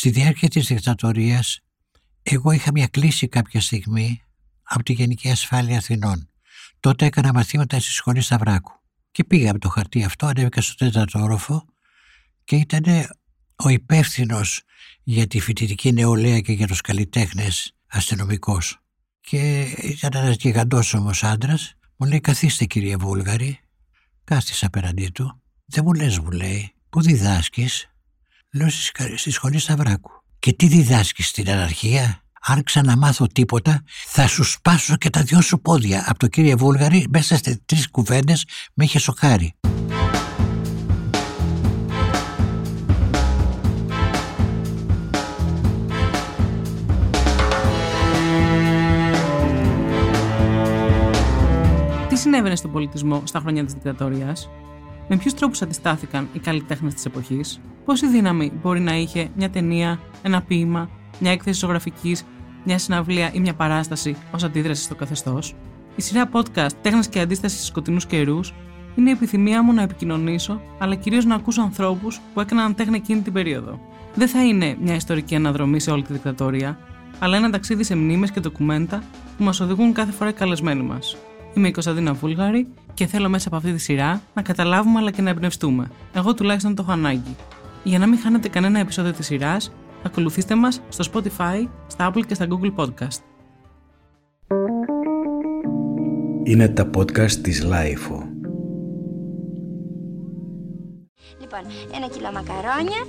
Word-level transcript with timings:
Στη 0.00 0.10
διάρκεια 0.10 0.48
της 0.48 0.66
δικτατορίας 0.66 1.60
εγώ 2.22 2.50
είχα 2.50 2.70
μια 2.72 2.86
κλίση 2.86 3.28
κάποια 3.28 3.60
στιγμή 3.60 4.22
από 4.62 4.82
τη 4.82 4.92
Γενική 4.92 5.30
Ασφάλεια 5.30 5.76
Αθηνών. 5.76 6.30
Τότε 6.80 7.06
έκανα 7.06 7.32
μαθήματα 7.32 7.80
στη 7.80 7.90
σχολή 7.90 8.20
Σταυράκου 8.20 8.72
και 9.10 9.24
πήγα 9.24 9.50
από 9.50 9.58
το 9.58 9.68
χαρτί 9.68 10.04
αυτό, 10.04 10.26
ανέβηκα 10.26 10.60
στο 10.60 10.74
τέταρτο 10.74 11.22
όροφο 11.22 11.64
και 12.44 12.56
ήταν 12.56 12.84
ο 13.56 13.68
υπεύθυνος 13.68 14.62
για 15.02 15.26
τη 15.26 15.40
φοιτητική 15.40 15.92
νεολαία 15.92 16.40
και 16.40 16.52
για 16.52 16.66
τους 16.66 16.80
καλλιτέχνες 16.80 17.76
αστυνομικός. 17.86 18.78
Και 19.20 19.60
ήταν 19.82 20.10
ένας 20.14 20.36
γιγαντός 20.36 20.94
όμως 20.94 21.24
άντρας. 21.24 21.74
Μου 21.96 22.06
λέει 22.06 22.20
καθίστε 22.20 22.64
κύριε 22.64 22.96
Βούλγαρη. 22.96 23.60
Κάθισα 24.24 24.66
απέναντί 24.66 25.08
του. 25.08 25.42
Δεν 25.64 25.84
μου 25.86 25.92
λες 25.92 26.18
μου 26.18 26.30
λέει. 26.30 26.74
Πού 26.88 27.02
διδάσκεις. 27.02 27.90
Λέω 28.52 28.68
στη 29.16 29.30
σχολή 29.30 29.58
Σταυράκου. 29.58 30.10
Και 30.38 30.52
τι 30.52 30.66
διδάσκεις 30.66 31.28
στην 31.28 31.50
αναρχία; 31.50 32.22
Αν 32.40 32.62
ξαναμάθω 32.62 33.26
τίποτα 33.26 33.82
θα 34.06 34.26
σου 34.26 34.44
σπάσω 34.44 34.96
και 34.96 35.10
τα 35.10 35.22
δυο 35.22 35.40
σου 35.40 35.60
πόδια. 35.60 36.04
Από 36.06 36.18
το 36.18 36.26
κύριε 36.26 36.54
Βούλγαρη 36.54 37.06
μέσα 37.10 37.36
σε 37.36 37.62
τρεις 37.66 37.90
κουβέντες 37.90 38.44
με 38.74 38.84
είχε 38.84 38.98
σοκάρει. 38.98 39.54
συνέβαινε 52.20 52.56
στον 52.56 52.72
πολιτισμό 52.72 53.22
στα 53.24 53.40
χρόνια 53.40 53.64
της 53.64 53.74
δικτατορίας, 53.74 54.50
με 55.12 55.16
ποιους 55.16 55.34
τρόπους 55.34 55.62
αντιστάθηκαν 55.62 56.28
οι 56.32 56.38
καλλιτέχνε 56.38 56.92
της 56.92 57.04
εποχής, 57.04 57.60
πόση 57.84 58.06
δύναμη 58.06 58.52
μπορεί 58.62 58.80
να 58.80 58.96
είχε 58.96 59.28
μια 59.36 59.50
ταινία, 59.50 60.00
ένα 60.22 60.42
ποίημα, 60.42 60.90
μια 61.18 61.30
έκθεση 61.30 61.58
ζωγραφικής, 61.58 62.24
μια 62.64 62.78
συναυλία 62.78 63.30
ή 63.32 63.40
μια 63.40 63.54
παράσταση 63.54 64.16
ως 64.32 64.44
αντίδραση 64.44 64.82
στο 64.82 64.94
καθεστώς; 64.94 65.54
Η 65.96 66.02
σειρά 66.02 66.30
podcast 66.32 66.72
Τέχνες 66.82 67.08
και 67.08 67.20
Αντίσταση 67.20 67.56
στι 67.56 67.64
σκοτεινούς 67.64 68.06
καιρούς 68.06 68.54
είναι 68.96 69.08
η 69.08 69.12
επιθυμία 69.12 69.62
μου 69.62 69.72
να 69.72 69.82
επικοινωνήσω, 69.82 70.60
αλλά 70.78 70.94
κυρίως 70.94 71.24
να 71.24 71.34
ακούσω 71.34 71.62
ανθρώπους 71.62 72.20
που 72.34 72.40
έκαναν 72.40 72.74
τέχνη 72.74 72.96
εκείνη 72.96 73.20
την 73.20 73.32
περίοδο. 73.32 73.80
Δεν 74.14 74.28
θα 74.28 74.44
είναι 74.44 74.76
μια 74.80 74.94
ιστορική 74.94 75.34
αναδρομή 75.34 75.80
σε 75.80 75.90
όλη 75.90 76.02
τη 76.02 76.12
δικτατορία, 76.12 76.78
αλλά 77.18 77.36
ένα 77.36 77.50
ταξίδι 77.50 77.84
σε 77.84 77.96
μνήμες 77.96 78.30
και 78.30 78.40
ντοκουμέντα 78.40 79.02
που 79.36 79.44
μας 79.44 79.60
οδηγούν 79.60 79.92
κάθε 79.92 80.12
φορά 80.12 80.30
οι 80.30 80.32
καλεσμένοι 80.32 80.82
μας. 80.82 81.16
Είμαι 81.54 81.68
η 81.68 81.70
Κωνσταντίνα 81.70 82.12
Βούλγαρη 82.12 82.68
και 82.94 83.06
θέλω 83.06 83.28
μέσα 83.28 83.48
από 83.48 83.56
αυτή 83.56 83.72
τη 83.72 83.78
σειρά 83.78 84.22
να 84.34 84.42
καταλάβουμε 84.42 84.98
αλλά 84.98 85.10
και 85.10 85.22
να 85.22 85.30
εμπνευστούμε. 85.30 85.90
Εγώ 86.12 86.34
τουλάχιστον 86.34 86.74
το 86.74 86.82
έχω 86.82 86.92
ανάγκη. 86.92 87.36
Για 87.82 87.98
να 87.98 88.06
μην 88.06 88.18
χάνετε 88.18 88.48
κανένα 88.48 88.78
επεισόδιο 88.78 89.12
της 89.12 89.26
σειράς, 89.26 89.72
ακολουθήστε 90.02 90.54
μας 90.54 90.80
στο 90.88 91.04
Spotify, 91.12 91.68
στα 91.86 92.10
Apple 92.12 92.26
και 92.26 92.34
στα 92.34 92.46
Google 92.48 92.74
Podcast. 92.76 93.20
Είναι 96.42 96.68
τα 96.68 96.90
podcast 96.96 97.32
της 97.32 97.66
Lifeo. 97.66 98.30
Λοιπόν, 101.40 101.60
ένα 101.96 102.08
κιλό 102.14 102.30
μακαρόνια, 102.32 103.02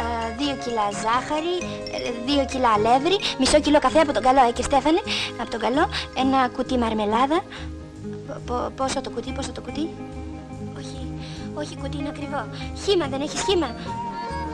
ε, 0.00 0.36
δύο 0.38 0.54
κιλά 0.64 0.86
ζάχαρη, 1.02 1.54
ε, 1.96 2.10
δύο 2.26 2.44
κιλά 2.44 2.68
αλεύρι, 2.68 3.16
μισό 3.38 3.60
κιλό 3.60 3.78
καφέ 3.78 4.00
από 4.00 4.12
τον 4.12 4.22
καλό, 4.22 4.40
ε, 4.48 4.52
και 4.52 4.62
Στέφανε, 4.62 5.00
από 5.40 5.50
τον 5.50 5.60
καλό, 5.60 5.84
ένα 6.22 6.48
κουτί 6.48 6.78
μαρμελάδα, 6.78 7.42
πόσο 8.76 9.00
το 9.00 9.10
κουτί, 9.10 9.32
πόσο 9.32 9.52
το 9.52 9.60
κουτί; 9.60 9.88
Όχι, 10.78 11.12
όχι 11.54 11.76
κουτί 11.76 11.96
είναι 11.98 12.08
ακριβό. 12.08 12.48
Χήμα, 12.84 13.06
δεν 13.06 13.20
έχεις 13.20 13.42
χήμα. 13.42 13.74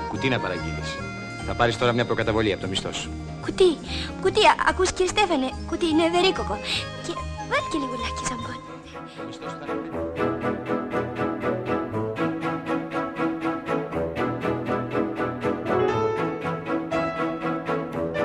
Κουτί 0.08 0.28
να 0.28 0.38
παραγγείλεις. 0.38 0.96
Θα 1.46 1.54
πάρεις 1.54 1.78
τώρα 1.78 1.92
μια 1.92 2.04
προκαταβολή 2.04 2.52
από 2.52 2.62
το 2.62 2.68
μισθός 2.68 2.96
σου. 2.96 3.10
Κουτί, 3.42 3.76
κουτί, 4.20 4.40
ακούς 4.68 4.92
κύριε 4.92 5.06
Στέφανε, 5.06 5.50
κουτί 5.66 5.86
είναι 5.86 6.04
ευερίκοκο. 6.04 6.58
Και 7.06 7.12
βάλει 7.48 7.66
και 7.72 7.78
λιγουλάκι 7.78 8.24
ζαμπόν. 8.28 8.58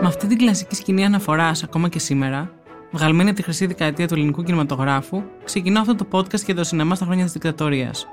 Με 0.02 0.08
αυτή 0.08 0.28
την 0.28 0.38
κλασική 0.38 0.76
σκηνή 0.76 1.06
αναφοράς 1.06 1.64
ακόμα 1.64 1.90
και 1.90 2.00
σήμερα, 2.00 2.52
βγαλμένη 2.92 3.30
από 3.30 3.38
τη 3.38 3.44
χρυσή 3.44 3.66
δεκαετία 3.66 4.08
του 4.08 4.14
ελληνικού 4.14 4.44
κινηματογράφου, 4.44 5.24
ξεκινάω 5.44 5.82
αυτό 5.82 5.96
το 5.96 6.06
podcast 6.12 6.44
για 6.46 6.56
το 6.56 6.64
σινεμά 6.64 6.96
στα 6.96 7.06
χρόνια 7.06 7.24
της 7.24 7.34
δικτατορίας. 7.34 8.08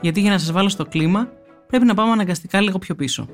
Γιατί 0.00 0.20
για 0.20 0.30
να 0.30 0.38
σας 0.38 0.52
βάλω 0.52 0.68
στο 0.68 0.84
κλίμα, 0.84 1.28
πρέπει 1.66 1.84
να 1.84 1.94
πάμε 1.94 2.12
αναγκαστικά 2.12 2.60
λίγο 2.60 2.78
πιο 2.78 2.94
πίσω. 2.94 3.28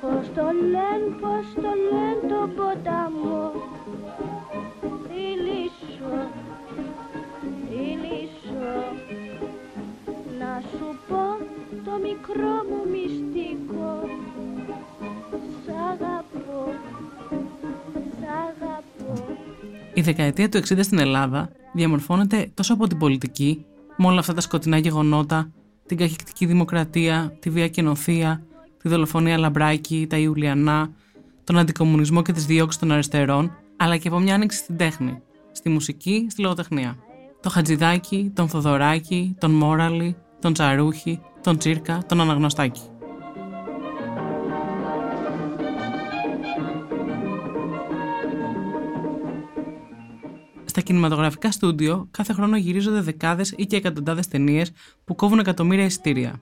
Πώς 0.00 0.26
το 0.34 0.42
λένε, 0.60 1.16
πώς 1.20 1.46
το 1.54 1.70
λένε 1.90 2.28
το 2.28 2.48
ποταμό. 2.56 3.52
Ηλίσο, 5.28 6.16
ηλίσο. 7.70 8.74
Να 10.38 10.62
σου 10.70 10.98
πω 11.08 11.24
το 11.84 11.98
μικρό 12.02 12.54
μου 12.68 12.80
μυστικό. 12.92 14.08
Σ' 15.64 15.68
αγαπώ. 15.92 16.72
Η 19.98 20.00
δεκαετία 20.00 20.48
του 20.48 20.58
60 20.58 20.62
στην 20.80 20.98
Ελλάδα 20.98 21.50
διαμορφώνεται 21.72 22.50
τόσο 22.54 22.74
από 22.74 22.86
την 22.86 22.98
πολιτική, 22.98 23.64
με 23.96 24.06
όλα 24.06 24.18
αυτά 24.18 24.34
τα 24.34 24.40
σκοτεινά 24.40 24.78
γεγονότα, 24.78 25.50
την 25.86 25.96
καχυκτική 25.96 26.46
δημοκρατία, 26.46 27.36
τη 27.40 27.50
βία 27.50 27.68
καινοθεία, 27.68 28.42
τη 28.82 28.88
δολοφονία 28.88 29.38
Λαμπράκη, 29.38 30.06
τα 30.10 30.16
Ιουλιανά, 30.16 30.90
τον 31.44 31.58
αντικομουνισμό 31.58 32.22
και 32.22 32.32
τις 32.32 32.46
διώξεις 32.46 32.80
των 32.80 32.92
αριστερών, 32.92 33.52
αλλά 33.76 33.96
και 33.96 34.08
από 34.08 34.18
μια 34.18 34.34
άνοιξη 34.34 34.58
στην 34.58 34.76
τέχνη, 34.76 35.22
στη 35.52 35.68
μουσική, 35.68 36.26
στη 36.30 36.42
λογοτεχνία. 36.42 36.96
Το 37.42 37.50
Χατζηδάκι, 37.50 38.32
τον 38.34 38.48
Θοδωράκη, 38.48 39.36
τον 39.38 39.50
Μόραλη, 39.50 40.16
τον 40.40 40.52
Τσαρούχη, 40.52 41.20
τον 41.42 41.58
Τσίρκα, 41.58 42.02
τον 42.06 42.20
Αναγνωστάκη. 42.20 42.82
Στα 50.78 50.86
κινηματογραφικά 50.86 51.50
στούντιο 51.50 52.08
κάθε 52.10 52.32
χρόνο 52.32 52.56
γυρίζονται 52.56 53.00
δεκάδες 53.00 53.54
ή 53.56 53.66
και 53.66 53.76
εκατοντάδες 53.76 54.28
ταινίες 54.28 54.72
που 55.04 55.14
κόβουν 55.14 55.38
εκατομμύρια 55.38 55.84
εισιτήρια. 55.84 56.40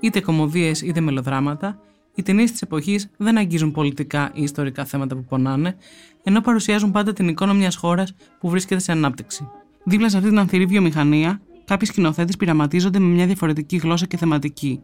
Είτε 0.00 0.20
κομμωδίες 0.20 0.80
είτε 0.82 1.00
μελοδράματα, 1.00 1.80
οι 2.14 2.22
ταινίες 2.22 2.50
της 2.50 2.62
εποχής 2.62 3.10
δεν 3.16 3.38
αγγίζουν 3.38 3.72
πολιτικά 3.72 4.30
ή 4.34 4.42
ιστορικά 4.42 4.84
θέματα 4.84 5.14
που 5.14 5.24
πονάνε, 5.24 5.76
ενώ 6.22 6.40
παρουσιάζουν 6.40 6.90
πάντα 6.90 7.12
την 7.12 7.28
εικόνα 7.28 7.52
μιας 7.54 7.76
χώρας 7.76 8.14
που 8.40 8.50
βρίσκεται 8.50 8.80
σε 8.80 8.92
ανάπτυξη. 8.92 9.48
Δίπλα 9.84 10.08
σε 10.08 10.16
αυτή 10.16 10.28
την 10.28 10.38
ανθυρή 10.38 10.66
βιομηχανία, 10.66 11.40
κάποιοι 11.64 11.88
σκηνοθέτες 11.88 12.36
πειραματίζονται 12.36 12.98
με 12.98 13.06
μια 13.06 13.26
διαφορετική 13.26 13.76
γλώσσα 13.76 14.06
και 14.06 14.16
θεματική. 14.16 14.80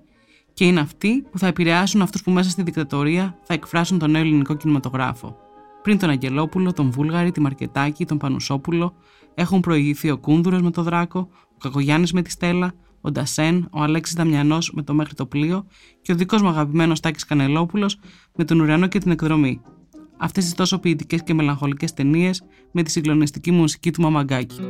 Και 0.54 0.64
είναι 0.64 0.80
αυτοί 0.80 1.24
που 1.30 1.38
θα 1.38 1.46
επηρεάσουν 1.46 2.02
αυτούς 2.02 2.22
που 2.22 2.30
μέσα 2.30 2.50
στη 2.50 2.62
δικτατορία 2.62 3.38
θα 3.42 3.54
εκφράσουν 3.54 3.98
τον 3.98 4.10
νέο 4.10 4.20
ελληνικό 4.20 4.54
κινηματογράφο. 4.54 5.36
Πριν 5.82 5.98
τον 5.98 6.10
Αγγελόπουλο, 6.10 6.72
τον 6.72 6.90
Βούλγαρη, 6.90 7.30
τη 7.30 7.40
Μαρκετάκη, 7.40 8.04
τον 8.04 8.18
Πανουσόπουλο, 8.18 8.94
έχουν 9.34 9.60
προηγηθεί 9.60 10.10
ο 10.10 10.18
Κούνδουρος 10.18 10.62
με 10.62 10.70
τον 10.70 10.84
Δράκο, 10.84 11.28
ο 11.54 11.58
Κακογιάννης 11.58 12.12
με 12.12 12.22
τη 12.22 12.30
Στέλλα, 12.30 12.72
ο 13.00 13.10
Ντασέν, 13.10 13.68
ο 13.72 13.82
Αλέξης 13.82 14.14
Δαμιανός 14.14 14.72
με 14.72 14.82
το 14.82 14.94
Μέχρι 14.94 15.14
το 15.14 15.26
Πλοίο 15.26 15.66
και 16.02 16.12
ο 16.12 16.14
δικός 16.14 16.42
μου 16.42 16.48
αγαπημένος 16.48 17.00
Τάκης 17.00 17.24
Κανελόπουλος 17.24 17.98
με 18.36 18.44
τον 18.44 18.60
Ουρανό 18.60 18.86
και 18.86 18.98
την 18.98 19.10
Εκδρομή. 19.10 19.60
Αυτές 20.18 20.44
τις 20.44 20.54
τόσο 20.54 20.78
ποιητικές 20.78 21.22
και 21.22 21.34
μελαγχολικές 21.34 21.94
ταινίες 21.94 22.42
με 22.72 22.82
τη 22.82 22.90
συγκλονιστική 22.90 23.50
μουσική 23.50 23.90
του 23.90 24.02
Μαμαγκάκη. 24.02 24.60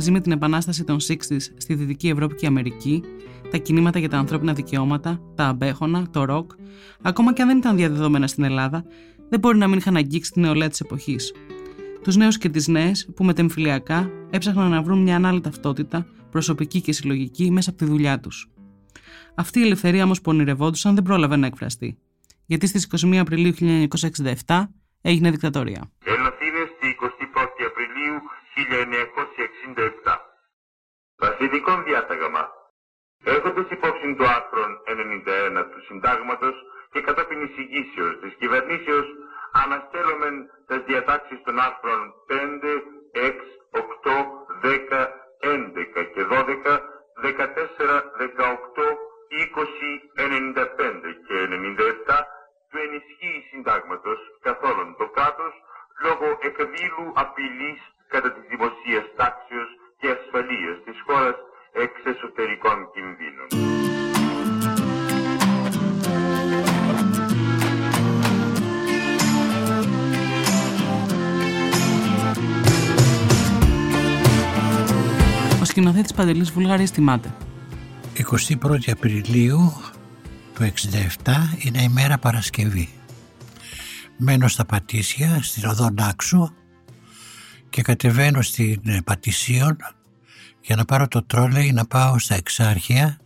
Μαζί 0.00 0.12
με 0.12 0.20
την 0.20 0.32
επανάσταση 0.32 0.84
των 0.84 0.96
60s 1.00 1.40
στη 1.56 1.74
Δυτική 1.74 2.08
Ευρώπη 2.08 2.34
και 2.34 2.46
Αμερική, 2.46 3.02
τα 3.50 3.56
κινήματα 3.56 3.98
για 3.98 4.08
τα 4.08 4.18
ανθρώπινα 4.18 4.52
δικαιώματα, 4.52 5.20
τα 5.34 5.44
αμπέχωνα, 5.44 6.06
το 6.10 6.24
ροκ, 6.24 6.50
ακόμα 7.02 7.32
και 7.32 7.42
αν 7.42 7.48
δεν 7.48 7.58
ήταν 7.58 7.76
διαδεδομένα 7.76 8.26
στην 8.26 8.44
Ελλάδα, 8.44 8.84
δεν 9.28 9.40
μπορεί 9.40 9.58
να 9.58 9.68
μην 9.68 9.78
είχαν 9.78 9.96
αγγίξει 9.96 10.32
την 10.32 10.42
νεολαία 10.42 10.68
της 10.68 10.80
εποχής. 10.80 11.32
Τους 12.02 12.16
νέους 12.16 12.38
και 12.38 12.48
τις 12.48 12.68
νέες 12.68 13.08
που 13.14 13.24
μετεμφυλιακά 13.24 14.10
έψαχναν 14.30 14.70
να 14.70 14.82
βρουν 14.82 15.02
μια 15.02 15.16
ανάλυτη 15.16 15.42
ταυτότητα, 15.42 16.06
προσωπική 16.30 16.80
και 16.80 16.92
συλλογική, 16.92 17.50
μέσα 17.50 17.70
από 17.70 17.78
τη 17.78 17.84
δουλειά 17.84 18.20
τους. 18.20 18.50
Αυτή 19.34 19.58
η 19.58 19.62
ελευθερία 19.62 20.04
όμως 20.04 20.20
που 20.20 20.30
ονειρευόντουσαν 20.30 20.94
δεν 20.94 21.04
πρόλαβε 21.04 21.36
να 21.36 21.46
εκφραστεί. 21.46 21.98
Γιατί 22.46 22.66
στις 22.66 22.88
21 23.04 23.16
Απριλίου 23.16 23.52
1967 24.46 24.62
έγινε 25.00 25.30
δικτατορία. 25.30 25.90
Ελαθίνες 27.40 27.54
τη 27.56 27.62
21η 27.62 27.66
Απριλίου 27.66 28.16
1967. 30.04 30.16
Βασιλικό 31.18 31.82
διάταγμα. 31.82 32.52
Έχοντας 33.24 33.70
υπόψη 33.70 34.14
το 34.18 34.24
άρθρο 34.24 34.64
91 34.84 35.64
του 35.70 35.80
Συντάγματος 35.86 36.54
και 36.90 37.00
κατόπιν 37.00 37.40
εισηγήσεως 37.42 38.18
της 38.20 38.34
κυβερνήσεως, 38.38 39.06
αναστέλωμεν 39.52 40.50
τις 40.66 40.82
διατάξεις 40.86 41.42
των 41.44 41.58
άρθρων 41.58 42.12
5, 42.28 42.82
6, 43.12 43.58
8, 43.70 44.16
10, 44.62 45.12
11 45.40 46.04
και 46.14 46.24
12, 46.24 46.80
14, 47.14 48.12
18, 48.18 48.98
20, 49.28 49.90
95 50.14 51.14
και 51.26 51.36
97 51.46 52.26
του 52.70 52.78
ενισχύει 52.78 53.46
συντάγματος 53.50 54.18
καθόλου 54.40 54.94
το 54.98 55.08
κράτος 55.08 55.54
λόγω 56.06 56.26
εκδήλου 56.48 57.06
απειλής 57.22 57.80
κατά 58.12 58.28
της 58.34 58.44
δημοσίας 58.52 59.06
τάξεως 59.18 59.70
και 60.00 60.08
ασφαλείας 60.16 60.76
της 60.86 60.96
χώρας 61.06 61.36
εξ 61.84 61.94
εσωτερικών 62.12 62.78
κινδύνων. 62.94 63.48
Ο 75.62 75.64
σκηνοθέτης 75.64 76.14
Παντελής 76.14 76.50
Βουλγαρής 76.50 76.90
τιμάται. 76.90 77.34
21η 78.16 78.90
Απριλίου 78.90 79.72
του 80.54 80.62
67 80.62 81.32
είναι 81.58 81.82
η 81.82 81.88
μέρα 81.88 82.18
Παρασκευή. 82.18 82.99
Μένω 84.22 84.48
στα 84.48 84.64
Πατήσια, 84.64 85.42
στην 85.42 85.64
οδό 85.64 85.90
Νάξου 85.90 86.48
και 87.70 87.82
κατεβαίνω 87.82 88.42
στην 88.42 88.80
ε, 88.84 89.00
Πατησίων 89.04 89.76
για 90.60 90.76
να 90.76 90.84
πάρω 90.84 91.08
το 91.08 91.22
τρόλεϊ 91.22 91.72
να 91.72 91.86
πάω 91.86 92.18
στα 92.18 92.34
Εξάρχεια 92.34 93.20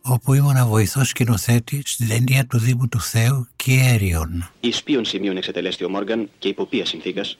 όπου 0.00 0.34
ήμουν 0.34 0.66
βοηθός 0.66 1.08
σκηνοθέτη 1.08 1.82
στην 1.84 2.08
ταινία 2.08 2.46
του 2.46 2.58
Δήμου 2.58 2.88
του 2.88 3.00
Θεού 3.00 3.48
Κιέριον. 3.56 4.50
Εις 4.60 4.82
ποιον 4.82 5.04
σημείων 5.04 5.36
εξετελέστη 5.36 5.84
ο 5.84 5.88
Μόργαν 5.88 6.30
και 6.38 6.48
υπό 6.48 6.66
ποια 6.66 6.86
συνθήκας. 6.86 7.38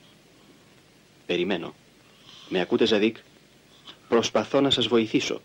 Περιμένω. 1.25 1.73
Με 2.49 2.59
ακούτε 2.59 2.85
Ζαδίκ; 2.85 3.17
Προσπαθώ 4.07 4.61
να 4.61 4.69
σας 4.69 4.87
βοηθήσω. 4.87 5.41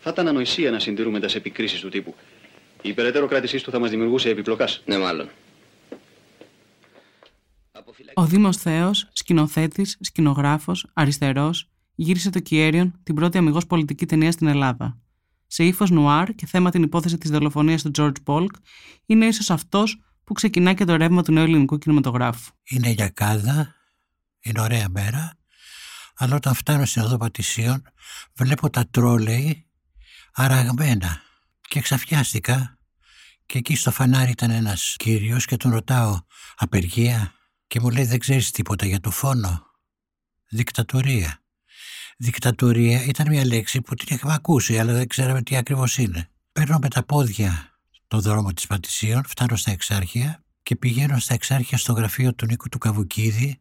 Θα 0.00 0.10
ήταν 0.10 0.28
ανοησία 0.28 0.70
να 0.70 0.78
συντηρούμε 0.78 1.20
τι 1.20 1.36
επικρίσεις 1.36 1.80
του 1.80 1.88
τύπου. 1.88 2.14
Η 2.82 2.92
περαιτέρω 2.92 3.26
κράτησή 3.26 3.62
του 3.62 3.70
θα 3.70 3.78
μας 3.78 3.90
δημιουργούσε 3.90 4.28
επιπλοκάς. 4.28 4.82
Ναι, 4.86 4.98
μάλλον. 4.98 5.28
Ο 8.14 8.26
Δήμος 8.26 8.56
Θέος, 8.56 9.08
σκηνοθέτης, 9.12 9.96
σκηνογράφος, 10.00 10.86
αριστερός, 10.92 11.70
γύρισε 11.94 12.30
το 12.30 12.40
Κιέριον, 12.40 13.00
την 13.02 13.14
πρώτη 13.14 13.38
αμυγός 13.38 13.66
πολιτική 13.66 14.06
ταινία 14.06 14.32
στην 14.32 14.46
Ελλάδα. 14.46 14.98
Σε 15.46 15.64
ύφος 15.64 15.90
νουάρ 15.90 16.34
και 16.34 16.46
θέμα 16.46 16.70
την 16.70 16.82
υπόθεση 16.82 17.18
της 17.18 17.30
δολοφονίας 17.30 17.82
του 17.82 17.90
George 17.98 18.12
Polk, 18.24 18.50
είναι 19.06 19.26
ίσως 19.26 19.50
αυτός 19.50 20.02
που 20.24 20.32
ξεκινά 20.32 20.74
και 20.74 20.84
το 20.84 20.96
ρεύμα 20.96 21.22
του 21.22 21.32
νέου 21.32 21.44
ελληνικού 21.44 21.78
κινηματογράφου. 21.78 22.52
Είναι 22.64 22.90
γιακάδα, 22.90 23.74
είναι 24.40 24.60
ωραία 24.60 24.88
μέρα, 24.88 25.36
αλλά 26.14 26.34
όταν 26.36 26.54
φτάνω 26.54 26.84
στην 26.84 27.02
οδό 27.02 27.16
Πατησίων 27.16 27.82
βλέπω 28.34 28.70
τα 28.70 28.86
τρόλεϊ 28.90 29.66
αραγμένα 30.32 31.22
και 31.68 31.80
ξαφιάστηκα 31.80 32.78
και 33.46 33.58
εκεί 33.58 33.76
στο 33.76 33.90
φανάρι 33.90 34.30
ήταν 34.30 34.50
ένας 34.50 34.94
κύριος 34.98 35.44
και 35.44 35.56
τον 35.56 35.70
ρωτάω 35.70 36.20
απεργία; 36.56 37.32
Και 37.66 37.80
μου 37.80 37.90
λέει 37.90 38.04
δεν 38.04 38.18
ξέρεις 38.18 38.50
τίποτα 38.50 38.86
για 38.86 39.00
το 39.00 39.10
φόνο. 39.10 39.66
Δικτατορία. 40.48 41.42
Δικτατορία 42.16 43.04
ήταν 43.04 43.28
μια 43.28 43.46
λέξη 43.46 43.80
που 43.80 43.94
την 43.94 44.16
είχαμε 44.16 44.34
ακούσει 44.34 44.78
αλλά 44.78 44.92
δεν 44.92 45.08
ξέραμε 45.08 45.42
τι 45.42 45.56
ακριβώς 45.56 45.98
είναι. 45.98 46.30
Παίρνω 46.52 46.78
με 46.78 46.88
τα 46.88 47.02
πόδια 47.02 47.78
το 48.08 48.20
δρόμο 48.20 48.52
της 48.52 48.66
Πατησίων, 48.66 49.24
φτάνω 49.26 49.56
στα 49.56 49.70
Εξάρχεια 49.70 50.44
και 50.62 50.76
πηγαίνω 50.76 51.18
στα 51.18 51.34
Εξάρχεια 51.34 51.78
στο 51.78 51.92
γραφείο 51.92 52.34
του 52.34 52.46
Νίκου 52.46 52.68
του 52.68 52.78
Καβουκίδη 52.78 53.60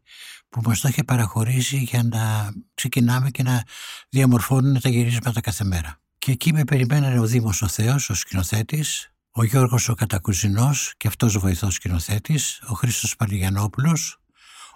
που 0.50 0.62
μας 0.64 0.80
το 0.80 0.88
είχε 0.88 1.04
παραχωρήσει 1.04 1.78
για 1.78 2.04
να 2.04 2.54
ξεκινάμε 2.74 3.30
και 3.30 3.44
να 3.44 3.64
διαμορφώνουν 4.10 4.82
τα 4.82 4.90
γυρίσματα 4.90 5.42
κάθε 5.42 5.64
μέρα. 5.64 6.02
Και 6.18 6.32
εκεί 6.32 6.54
με 6.54 6.64
περιμένανε 6.64 7.20
ο 7.20 7.26
Δήμος 7.26 7.62
ο 7.62 7.68
Θεός, 7.68 8.10
ο 8.10 8.14
σκηνοθέτης, 8.14 9.12
ο 9.32 9.44
Γιώργος 9.44 9.90
ο 9.90 9.94
Κατακουζινός 9.94 10.94
και 10.98 11.08
αυτός 11.08 11.38
βοηθός 11.38 11.74
σκηνοθέτης, 11.74 12.62
ο 12.68 12.74
Χρήστος 12.74 13.16
Παλιγιανόπουλος, 13.16 14.20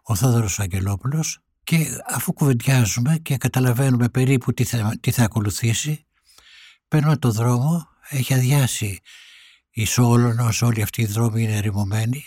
ο 0.04 0.16
Θόδωρος 0.16 0.60
Αγγελόπουλος. 0.60 1.40
Και 1.64 1.86
αφού 2.08 2.34
κουβεντιάζουμε 2.34 3.18
και 3.18 3.38
καταλαβαίνουμε 3.38 4.10
περίπου 4.10 4.54
τι 4.54 4.64
θα, 4.64 4.98
τι 5.00 5.12
θα 5.12 5.24
ακολουθήσει, 5.24 6.06
παίρνουμε 6.88 7.18
το 7.18 7.32
δρόμο, 7.32 7.88
έχει 8.10 8.34
αδειάσει 8.34 9.00
η 9.70 9.86
Σόλωνος, 9.86 10.62
όλοι 10.62 10.82
αυτοί 10.82 11.02
οι 11.02 11.06
δρόμοι 11.06 11.44
είναι 11.44 11.56
ερημωμένοι 11.56 12.26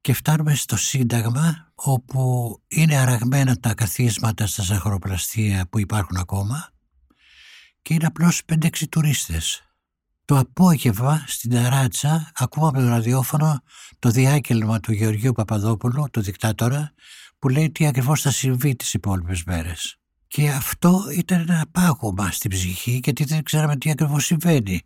και 0.00 0.12
φτάνουμε 0.12 0.54
στο 0.54 0.76
Σύνταγμα 0.76 1.72
όπου 1.74 2.56
είναι 2.68 2.96
αραγμένα 2.96 3.56
τα 3.56 3.74
καθίσματα 3.74 4.46
στα 4.46 4.62
ζαχαροπλαστεία 4.62 5.66
που 5.70 5.78
υπάρχουν 5.78 6.16
ακόμα 6.16 6.71
και 7.82 7.94
είναι 7.94 8.06
απλώς 8.06 8.42
5-6 8.52 8.88
τουρίστες. 8.90 9.62
Το 10.24 10.38
απόγευμα 10.38 11.24
στην 11.26 11.50
Ταράτσα 11.50 12.32
ακούμε 12.34 12.66
από 12.66 12.78
το 12.78 12.86
ραδιόφωνο 12.86 13.62
το 13.98 14.10
διάκελμα 14.10 14.80
του 14.80 14.92
Γεωργίου 14.92 15.32
Παπαδόπουλου, 15.32 16.06
του 16.12 16.20
δικτάτορα, 16.20 16.92
που 17.38 17.48
λέει 17.48 17.70
τι 17.70 17.86
ακριβώς 17.86 18.20
θα 18.20 18.30
συμβεί 18.30 18.76
τις 18.76 18.94
υπόλοιπες 18.94 19.44
μέρες. 19.44 19.96
Και 20.26 20.48
αυτό 20.48 21.04
ήταν 21.16 21.40
ένα 21.40 21.66
πάγωμα 21.72 22.30
στην 22.30 22.50
ψυχή 22.50 23.00
γιατί 23.04 23.24
δεν 23.24 23.42
ξέραμε 23.42 23.76
τι 23.76 23.90
ακριβώς 23.90 24.24
συμβαίνει. 24.24 24.80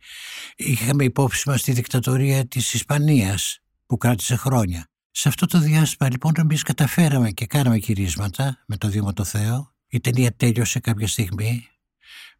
Είχαμε 0.57 1.05
υπόψη 1.05 1.49
μας 1.49 1.63
τη 1.63 1.73
δικτατορία 1.73 2.47
της 2.47 2.75
Ισπανίας 2.75 3.59
που 3.87 3.97
κράτησε 3.97 4.37
χρόνια. 4.37 4.89
Σε 5.11 5.29
αυτό 5.29 5.47
το 5.47 5.59
διάστημα 5.59 6.11
λοιπόν 6.11 6.33
εμείς 6.37 6.63
καταφέραμε 6.63 7.31
και 7.31 7.47
κάναμε 7.47 7.77
γυρίσματα 7.77 8.65
με 8.67 8.77
το 8.77 8.89
Δήμο 8.89 9.13
το 9.13 9.25
Θεό. 9.25 9.75
Η 9.89 10.01
ταινία 10.01 10.37
τέλειωσε 10.37 10.81
κάποια 10.81 11.09
στιγμή 11.09 11.69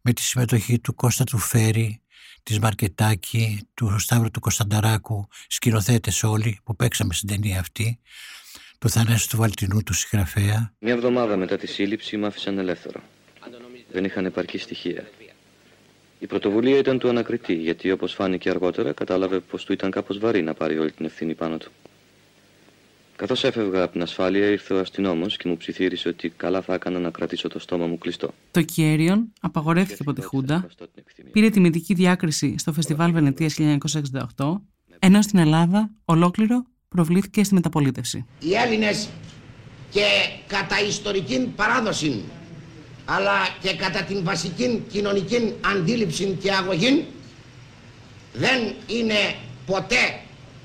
με 0.07 0.13
τη 0.13 0.21
συμμετοχή 0.21 0.79
του 0.79 0.95
Κώστα 0.95 1.23
του 1.23 1.37
Φέρη, 1.37 2.01
της 2.43 2.59
Μαρκετάκη, 2.59 3.67
του 3.73 3.99
Σταύρου 3.99 4.31
του 4.31 4.39
Κωνστανταράκου, 4.39 5.27
σκηνοθέτες 5.47 6.23
όλοι 6.23 6.59
που 6.63 6.75
παίξαμε 6.75 7.13
στην 7.13 7.27
ταινία 7.29 7.59
αυτή, 7.59 7.99
του 8.79 8.89
Θανάσου 8.89 9.27
του 9.27 9.37
Βαλτινού, 9.37 9.83
του 9.83 9.93
συγγραφέα. 9.93 10.73
Μια 10.79 10.93
εβδομάδα 10.93 11.37
μετά 11.37 11.57
τη 11.57 11.67
σύλληψη 11.67 12.17
με 12.17 12.27
άφησαν 12.27 12.57
ελεύθερο. 12.57 13.01
Δεν 13.91 14.03
είχαν 14.03 14.25
επαρκή 14.25 14.57
στοιχεία. 14.57 15.07
Η 16.19 16.27
πρωτοβουλία 16.27 16.77
ήταν 16.77 16.99
του 16.99 17.09
ανακριτή, 17.09 17.53
γιατί 17.53 17.91
όπως 17.91 18.13
φάνηκε 18.13 18.49
αργότερα 18.49 18.93
κατάλαβε 18.93 19.39
πως 19.39 19.65
του 19.65 19.73
ήταν 19.73 19.91
κάπως 19.91 20.19
βαρύ 20.19 20.41
να 20.41 20.53
πάρει 20.53 20.79
όλη 20.79 20.91
την 20.91 21.05
ευθύνη 21.05 21.35
πάνω 21.35 21.57
του. 21.57 21.71
Καθώς 23.17 23.43
έφευγα 23.43 23.83
από 23.83 23.91
την 23.91 24.01
ασφάλεια, 24.01 24.47
ήρθε 24.47 24.73
ο 24.73 24.79
αστυνόμος 24.79 25.37
και 25.37 25.47
μου 25.47 25.57
ψιθύρισε 25.57 26.09
ότι 26.09 26.29
καλά 26.29 26.61
θα 26.61 26.73
έκανα 26.73 26.99
να 26.99 27.09
κρατήσω 27.09 27.47
το 27.47 27.59
στόμα 27.59 27.85
μου 27.85 27.97
κλειστό. 27.97 28.33
Το 28.51 28.61
Κιέριον 28.61 29.33
απαγορεύτηκε 29.41 30.01
από 30.01 30.13
τη 30.13 30.21
Χούντα, 30.21 30.67
πήρε 31.31 31.49
τιμητική 31.49 31.93
διάκριση 31.93 32.55
στο 32.57 32.73
Φεστιβάλ 32.73 33.11
Βενετίας 33.11 33.55
1968, 34.35 34.61
ενώ 34.99 35.21
στην 35.21 35.39
Ελλάδα 35.39 35.89
ολόκληρο 36.05 36.65
προβλήθηκε 36.87 37.43
στη 37.43 37.53
μεταπολίτευση. 37.53 38.25
Οι 38.39 38.53
Έλληνες 38.53 39.09
και 39.89 40.05
κατά 40.47 40.81
ιστορική 40.87 41.51
παράδοση 41.55 42.23
αλλά 43.05 43.47
και 43.61 43.75
κατά 43.75 44.03
την 44.03 44.23
βασική 44.23 44.83
κοινωνική 44.89 45.53
αντίληψη 45.75 46.37
και 46.41 46.51
αγωγή 46.51 47.05
δεν 48.33 48.73
είναι 48.87 49.35
ποτέ 49.65 50.19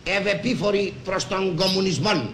ευεπίφοροι 0.05 0.93
προς 1.05 1.29
τον 1.29 1.57
κομμουνισμό 1.57 2.33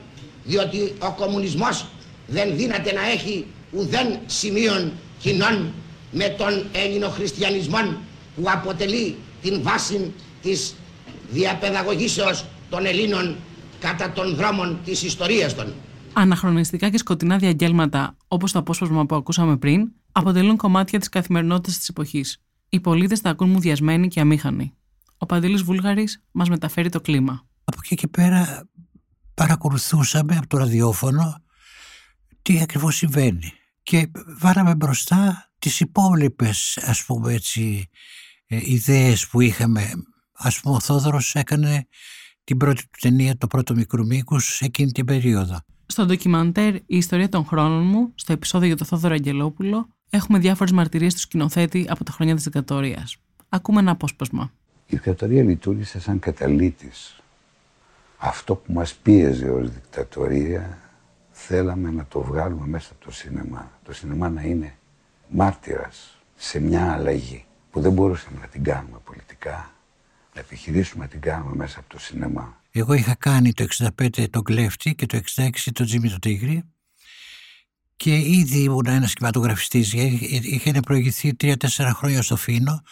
διότι 0.48 0.92
ο 0.98 1.10
κομμουνισμός 1.12 1.86
δεν 2.26 2.56
δύναται 2.56 2.92
να 2.92 3.08
έχει 3.08 3.46
ουδέν 3.70 4.18
σημείων 4.26 4.92
κοινών 5.18 5.72
με 6.12 6.28
τον 6.28 6.66
ελληνοχριστιανισμό 6.72 7.78
που 8.36 8.42
αποτελεί 8.44 9.16
την 9.42 9.62
βάση 9.62 10.12
της 10.42 10.74
διαπαιδαγωγήσεως 11.30 12.44
των 12.70 12.86
Ελλήνων 12.86 13.36
κατά 13.80 14.12
των 14.12 14.34
δρόμων 14.34 14.78
της 14.84 15.02
ιστορίας 15.02 15.54
των. 15.54 15.72
Αναχρονιστικά 16.12 16.88
και 16.88 16.98
σκοτεινά 16.98 17.36
διαγγέλματα, 17.36 18.16
όπως 18.28 18.52
το 18.52 18.58
απόσπασμα 18.58 19.06
που 19.06 19.14
ακούσαμε 19.14 19.56
πριν, 19.56 19.92
αποτελούν 20.12 20.56
κομμάτια 20.56 20.98
της 20.98 21.08
καθημερινότητας 21.08 21.78
της 21.78 21.88
εποχής. 21.88 22.38
Οι 22.68 22.80
πολίτες 22.80 23.20
τα 23.20 23.30
ακούν 23.30 23.48
μουδιασμένοι 23.48 24.08
και 24.08 24.20
αμήχανοι. 24.20 24.72
Ο 25.18 25.26
Παντήλης 25.26 25.62
Βούλγαρης 25.62 26.22
μας 26.32 26.48
μεταφέρει 26.48 26.88
το 26.88 27.00
κλίμα. 27.00 27.46
Από 27.64 27.76
εκεί 27.84 27.94
και 27.94 28.06
πέρα 28.06 28.68
παρακολουθούσαμε 29.38 30.36
από 30.36 30.46
το 30.46 30.58
ραδιόφωνο 30.58 31.42
τι 32.42 32.60
ακριβώς 32.60 32.96
συμβαίνει 32.96 33.52
και 33.82 34.10
βάλαμε 34.38 34.74
μπροστά 34.74 35.50
τις 35.58 35.80
υπόλοιπες 35.80 36.78
ας 36.82 37.04
πούμε 37.04 37.32
έτσι 37.32 37.88
ε, 38.46 38.58
ιδέες 38.62 39.28
που 39.28 39.40
είχαμε 39.40 39.90
ας 40.32 40.60
πούμε 40.60 40.74
ο 40.74 40.80
Θόδωρος 40.80 41.34
έκανε 41.34 41.86
την 42.44 42.56
πρώτη 42.56 42.82
του 42.82 42.98
ταινία, 43.00 43.36
το 43.36 43.46
πρώτο 43.46 43.74
μικρού 43.74 44.06
μήκους, 44.06 44.60
εκείνη 44.60 44.92
την 44.92 45.04
περίοδο. 45.04 45.58
Στο 45.86 46.06
ντοκιμαντέρ 46.06 46.74
«Η 46.74 46.82
ιστορία 46.86 47.28
των 47.28 47.44
χρόνων 47.44 47.86
μου», 47.86 48.12
στο 48.14 48.32
επεισόδιο 48.32 48.66
για 48.66 48.76
το 48.76 48.84
Θόδωρο 48.84 49.14
Αγγελόπουλο, 49.14 49.88
έχουμε 50.10 50.38
διάφορες 50.38 50.72
μαρτυρίες 50.72 51.14
του 51.14 51.20
σκηνοθέτη 51.20 51.86
από 51.88 52.04
τα 52.04 52.12
χρόνια 52.12 52.34
της 52.34 52.44
δικτατορία. 52.44 53.08
Ακούμε 53.48 53.80
ένα 53.80 53.90
απόσπασμα. 53.90 54.52
Η 54.86 54.96
δικτατορία 54.96 55.42
λειτουργήσε 55.42 56.00
σαν 56.00 56.18
καταλήτης. 56.18 57.22
Αυτό 58.18 58.54
που 58.54 58.72
μας 58.72 58.94
πίεζε 58.94 59.50
ως 59.50 59.70
δικτατορία 59.70 60.78
θέλαμε 61.30 61.90
να 61.90 62.06
το 62.06 62.20
βγάλουμε 62.20 62.66
μέσα 62.66 62.92
από 62.92 63.04
το 63.04 63.10
σινεμά. 63.12 63.72
Το 63.84 63.92
σινεμά 63.92 64.28
να 64.28 64.42
είναι 64.42 64.74
μάρτυρας 65.28 66.18
σε 66.36 66.60
μια 66.60 66.92
αλλαγή 66.92 67.44
που 67.70 67.80
δεν 67.80 67.92
μπορούσαμε 67.92 68.38
να 68.40 68.46
την 68.46 68.64
κάνουμε 68.64 68.98
πολιτικά, 69.04 69.70
να 70.34 70.40
επιχειρήσουμε 70.40 71.04
να 71.04 71.10
την 71.10 71.20
κάνουμε 71.20 71.56
μέσα 71.56 71.78
από 71.78 71.88
το 71.88 71.98
σινεμά. 71.98 72.60
Εγώ 72.70 72.92
είχα 72.92 73.14
κάνει 73.14 73.52
το 73.52 73.66
65 73.98 74.30
το 74.30 74.42
κλέφτη 74.42 74.94
και 74.94 75.06
το 75.06 75.20
66 75.36 75.50
το 75.72 75.84
Τζίμι 75.84 76.10
το 76.10 76.18
Τίγρη 76.18 76.64
και 77.96 78.16
ήδη 78.16 78.58
ήμουν 78.58 78.86
ένας 78.86 79.12
κινηματογραφιστής. 79.12 79.92
Είχαν 79.92 80.80
προηγηθεί 80.80 81.34
τρία-τέσσερα 81.34 81.90
χρόνια 81.90 82.22
στο 82.22 82.36
Φίνο 82.36 82.82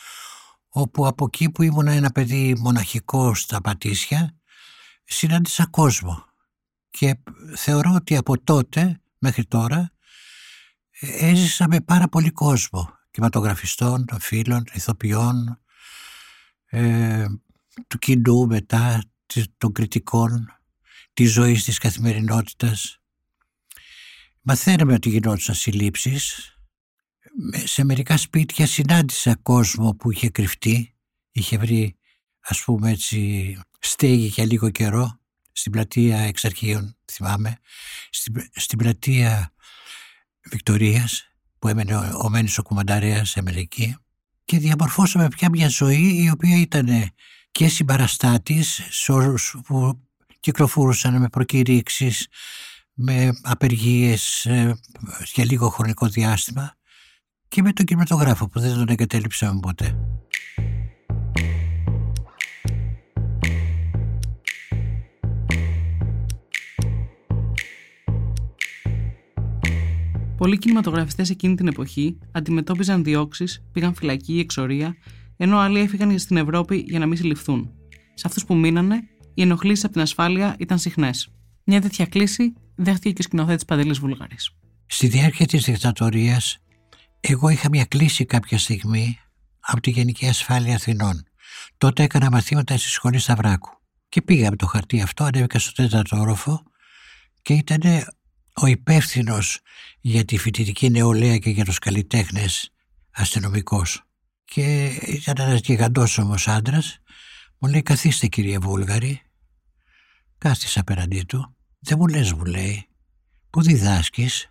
όπου 0.69 1.07
από 1.07 1.25
εκεί 1.25 1.51
που 1.51 1.63
ήμουν 1.63 1.87
ένα 1.87 2.11
παιδί 2.11 2.57
μοναχικός 2.59 3.41
στα 3.41 3.61
Πατήσια 3.61 4.36
συνάντησα 5.07 5.67
κόσμο 5.67 6.25
και 6.91 7.19
θεωρώ 7.57 7.93
ότι 7.95 8.17
από 8.17 8.41
τότε 8.43 9.01
μέχρι 9.19 9.45
τώρα 9.45 9.93
έζησα 11.01 11.69
με 11.69 11.81
πάρα 11.81 12.09
πολύ 12.09 12.31
κόσμο 12.31 12.99
κινηματογραφιστών, 13.11 14.07
φίλων, 14.21 14.65
ηθοποιών, 14.73 15.61
ε, 16.67 17.27
του 17.89 17.99
κοινού 17.99 18.47
μετά, 18.47 19.03
των 19.59 19.73
κριτικών, 19.73 20.47
της 21.13 21.33
ζωής 21.33 21.65
της 21.65 21.79
καθημερινότητας. 21.79 23.01
Μαθαίνουμε 24.41 24.93
ότι 24.93 25.09
γινόντουσαν 25.09 25.55
συλλήψεις. 25.55 26.51
Σε 27.65 27.85
μερικά 27.85 28.17
σπίτια 28.17 28.67
συνάντησα 28.67 29.37
κόσμο 29.43 29.95
που 29.95 30.11
είχε 30.11 30.31
κρυφτεί, 30.31 30.95
είχε 31.31 31.59
βρει 31.59 31.97
ας 32.41 32.65
πούμε 32.65 32.91
έτσι 32.91 33.59
στέγη 33.87 34.27
για 34.27 34.45
λίγο 34.45 34.71
καιρό 34.71 35.21
στην 35.53 35.73
πλατεία 35.73 36.19
Εξαρχείων, 36.19 36.97
θυμάμαι, 37.13 37.59
στην, 38.11 38.35
στην 38.53 38.79
πλατεία 38.79 39.53
Βικτορίας 40.51 41.25
που 41.59 41.69
έμενε 41.69 41.97
ο, 41.97 42.21
ο 42.25 42.29
Μένης 42.29 42.59
ο 42.59 42.63
Κουμανταρέας 42.63 43.31
σε 43.31 43.39
Αμερική 43.39 43.97
και 44.45 44.59
διαμορφώσαμε 44.59 45.29
πια 45.29 45.49
μια 45.49 45.69
ζωή 45.69 46.23
η 46.23 46.31
οποία 46.31 46.57
ήταν 46.61 47.11
και 47.51 47.69
συμπαραστάτης 47.69 48.81
σε 48.91 49.13
όρους 49.13 49.57
που 49.65 50.01
κυκλοφορούσαν 50.41 51.21
με 51.21 51.29
προκηρύξεις, 51.29 52.29
με 52.93 53.39
απεργίες 53.43 54.45
ε, 54.45 54.79
για 55.35 55.45
λίγο 55.45 55.69
χρονικό 55.69 56.07
διάστημα 56.07 56.75
και 57.49 57.63
με 57.63 57.73
τον 57.73 57.85
κινηματογράφο 57.85 58.49
που 58.49 58.61
δεν 58.61 58.75
τον 58.75 58.89
εγκατέλειψαμε 58.89 59.61
ποτέ. 59.61 59.97
Πολλοί 70.37 70.59
κινηματογραφιστές 70.59 71.31
εκείνη 71.31 71.55
την 71.55 71.67
εποχή 71.67 72.19
αντιμετώπιζαν 72.33 73.05
διώξεις, 73.05 73.65
πήγαν 73.73 73.95
φυλακή 73.95 74.35
ή 74.35 74.39
εξορία, 74.39 74.97
ενώ 75.37 75.59
άλλοι 75.59 75.81
έφυγαν 75.81 76.19
στην 76.19 76.37
Ευρώπη 76.37 76.85
για 76.89 76.99
να 76.99 77.07
μην 77.07 77.17
συλληφθούν. 77.17 77.71
Σε 78.15 78.27
αυτούς 78.27 78.45
που 78.45 78.55
μείνανε, 78.55 79.01
οι 79.35 79.43
ενοχλήσεις 79.43 79.85
από 79.85 79.93
την 79.93 80.03
ασφάλεια 80.03 80.57
ήταν 80.59 80.79
συχνές. 80.79 81.29
Μια 81.65 81.81
τέτοια 81.81 82.07
κλίση 82.07 82.53
δέχτηκε 82.75 83.13
και 83.13 83.21
ο 83.21 83.23
σκηνοθέτης 83.23 83.65
Παντελής 83.65 83.99
Βουλγαρή. 83.99 84.37
Στη 84.87 85.07
διάρκεια 85.07 85.47
της 85.47 85.65
δικτατορίας, 85.65 86.59
εγώ 87.21 87.49
είχα 87.49 87.69
μια 87.69 87.85
κλίση 87.85 88.25
κάποια 88.25 88.59
στιγμή 88.59 89.19
από 89.61 89.81
τη 89.81 89.91
Γενική 89.91 90.27
Ασφάλεια 90.27 90.75
Αθηνών. 90.75 91.25
Τότε 91.79 92.03
έκανα 92.03 92.31
μαθήματα 92.31 92.77
στη 92.77 92.89
σχολή 92.89 93.19
Σταυράκου. 93.19 93.71
Και 94.09 94.23
πήγα 94.23 94.51
με 94.51 94.57
το 94.57 94.67
χαρτί 94.67 95.01
αυτό, 95.01 95.25
ανέβηκα 95.25 95.59
στο 95.59 95.73
τέταρτο 95.73 96.21
όροφο 96.21 96.63
και 97.43 97.53
ήταν 97.53 97.81
ο 98.63 98.67
υπεύθυνος 98.67 99.61
για 100.01 100.25
τη 100.25 100.39
φοιτητική 100.39 100.91
νεολαία 100.91 101.39
και 101.39 101.51
για 101.51 101.65
τους 101.65 101.79
καλλιτέχνες 101.79 102.71
αστυνομικός. 103.11 104.03
Και 104.45 104.87
ήταν 105.07 105.35
ένας 105.39 105.61
γιγαντός 105.61 106.19
όμως 106.19 106.49
άντρας. 106.49 106.99
Μου 107.59 107.69
λέει 107.69 107.83
καθίστε 107.83 108.27
κύριε 108.27 108.59
Βούλγαρη. 108.59 109.21
Κάθισα 110.39 110.81
απέναντί 110.81 111.23
του. 111.23 111.57
Δεν 111.79 111.99
μου 111.99 112.07
λες 112.07 112.33
μου 112.33 112.45
λέει. 112.45 112.89
Πού 113.51 113.63
διδάσκεις; 113.63 114.51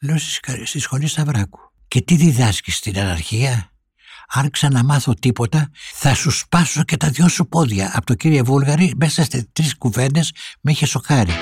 Λέω 0.00 0.18
στη 0.64 0.78
σχολή 0.78 1.06
Σταυράκου. 1.06 1.58
Και 1.88 2.00
τι 2.00 2.16
διδάσκεις 2.16 2.76
στην 2.76 2.98
αναρχία; 2.98 3.72
Αν 4.28 4.50
ξαναμάθω 4.50 5.14
τίποτα 5.14 5.70
θα 5.92 6.14
σου 6.14 6.30
σπάσω 6.30 6.84
και 6.84 6.96
τα 6.96 7.10
δυο 7.10 7.28
σου 7.28 7.46
πόδια. 7.46 7.90
Από 7.94 8.06
το 8.06 8.14
κύριε 8.14 8.42
Βούλγαρη 8.42 8.94
μέσα 8.96 9.24
σε 9.24 9.48
τρεις 9.52 9.76
κουβέντες 9.76 10.32
με 10.60 10.70
είχε 10.70 10.86
σοκάρει. 10.86 11.32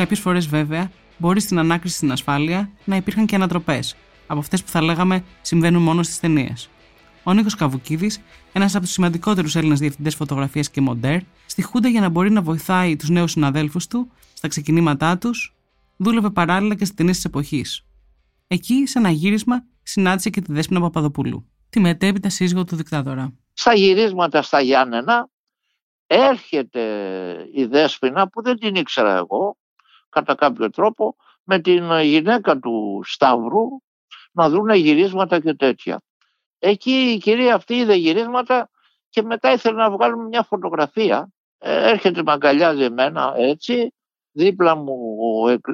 Κάποιες 0.00 0.20
φορές, 0.20 0.46
βέβαια, 0.46 0.90
μπορεί 1.18 1.40
στην 1.40 1.58
ανάκριση 1.58 1.96
στην 1.96 2.12
ασφάλεια 2.12 2.70
να 2.84 2.96
υπήρχαν 2.96 3.26
και 3.26 3.34
ανατροπές, 3.34 3.96
από 4.26 4.38
αυτές 4.38 4.62
που 4.62 4.68
θα 4.68 4.82
λέγαμε 4.82 5.24
συμβαίνουν 5.40 5.82
μόνο 5.82 6.02
στις 6.02 6.20
ταινίες. 6.20 6.68
Ο 7.22 7.32
Νίκος 7.32 7.54
Καβουκίδης, 7.54 8.20
ένας 8.52 8.74
από 8.74 8.84
τους 8.84 8.92
σημαντικότερους 8.92 9.56
Έλληνες 9.56 9.78
διευθυντές 9.78 10.14
φωτογραφίας 10.14 10.70
και 10.70 10.80
μοντέρ, 10.80 11.20
στη 11.46 11.62
Χούντα 11.62 11.88
για 11.88 12.00
να 12.00 12.08
μπορεί 12.08 12.30
να 12.30 12.42
βοηθάει 12.42 12.96
τους 12.96 13.08
νέους 13.08 13.30
συναδέλφους 13.30 13.86
του 13.86 14.10
στα 14.34 14.48
ξεκινήματά 14.48 15.18
τους, 15.18 15.54
δούλευε 15.96 16.30
παράλληλα 16.30 16.74
και 16.74 16.84
στις 16.84 16.96
ταινίες 16.96 17.16
της 17.16 17.24
εποχής. 17.24 17.86
Εκεί, 18.46 18.86
σε 18.86 18.98
ένα 18.98 19.10
γύρισμα, 19.10 19.64
συνάντησε 19.82 20.30
και 20.30 20.40
τη 20.40 20.52
Δέσποινα 20.52 20.80
Παπαδοπούλου, 20.80 21.46
τη 21.70 21.80
μετέπειτα 21.80 22.28
σύζυγο 22.28 22.64
του 22.64 22.76
δικτάτορα. 22.76 23.32
Στα 23.52 23.74
γυρίσματα 23.74 24.42
στα 24.42 24.60
Γιάννενα 24.60 25.28
έρχεται 26.06 26.82
η 27.54 27.64
Δέσποινα 27.64 28.28
που 28.28 28.42
δεν 28.42 28.58
την 28.58 28.74
ήξερα 28.74 29.16
εγώ 29.16 29.58
κατά 30.10 30.34
κάποιο 30.34 30.70
τρόπο 30.70 31.16
με 31.44 31.58
την 31.58 32.00
γυναίκα 32.00 32.58
του 32.58 33.02
Σταύρου 33.04 33.66
να 34.32 34.48
δουν 34.48 34.70
γυρίσματα 34.70 35.40
και 35.40 35.54
τέτοια. 35.54 36.02
Εκεί 36.58 36.90
η 36.90 37.18
κυρία 37.18 37.54
αυτή 37.54 37.74
είδε 37.74 37.94
γυρίσματα 37.94 38.70
και 39.08 39.22
μετά 39.22 39.52
ήθελε 39.52 39.76
να 39.76 39.90
βγάλουμε 39.90 40.24
μια 40.24 40.42
φωτογραφία. 40.42 41.28
Ε, 41.58 41.90
έρχεται 41.90 42.22
με 42.22 42.32
αγκαλιάζει 42.32 42.82
εμένα 42.82 43.32
έτσι, 43.36 43.94
δίπλα, 44.32 44.74
μου, 44.74 44.96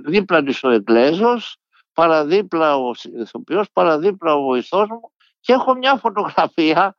δίπλα 0.05 0.43
της 0.43 0.65
ο 0.65 0.71
Εγκλέζος, 0.71 1.57
παραδίπλα 1.93 2.77
ο 2.77 2.91
ηθοποιός, 3.21 3.71
παραδίπλα 3.73 4.35
ο 4.35 4.43
βοηθός 4.43 4.89
μου 4.89 5.13
και 5.41 5.53
έχω 5.53 5.75
μια 5.75 5.97
φωτογραφία 5.97 6.97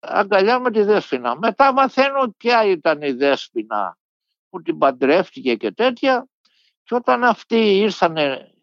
αγκαλιά 0.00 0.58
με 0.60 0.70
τη 0.70 0.82
Δέσποινα. 0.82 1.36
Μετά 1.38 1.72
μαθαίνω 1.72 2.34
ποια 2.36 2.64
ήταν 2.64 3.02
η 3.02 3.12
Δέσποινα 3.12 3.98
που 4.50 4.62
την 4.62 4.78
παντρεύτηκε 4.78 5.54
και 5.54 5.72
τέτοια 5.72 6.26
και 6.88 6.94
όταν 6.94 7.24
αυτοί 7.24 7.78
ήρθαν 7.78 8.16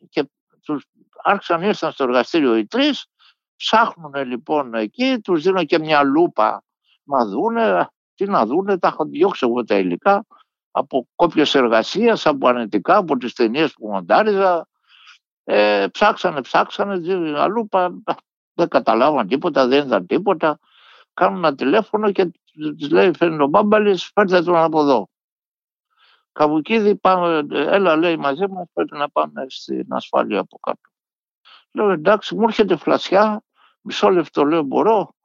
και 0.10 0.29
τους 0.62 0.86
άρχισαν 1.24 1.62
ήρθαν 1.62 1.91
στο 1.91 2.03
εργαστήριο 2.03 2.55
οι 2.55 2.65
τρεις, 2.65 3.05
ψάχνουν 3.55 4.13
λοιπόν 4.25 4.74
εκεί, 4.74 5.20
τους 5.24 5.44
δίνω 5.44 5.63
και 5.63 5.79
μια 5.79 6.03
λούπα 6.03 6.63
να 7.03 7.25
δούνε, 7.25 7.88
τι 8.15 8.25
να 8.25 8.46
δούνε, 8.46 8.77
τα 8.77 8.88
έχω 8.88 9.05
διώξει 9.05 9.46
εγώ 9.50 9.63
τα 9.63 9.77
υλικά 9.77 10.25
από 10.72 11.08
κόπιες 11.15 11.55
εργασίας, 11.55 12.25
από 12.25 12.48
ανετικά, 12.48 12.98
από 12.98 13.17
τις 13.17 13.34
ταινίες 13.34 13.74
που 13.74 13.88
μοντάριζα. 13.88 14.67
Ε, 15.44 15.88
ψάξανε, 15.91 16.41
ψάξανε, 16.41 17.00
μια 17.17 17.48
λούπα, 17.48 17.94
δεν 18.53 18.67
καταλάβαν 18.67 19.27
τίποτα, 19.27 19.67
δεν 19.67 19.86
είδαν 19.86 20.05
τίποτα. 20.05 20.60
Κάνουν 21.13 21.38
ένα 21.38 21.55
τηλέφωνο 21.55 22.12
και 22.12 22.32
τους 22.77 22.89
λέει 22.89 23.12
φέρνει 23.17 23.44
ο 23.44 23.48
Μπάμπαλης, 23.48 24.12
φέρτε 24.13 24.41
τον 24.41 24.55
από 24.55 24.82
εδώ. 24.82 25.10
Καβουκίδη, 26.35 26.95
πάμε, 26.95 27.45
έλα 27.49 27.95
λέει 27.95 28.17
μαζί 28.17 28.47
μας, 28.47 28.67
πρέπει 28.73 28.97
να 28.97 29.09
πάμε 29.09 29.45
στην 29.47 29.85
ασφάλεια 29.89 30.39
από 30.39 30.57
κάτω. 30.59 30.89
Λέω 31.71 31.89
εντάξει, 31.89 32.35
μου 32.35 32.43
έρχεται 32.43 32.75
φλασιά, 32.75 33.43
μισό 33.81 34.09
λεπτό 34.09 34.43
λέω 34.43 34.63
μπορώ. 34.63 35.15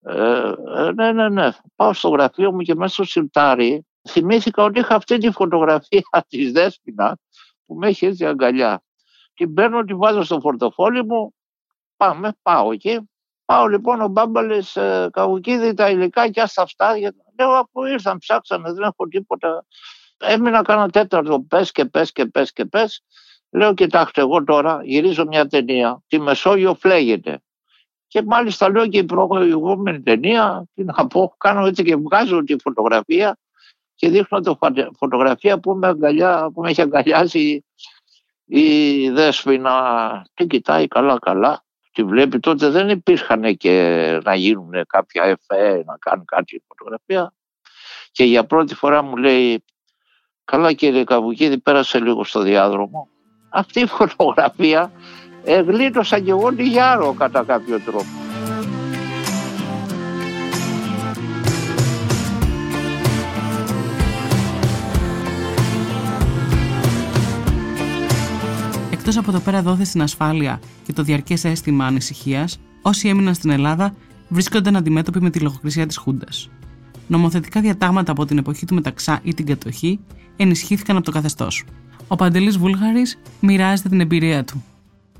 Ε, 0.00 0.52
ε, 0.76 0.92
ναι, 0.92 1.12
ναι, 1.12 1.28
ναι. 1.28 1.50
Πάω 1.76 1.92
στο 1.92 2.08
γραφείο 2.08 2.52
μου 2.52 2.60
και 2.60 2.74
μέσα 2.74 2.94
στο 2.94 3.04
σιρτάρι 3.04 3.86
θυμήθηκα 4.08 4.62
ότι 4.62 4.78
είχα 4.78 4.94
αυτή 4.94 5.18
τη 5.18 5.30
φωτογραφία 5.30 6.02
της 6.28 6.52
Δέσποινα 6.52 7.18
που 7.66 7.74
με 7.74 7.88
έχει 7.88 8.06
έτσι 8.06 8.26
αγκαλιά. 8.26 8.82
Την 9.34 9.54
παίρνω, 9.54 9.84
την 9.84 9.98
βάζω 9.98 10.22
στο 10.22 10.40
φορτοφόλι 10.40 11.04
μου 11.04 11.34
πάμε, 11.96 12.32
πάω 12.42 12.72
εκεί. 12.72 13.10
Πάω 13.44 13.66
λοιπόν 13.66 14.00
ο 14.00 14.08
Μπάμπαλες 14.08 14.76
ε, 14.76 15.08
καβουκίδη 15.12 15.74
τα 15.74 15.90
υλικά 15.90 16.28
και 16.28 16.40
άστα 16.40 16.62
αυτά. 16.62 16.94
Λέω 17.38 17.50
αφού 17.50 17.84
ήρθαν 17.84 18.18
ψάξανε 18.18 18.72
δεν 18.72 18.82
έχω 18.82 19.08
τίποτα. 19.08 19.64
Έμεινα 20.18 20.62
κάνα 20.62 20.88
τέταρτο 20.88 21.40
πες 21.48 21.72
και 21.72 21.84
πες 21.84 22.12
και 22.12 22.26
πες 22.26 22.52
και 22.52 22.64
πες. 22.64 23.02
Λέω 23.50 23.74
κοιτάξτε 23.74 24.20
εγώ 24.20 24.44
τώρα 24.44 24.80
γυρίζω 24.84 25.26
μια 25.26 25.46
ταινία. 25.46 26.02
Τη 26.06 26.20
Μεσόγειο 26.20 26.74
φλέγεται. 26.74 27.42
Και 28.06 28.22
μάλιστα 28.22 28.70
λέω 28.70 28.86
και 28.86 28.98
η 28.98 29.04
προηγούμενη 29.04 30.02
ταινία, 30.02 30.64
τι 30.74 30.84
να 30.84 31.06
πω, 31.06 31.34
κάνω 31.38 31.66
έτσι 31.66 31.82
και 31.82 31.96
βγάζω 31.96 32.44
τη 32.44 32.56
φωτογραφία 32.62 33.38
και 33.94 34.08
δείχνω 34.08 34.40
τη 34.40 34.50
φωτογραφία 34.98 35.60
που 35.60 35.74
με, 35.74 35.86
αγκαλιά, 35.86 36.50
που 36.54 36.60
με 36.60 36.70
έχει 36.70 36.80
αγκαλιάσει 36.80 37.64
η 38.44 39.10
Δέσποινα. 39.10 40.26
Την 40.34 40.48
κοιτάει 40.48 40.88
καλά 40.88 41.18
καλά. 41.18 41.64
Τη 41.92 42.04
βλέπει 42.04 42.40
τότε 42.40 42.68
δεν 42.68 42.88
υπήρχαν 42.88 43.56
και 43.56 43.72
να 44.24 44.34
γίνουν 44.34 44.70
κάποια 44.86 45.22
εφέ, 45.22 45.82
να 45.86 45.96
κάνουν 45.98 46.24
κάτι 46.24 46.62
φωτογραφία. 46.66 47.32
Και 48.12 48.24
για 48.24 48.46
πρώτη 48.46 48.74
φορά 48.74 49.02
μου 49.02 49.16
λέει 49.16 49.64
καλά 50.50 50.72
κύριε 50.72 51.04
Καβουκίδη 51.04 51.58
πέρασε 51.58 51.98
λίγο 51.98 52.24
στο 52.24 52.42
διάδρομο. 52.42 53.08
Αυτή 53.48 53.80
η 53.80 53.86
φωτογραφία 53.86 54.92
εγλίτωσα 55.44 56.20
και 56.20 56.30
εγώ 56.30 56.54
τη 56.54 56.62
Γιάρο 56.62 57.12
κατά 57.12 57.44
κάποιο 57.44 57.80
τρόπο. 57.80 58.04
Εκτός 68.92 69.16
από 69.16 69.32
το 69.32 69.40
πέρα 69.40 69.62
δόθε 69.62 69.84
στην 69.84 70.02
ασφάλεια 70.02 70.60
και 70.84 70.92
το 70.92 71.02
διαρκές 71.02 71.44
αίσθημα 71.44 71.86
ανησυχίας, 71.86 72.60
όσοι 72.82 73.08
έμειναν 73.08 73.34
στην 73.34 73.50
Ελλάδα 73.50 73.94
βρίσκονταν 74.28 74.76
αντιμέτωποι 74.76 75.20
με 75.20 75.30
τη 75.30 75.40
λογοκρισία 75.40 75.86
της 75.86 75.96
Χούντας. 75.96 76.50
Νομοθετικά 77.06 77.60
διατάγματα 77.60 78.12
από 78.12 78.24
την 78.24 78.38
εποχή 78.38 78.66
του 78.66 78.74
Μεταξά 78.74 79.20
ή 79.22 79.34
την 79.34 79.46
κατοχή 79.46 80.00
ενισχύθηκαν 80.38 80.96
από 80.96 81.04
το 81.04 81.10
καθεστώς. 81.10 81.64
Ο 82.06 82.16
Παντελής 82.16 82.58
Βούλγαρης 82.58 83.18
μοιράζεται 83.40 83.88
την 83.88 84.00
εμπειρία 84.00 84.44
του 84.44 84.64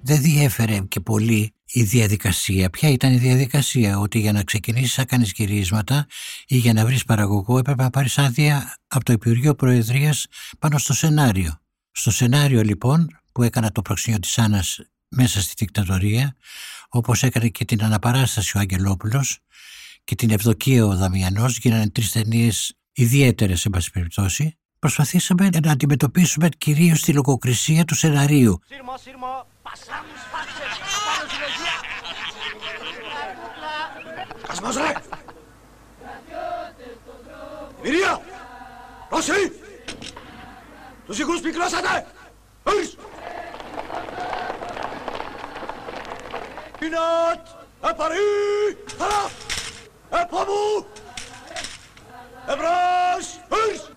δεν 0.02 0.20
διέφερε 0.20 0.80
και 0.88 1.00
πολύ 1.00 1.52
η 1.66 1.82
διαδικασία. 1.82 2.70
Ποια 2.70 2.88
ήταν 2.88 3.12
η 3.12 3.16
διαδικασία, 3.16 3.98
ότι 3.98 4.18
για 4.18 4.32
να 4.32 4.42
ξεκινήσεις 4.42 4.96
να 4.96 5.04
κάνεις 5.04 5.32
γυρίσματα 5.32 6.06
ή 6.46 6.56
για 6.56 6.72
να 6.72 6.84
βρεις 6.84 7.04
παραγωγό 7.04 7.58
έπρεπε 7.58 7.82
να 7.82 7.90
πάρεις 7.90 8.18
άδεια 8.18 8.78
από 8.86 9.04
το 9.04 9.12
Υπουργείο 9.12 9.54
Προεδρίας 9.54 10.26
πάνω 10.58 10.78
στο 10.78 10.92
σενάριο. 10.92 11.60
Στο 11.90 12.10
σενάριο 12.10 12.62
λοιπόν 12.62 13.06
που 13.32 13.42
έκανα 13.42 13.72
το 13.72 13.82
προξενιό 13.82 14.18
της 14.18 14.38
Άννας 14.38 14.80
μέσα 15.08 15.40
στη 15.40 15.54
δικτατορία, 15.56 16.36
όπως 16.88 17.22
έκανε 17.22 17.48
και 17.48 17.64
την 17.64 17.84
Αναπαράσταση 17.84 18.56
ο 18.56 18.60
Αγγελόπουλος 18.60 19.38
και 20.04 20.14
την 20.14 20.30
Ευδοκία 20.30 20.84
ο 20.84 20.96
Δαμιανός, 20.96 21.58
γίνανε 21.58 21.90
τρεις 21.90 22.10
ταινίες 22.10 22.78
ιδιαίτερες, 22.92 23.60
σε 23.60 23.70
πάση 23.70 23.90
περιπτώσει. 23.90 24.58
Προσπαθήσαμε 24.78 25.48
να 25.64 25.72
αντιμετωπίσουμε 25.72 26.48
κυρίως 26.48 27.02
τη 27.02 27.12
λογοκρισία 27.12 27.84
του 27.84 27.94
σεναρίου. 27.94 28.60
Pasamos 29.70 30.20
faxes, 30.32 30.74
apagos 30.98 31.32
energía. 31.38 31.76
Κασμός 34.46 34.76
ρε! 34.76 34.92
Μυρία! 37.82 38.20
Ρώσι! 39.08 39.52
Τους 41.06 41.18
οίκους 41.18 41.40
πυκνώσατε! 41.40 42.06
Ορίς! 42.62 42.96
Πινάτ! 46.78 47.46
Επαρή! 47.90 48.16
Χαρά! 48.98 49.30
Επόμου! 50.22 50.86
Εμπρός! 52.46 53.40
Ορίς! 53.48 53.90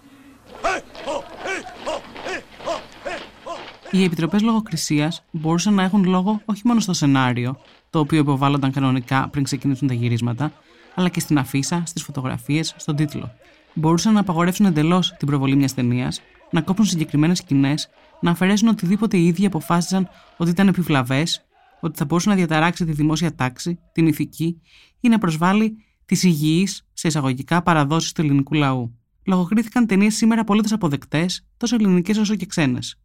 Ε! 0.63 1.09
Ω! 1.09 1.23
Ε! 1.43 1.89
Ω! 1.89 2.01
Ε! 2.29 3.13
Ω! 3.49 3.59
Οι 3.91 4.03
επιτροπές 4.03 4.41
λογοκρισίας 4.41 5.23
μπορούσαν 5.31 5.73
να 5.73 5.83
έχουν 5.83 6.03
λόγο 6.03 6.41
όχι 6.45 6.61
μόνο 6.65 6.79
στο 6.79 6.93
σενάριο, 6.93 7.57
το 7.89 7.99
οποίο 7.99 8.19
υποβάλλονταν 8.19 8.71
κανονικά 8.71 9.29
πριν 9.29 9.43
ξεκινήσουν 9.43 9.87
τα 9.87 9.93
γυρίσματα, 9.93 10.51
αλλά 10.95 11.09
και 11.09 11.19
στην 11.19 11.37
αφίσα, 11.37 11.83
στις 11.85 12.03
φωτογραφίες, 12.03 12.73
στον 12.77 12.95
τίτλο. 12.95 13.31
Μπορούσαν 13.73 14.13
να 14.13 14.19
απαγορεύσουν 14.19 14.65
εντελώς 14.65 15.13
την 15.17 15.27
προβολή 15.27 15.55
μιας 15.55 15.73
ταινίας, 15.73 16.21
να 16.51 16.61
κόψουν 16.61 16.85
συγκεκριμένες 16.85 17.37
σκηνές, 17.37 17.89
να 18.19 18.31
αφαιρέσουν 18.31 18.67
οτιδήποτε 18.67 19.17
οι 19.17 19.25
ίδιοι 19.25 19.45
αποφάσιζαν 19.45 20.09
ότι 20.37 20.49
ήταν 20.49 20.67
επιβλαβές, 20.67 21.45
ότι 21.79 21.97
θα 21.97 22.05
μπορούσε 22.05 22.29
να 22.29 22.35
διαταράξει 22.35 22.85
τη 22.85 22.91
δημόσια 22.91 23.35
τάξη, 23.35 23.79
την 23.91 24.07
ηθική 24.07 24.61
ή 24.99 25.09
να 25.09 25.17
προσβάλλει 25.17 25.75
τις 26.05 26.23
υγιείς, 26.23 26.87
σε 26.93 27.07
εισαγωγικά, 27.07 27.61
παραδόσεις 27.61 28.11
του 28.11 28.21
ελληνικού 28.21 28.53
λαού. 28.53 29.00
Λογοκρίθηκαν 29.25 29.87
ταινίες 29.87 30.15
σήμερα 30.15 30.41
απολύτω 30.41 30.75
αποδεκτές, 30.75 31.47
τόσο 31.57 31.75
ελληνικές 31.75 32.17
όσο 32.17 32.35
και 32.35 32.45
ξένες 32.45 33.01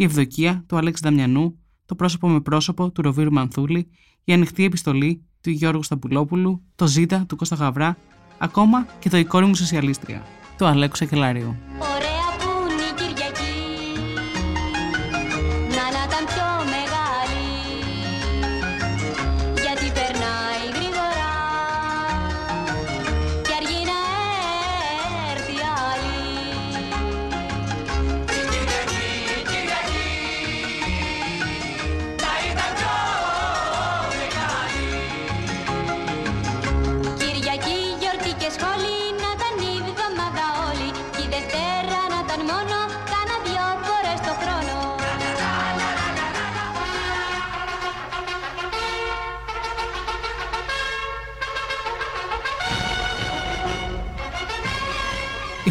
η 0.00 0.04
Ευδοκία 0.04 0.64
του 0.66 0.76
Αλέξη 0.76 1.02
Δαμιανού, 1.04 1.58
το 1.86 1.94
πρόσωπο 1.94 2.28
με 2.28 2.40
πρόσωπο 2.40 2.90
του 2.90 3.02
Ροβίρου 3.02 3.32
Μανθούλη, 3.32 3.90
η 4.24 4.32
ανοιχτή 4.32 4.64
επιστολή 4.64 5.24
του 5.40 5.50
Γιώργου 5.50 5.82
Σταμπουλόπουλου, 5.82 6.62
το 6.74 6.86
Ζήτα 6.86 7.24
του 7.28 7.36
Κώστα 7.36 7.56
Γαβρά, 7.56 7.96
ακόμα 8.38 8.86
και 8.98 9.08
το 9.08 9.16
«Η 9.16 9.24
κόρη 9.24 9.46
μου 9.46 9.54
σοσιαλίστρια» 9.54 10.22
του 10.58 10.66
Αλέκου 10.66 10.96
Σακελάριου. 10.96 11.56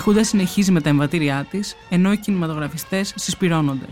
Χούντα 0.08 0.24
συνεχίζει 0.24 0.72
με 0.72 0.82
τα 0.82 0.90
εμβατήριά 0.90 1.46
της, 1.46 1.76
ενώ 1.90 2.12
οι 2.12 2.18
κινηματογραφιστές 2.18 3.14
συσπηρώνονται. 3.16 3.86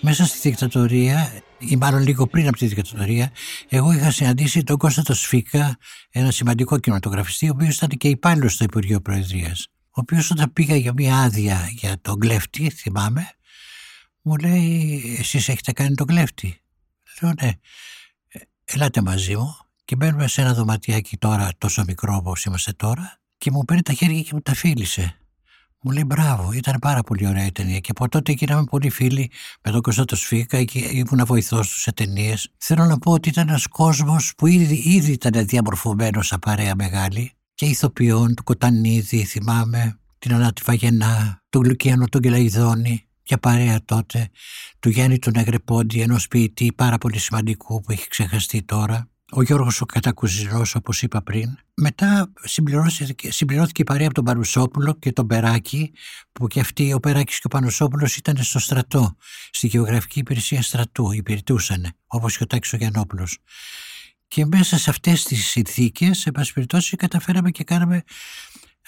Μέσα 0.00 0.24
στη 0.24 0.48
δικτατορία, 0.48 1.42
ή 1.58 1.76
μάλλον 1.76 2.02
λίγο 2.02 2.26
πριν 2.26 2.48
από 2.48 2.56
τη 2.56 2.66
δικτατορία, 2.66 3.30
εγώ 3.68 3.92
είχα 3.92 4.10
συναντήσει 4.10 4.62
τον 4.62 4.76
Κώστατο 4.76 5.14
Σφίκα, 5.14 5.76
ένα 6.10 6.30
σημαντικό 6.30 6.78
κινηματογραφιστή, 6.78 7.48
ο 7.48 7.52
οποίος 7.54 7.76
ήταν 7.76 7.88
και 7.88 8.08
υπάλληλος 8.08 8.52
στο 8.52 8.64
Υπουργείο 8.64 9.00
Προεδρίας. 9.00 9.68
Ο 9.84 10.00
οποίος 10.00 10.30
όταν 10.30 10.52
πήγα 10.52 10.76
για 10.76 10.92
μια 10.92 11.16
άδεια 11.18 11.68
για 11.70 11.96
τον 12.00 12.18
κλέφτη, 12.18 12.70
θυμάμαι, 12.70 13.30
μου 14.22 14.36
λέει: 14.36 15.16
Εσείς 15.18 15.48
έχετε 15.48 15.72
κάνει 15.72 15.94
τον 15.94 16.06
κλέφτη; 16.06 16.60
Λέω: 17.20 17.32
Ναι, 17.42 17.48
«Ε, 18.28 18.38
ελάτε 18.64 19.02
μαζί 19.02 19.36
μου 19.36 19.56
και 19.84 19.96
μπαίνουμε 19.96 20.26
σε 20.28 20.40
ένα 20.40 20.54
δωματιάκι 20.54 21.16
τώρα, 21.16 21.50
τόσο 21.58 21.84
μικρό 21.86 22.16
όπως 22.16 22.44
είμαστε 22.44 22.72
τώρα, 22.72 23.18
και 23.44 23.50
μου 23.50 23.64
παίρνει 23.64 23.82
τα 23.82 23.92
χέρια 23.92 24.20
και 24.20 24.30
μου 24.32 24.40
τα 24.40 24.54
φίλησε. 24.54 25.18
Μου 25.80 25.90
λέει 25.90 26.04
μπράβο, 26.06 26.52
ήταν 26.52 26.76
πάρα 26.80 27.02
πολύ 27.02 27.26
ωραία 27.26 27.46
η 27.46 27.52
ταινία 27.52 27.78
και 27.78 27.90
από 27.90 28.08
τότε 28.08 28.32
γίναμε 28.32 28.64
πολύ 28.64 28.90
φίλοι 28.90 29.30
με 29.62 29.70
τον 29.70 29.80
Κωνσταντό 29.80 30.16
Σφίκα 30.16 30.62
και 30.62 30.78
ήμουν 30.78 31.26
βοηθός 31.26 31.68
του 31.68 31.80
σε 31.80 31.92
ταινίες. 31.92 32.48
Θέλω 32.58 32.84
να 32.84 32.98
πω 32.98 33.12
ότι 33.12 33.28
ήταν 33.28 33.48
ένας 33.48 33.66
κόσμος 33.66 34.32
που 34.36 34.46
ήδη, 34.46 34.82
ήδη 34.84 35.12
ήταν 35.12 35.46
διαμορφωμένος 35.46 36.26
σαν 36.26 36.38
παρέα 36.38 36.74
μεγάλη 36.74 37.32
και 37.54 37.66
ηθοποιών, 37.66 38.34
του 38.34 38.44
Κοτανίδη, 38.44 39.24
θυμάμαι, 39.24 39.98
την 40.18 40.34
Ανάτη 40.34 40.62
Φαγενά, 40.62 41.42
του 41.48 41.60
Γλυκιανού 41.60 42.08
τον 42.08 42.20
Κελαϊδόνη, 42.20 43.08
για 43.22 43.38
παρέα 43.38 43.84
τότε, 43.84 44.28
του 44.78 44.88
Γιάννη 44.88 45.18
του 45.18 45.30
Νεγρεπόντι, 45.30 46.00
ενός 46.00 46.28
ποιητή 46.28 46.72
πάρα 46.76 46.98
πολύ 46.98 47.18
σημαντικού 47.18 47.80
που 47.80 47.92
έχει 47.92 48.08
ξεχαστεί 48.08 48.62
τώρα 48.62 49.08
ο 49.30 49.42
Γιώργος 49.42 49.80
ο 49.80 49.86
Κατακουζινός 49.86 50.74
όπως 50.74 51.02
είπα 51.02 51.22
πριν. 51.22 51.58
Μετά 51.74 52.32
συμπληρώθηκε, 52.42 53.32
συμπληρώθηκε 53.32 53.82
η 53.82 53.84
παρέα 53.84 54.06
από 54.06 54.14
τον 54.14 54.24
Πανουσόπουλο 54.24 54.94
και 54.98 55.12
τον 55.12 55.26
Περάκη 55.26 55.92
που 56.32 56.46
και 56.46 56.60
αυτοί 56.60 56.92
ο 56.92 57.00
Περάκης 57.00 57.38
και 57.38 57.46
ο 57.46 57.48
Πανουσόπουλος 57.48 58.16
ήταν 58.16 58.36
στο 58.36 58.58
στρατό, 58.58 59.16
στη 59.50 59.66
γεωγραφική 59.66 60.18
υπηρεσία 60.18 60.62
στρατού, 60.62 61.12
υπηρετούσαν 61.12 61.86
όπως 62.06 62.36
και 62.36 62.42
ο 62.42 62.46
Τάκης 62.46 62.72
ο 62.72 62.76
Γιαννόπουλος. 62.76 63.38
Και 64.28 64.46
μέσα 64.46 64.78
σε 64.78 64.90
αυτές 64.90 65.24
τις 65.24 65.46
συνθήκες, 65.46 66.18
σε 66.18 66.30
πάση 66.30 66.52
περιπτώσει, 66.52 66.96
καταφέραμε 66.96 67.50
και 67.50 67.64
κάναμε 67.64 68.02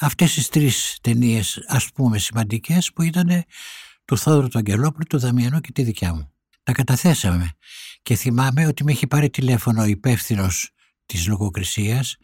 αυτές 0.00 0.34
τις 0.34 0.48
τρεις 0.48 0.98
ταινίες 1.00 1.64
ας 1.66 1.92
πούμε 1.92 2.18
σημαντικές 2.18 2.92
που 2.92 3.02
ήταν 3.02 3.44
του 4.04 4.18
Θόδωρου 4.18 4.48
του 4.48 4.58
Αγγελόπουλου, 4.58 5.04
του 5.08 5.18
Δαμιανού 5.18 5.60
και 5.60 5.72
τη 5.72 5.82
δικιά 5.82 6.14
μου. 6.14 6.35
Τα 6.66 6.72
καταθέσαμε 6.72 7.50
και 8.02 8.14
θυμάμαι 8.14 8.66
ότι 8.66 8.84
με 8.84 8.92
έχει 8.92 9.06
πάρει 9.06 9.30
τηλέφωνο 9.30 9.82
ο 9.82 9.84
υπεύθυνος 9.84 10.70
της 11.06 11.26
λογοκρισίας 11.26 12.16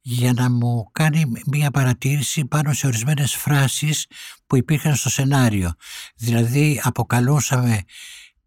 για 0.00 0.32
να 0.32 0.50
μου 0.50 0.88
κάνει 0.92 1.24
μία 1.46 1.70
παρατήρηση 1.70 2.44
πάνω 2.44 2.72
σε 2.72 2.86
ορισμένες 2.86 3.34
φράσεις 3.34 4.06
που 4.46 4.56
υπήρχαν 4.56 4.94
στο 4.94 5.10
σενάριο. 5.10 5.72
Δηλαδή 6.16 6.80
αποκαλούσαμε 6.82 7.82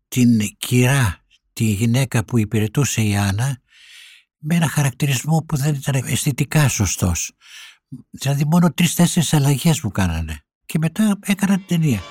την 0.07 0.39
κυρά, 0.57 1.17
τη 1.53 1.63
γυναίκα 1.63 2.25
που 2.25 2.37
υπηρετούσε 2.37 3.01
η 3.01 3.15
Άννα 3.15 3.61
με 4.37 4.55
ένα 4.55 4.69
χαρακτηρισμό 4.69 5.45
που 5.47 5.57
δεν 5.57 5.73
ήταν 5.73 5.95
αισθητικά 6.05 6.67
σωστός. 6.67 7.31
Δηλαδή 8.09 8.45
μόνο 8.45 8.73
τρεις-τέσσερις 8.73 9.33
αλλαγές 9.33 9.81
μου 9.81 9.91
κάνανε 9.91 10.39
και 10.65 10.77
μετά 10.77 11.19
έκανα 11.21 11.55
την 11.55 11.65
ταινία. 11.67 12.01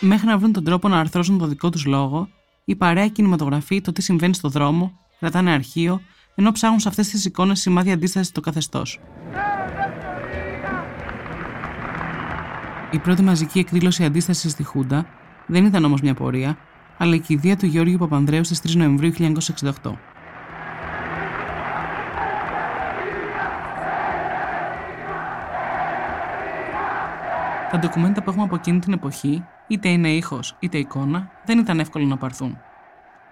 Μέχρι 0.00 0.26
να 0.26 0.38
βρουν 0.38 0.52
τον 0.52 0.64
τρόπο 0.64 0.88
να 0.88 0.98
αρθρώσουν 0.98 1.38
το 1.38 1.46
δικό 1.46 1.70
τους 1.70 1.84
λόγο, 1.84 2.28
η 2.64 2.76
παρέα 2.76 3.08
κινηματογραφεί 3.08 3.80
το 3.80 3.92
τι 3.92 4.02
συμβαίνει 4.02 4.34
στο 4.34 4.48
δρόμο, 4.48 4.92
κρατάνε 5.18 5.50
αρχείο, 5.52 6.00
ενώ 6.34 6.52
ψάχνουν 6.52 6.80
σε 6.80 6.88
αυτές 6.88 7.08
τις 7.08 7.24
εικόνες 7.24 7.60
σημάδια 7.60 7.94
αντίστασης 7.94 8.28
στο 8.28 8.40
καθεστώς. 8.40 9.00
Η 12.90 12.98
πρώτη 12.98 13.22
μαζική 13.22 13.58
εκδήλωση 13.58 14.04
αντίστασης 14.04 14.50
στη 14.52 14.62
Χούντα 14.62 15.06
δεν 15.46 15.64
ήταν 15.64 15.84
όμως 15.84 16.00
μια 16.00 16.14
πορεία, 16.14 16.58
αλλά 16.96 17.14
η 17.14 17.20
κηδεία 17.20 17.56
του 17.56 17.66
Γεώργιου 17.66 17.98
Παπανδρέου 17.98 18.44
στις 18.44 18.60
3 18.60 18.76
Νοεμβρίου 18.76 19.12
1968. 19.12 20.09
Τα 27.70 27.78
ντοκουμέντα 27.78 28.22
που 28.22 28.30
έχουμε 28.30 28.44
από 28.44 28.54
εκείνη 28.54 28.78
την 28.78 28.92
εποχή, 28.92 29.44
είτε 29.68 29.88
είναι 29.88 30.10
ήχος 30.10 30.56
είτε 30.60 30.78
εικόνα, 30.78 31.30
δεν 31.44 31.58
ήταν 31.58 31.80
εύκολο 31.80 32.06
να 32.06 32.16
πάρθουν. 32.16 32.58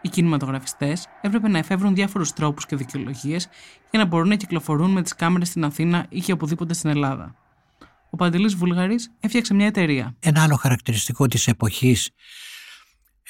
Οι 0.02 0.08
κινηματογραφιστές 0.08 1.06
έπρεπε 1.20 1.48
να 1.48 1.58
εφεύρουν 1.58 1.94
διάφορους 1.94 2.32
τρόπους 2.32 2.66
και 2.66 2.76
δικαιολογίες 2.76 3.48
για 3.90 3.98
να 3.98 4.04
μπορούν 4.04 4.28
να 4.28 4.34
κυκλοφορούν 4.34 4.90
με 4.90 5.02
τις 5.02 5.14
κάμερες 5.14 5.48
στην 5.48 5.64
Αθήνα 5.64 6.06
ή 6.08 6.20
και 6.20 6.32
οπουδήποτε 6.32 6.74
στην 6.74 6.90
Ελλάδα. 6.90 7.34
Ο 8.10 8.16
Παντελής 8.16 8.54
Βούλγαρης 8.54 9.10
έφτιαξε 9.20 9.54
μια 9.54 9.66
εταιρεία. 9.66 10.16
Ένα 10.20 10.42
άλλο 10.42 10.56
χαρακτηριστικό 10.56 11.26
της 11.26 11.46
εποχής 11.46 12.10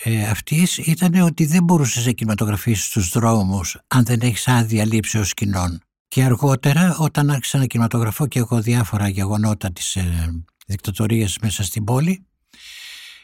ε, 0.02 0.28
αυτής 0.28 0.78
ήταν 0.78 1.14
ότι 1.14 1.46
δεν 1.46 1.64
μπορούσες 1.64 2.06
να 2.06 2.12
κινηματογραφήσεις 2.12 2.86
στους 2.86 3.08
δρόμους 3.08 3.78
αν 3.86 4.04
δεν 4.04 4.20
έχεις 4.22 4.48
άδεια 4.48 4.86
λήψεως 4.86 5.28
σκηνών. 5.28 5.80
Και 6.08 6.22
αργότερα 6.22 6.96
όταν 6.98 7.30
άρχισα 7.30 7.58
να 7.58 7.66
κινηματογραφώ 7.66 8.26
και 8.26 8.38
εγώ 8.38 8.60
διάφορα 8.60 9.08
γεγονότα 9.08 9.72
της 9.72 9.96
ε, 9.96 10.44
δικτατορίας 10.68 11.38
μέσα 11.38 11.62
στην 11.62 11.84
πόλη 11.84 12.26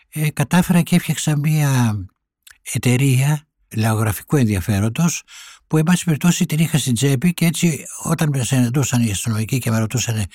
ε, 0.09 0.31
κατάφερα 0.31 0.83
και 0.83 0.97
έφτιαξα 0.97 1.39
μια 1.39 1.95
εταιρεία 2.73 3.49
λαογραφικού 3.77 4.37
ενδιαφέροντος 4.37 5.23
που 5.67 5.77
εν 5.77 5.83
πάση 5.83 6.05
περιπτώσει 6.05 6.47
την 6.47 6.59
είχα 6.59 6.79
στην 6.79 6.95
τσέπη 6.95 7.35
και 7.35 7.45
έτσι 7.45 7.85
όταν 8.03 8.29
με 8.29 8.45
συναντούσαν 8.45 9.03
οι 9.03 9.11
αστυνομικοί 9.11 9.59
και 9.59 9.71
με 9.71 9.79
ρωτούσαν 9.79 10.27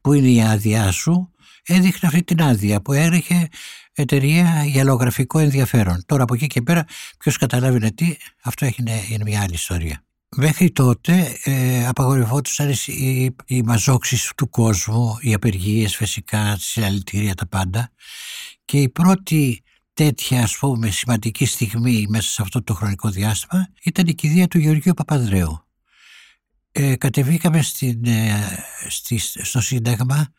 πού 0.00 0.12
είναι 0.12 0.28
η 0.28 0.42
άδειά 0.42 0.92
σου 0.92 1.32
έδειχνε 1.64 2.08
αυτή 2.08 2.22
την 2.22 2.42
άδεια 2.42 2.82
που 2.82 2.92
έρχε 2.92 3.48
εταιρεία 3.92 4.64
για 4.64 4.84
λογραφικό 4.84 5.38
ενδιαφέρον. 5.38 6.02
Τώρα 6.06 6.22
από 6.22 6.34
εκεί 6.34 6.46
και 6.46 6.62
πέρα 6.62 6.84
ποιος 7.18 7.36
καταλάβει 7.36 7.94
τι 7.94 8.16
αυτό 8.42 8.66
είναι, 8.76 9.02
είναι 9.08 9.24
μια 9.24 9.40
άλλη 9.40 9.54
ιστορία. 9.54 10.02
Μέχρι 10.40 10.70
τότε 10.70 11.38
ε, 11.44 11.86
απαγορευόντουσαν 11.86 12.74
οι, 12.86 13.34
οι 13.46 13.62
μαζόξεις 13.62 14.32
του 14.36 14.48
κόσμου, 14.50 15.16
οι 15.20 15.34
απεργίες 15.34 15.96
φυσικά, 15.96 16.56
συλλαλητήρια 16.58 17.34
τα 17.34 17.46
πάντα 17.46 17.90
και 18.64 18.80
η 18.80 18.88
πρώτη 18.88 19.62
τέτοια 19.94 20.42
ας 20.42 20.56
πούμε 20.58 20.90
σημαντική 20.90 21.46
στιγμή 21.46 22.06
μέσα 22.08 22.30
σε 22.30 22.42
αυτό 22.42 22.62
το 22.62 22.74
χρονικό 22.74 23.10
διάστημα 23.10 23.68
ήταν 23.82 24.06
η 24.06 24.14
κηδεία 24.14 24.48
του 24.48 24.58
Γεωργίου 24.58 24.94
Παπανδρέου. 24.94 25.66
Ε, 26.72 26.96
κατεβήκαμε 26.96 27.62
στην, 27.62 28.04
ε, 28.04 28.64
στη, 28.88 29.18
στο 29.18 29.60
Σύνταγμα 29.60 30.32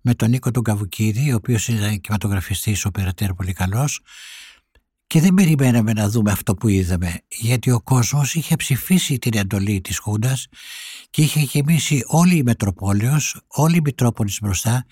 με 0.00 0.14
τον 0.14 0.30
Νίκο 0.30 0.50
τον 0.50 0.62
Καβουκίδη, 0.62 1.32
ο 1.32 1.36
οποίος 1.36 1.68
ήταν 1.68 2.00
κινηματογραφιστής, 2.00 2.84
ο 2.84 2.90
περαιτέρω 2.90 3.34
πολύ 3.34 3.52
καλός 3.52 4.00
και 5.12 5.20
δεν 5.20 5.34
περιμέναμε 5.34 5.92
να 5.92 6.08
δούμε 6.08 6.30
αυτό 6.30 6.54
που 6.54 6.68
είδαμε, 6.68 7.20
γιατί 7.28 7.70
ο 7.70 7.80
κόσμος 7.80 8.34
είχε 8.34 8.56
ψηφίσει 8.56 9.18
την 9.18 9.38
εντολή 9.38 9.80
της 9.80 9.98
Χούντας 9.98 10.46
και 11.10 11.22
είχε 11.22 11.40
γεμίσει 11.40 12.04
όλη 12.06 12.36
η 12.36 12.42
Μετροπόλεως, 12.42 13.40
όλη 13.46 13.76
η 13.76 13.80
Μητρόπολης 13.84 14.38
μπροστά 14.42 14.84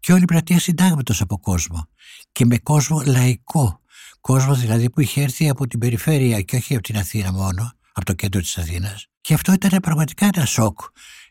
και 0.00 0.12
όλη 0.12 0.22
η 0.22 0.24
πλατεία 0.24 0.58
συντάγματος 0.58 1.20
από 1.20 1.38
κόσμο 1.38 1.88
και 2.32 2.46
με 2.46 2.58
κόσμο 2.58 3.02
λαϊκό, 3.06 3.80
κόσμος 4.20 4.60
δηλαδή 4.60 4.90
που 4.90 5.00
είχε 5.00 5.22
έρθει 5.22 5.48
από 5.48 5.66
την 5.66 5.78
περιφέρεια 5.78 6.40
και 6.40 6.56
όχι 6.56 6.74
από 6.74 6.82
την 6.82 6.96
Αθήνα 6.96 7.32
μόνο, 7.32 7.72
από 7.92 8.06
το 8.06 8.12
κέντρο 8.12 8.40
της 8.40 8.58
Αθήνας. 8.58 9.06
Και 9.20 9.34
αυτό 9.34 9.52
ήταν 9.52 9.80
πραγματικά 9.82 10.28
ένα 10.34 10.46
σοκ, 10.46 10.80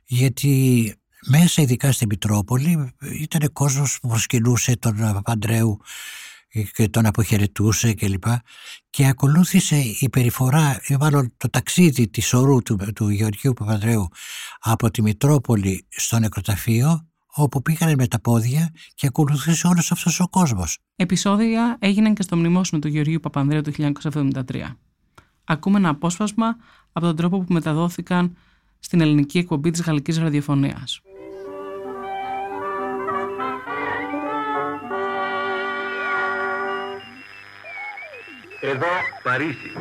γιατί 0.06 0.94
μέσα 1.28 1.62
ειδικά 1.62 1.92
στην 1.92 2.08
Μητρόπολη 2.10 2.94
ήταν 3.20 3.54
κόσμος 3.54 4.00
που 4.02 4.08
προσκυνούσε 4.08 4.78
τον 4.78 4.98
Παπαντρέου 4.98 5.80
και 6.74 6.90
τον 6.90 7.06
αποχαιρετούσε 7.06 7.94
κλπ. 7.94 8.24
Και, 8.24 8.40
και 8.90 9.08
ακολούθησε 9.08 9.76
η 10.00 10.10
περιφορά, 10.10 10.82
ή 10.88 10.96
μάλλον 11.00 11.34
το 11.38 11.50
ταξίδι 11.50 12.08
της 12.10 12.34
ορού 12.34 12.62
του, 12.62 12.78
του 12.96 13.10
Γεωργίου 13.10 13.54
Παπανδρέου 13.54 14.08
από 14.60 14.92
τη 14.92 15.02
Μητρόπολη 15.02 15.86
στο 15.90 16.20
νεκροταφείο 16.20 17.06
όπου 17.34 17.62
πήγανε 17.62 17.96
με 17.96 18.08
τα 18.08 18.20
πόδια 18.20 18.70
και 18.96 19.08
ακολούθησε 19.08 19.68
όλος 19.68 19.92
αυτός 19.92 20.20
ο 20.20 20.28
κόσμος. 20.28 20.78
Επισόδια 20.96 21.78
έγιναν 21.80 22.14
και 22.14 22.22
στο 22.22 22.38
μνημόσυνο 22.38 22.82
του 22.82 22.88
Γεωργίου 22.88 23.20
Παπανδρέου 23.20 23.62
του 23.62 23.72
1973. 23.72 24.76
Ακούμε 25.44 25.78
ένα 25.78 25.90
απόσπασμα 25.90 26.56
από 26.92 27.06
τον 27.06 27.16
τρόπο 27.16 27.40
που 27.40 27.54
μεταδόθηκαν 27.54 28.38
στην 28.80 29.02
ελληνική 29.02 29.38
εκπομπή 29.38 29.72
της 29.72 29.82
Γαλλικής 29.82 30.18
Ραδιοφωνίας. 30.18 31.02
Εδώ 38.64 38.88
Παρίσι. 39.24 39.72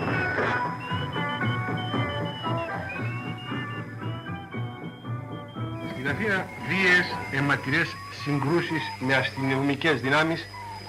Στην 5.93 6.09
Αθήνα 6.09 6.47
βίαιες 6.69 7.07
αιματηρές 7.33 7.89
συγκρούσεις 8.23 8.83
με 8.99 9.15
αστυνομικές 9.15 10.01
δυνάμεις 10.01 10.47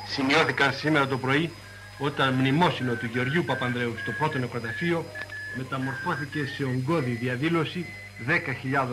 σημειώθηκαν 0.08 0.74
σήμερα 0.74 1.08
το 1.08 1.18
πρωί 1.18 1.52
όταν 1.98 2.34
μνημόσυνο 2.34 2.94
του 2.94 3.06
Γεωργίου 3.06 3.44
Παπανδρέου 3.44 3.98
στο 4.02 4.12
πρώτο 4.12 4.38
νεκροταφείο 4.38 5.06
μεταμορφώθηκε 5.58 6.46
σε 6.46 6.64
ογκώδη 6.64 7.12
διαδήλωση 7.12 7.86
10.000 8.28 8.36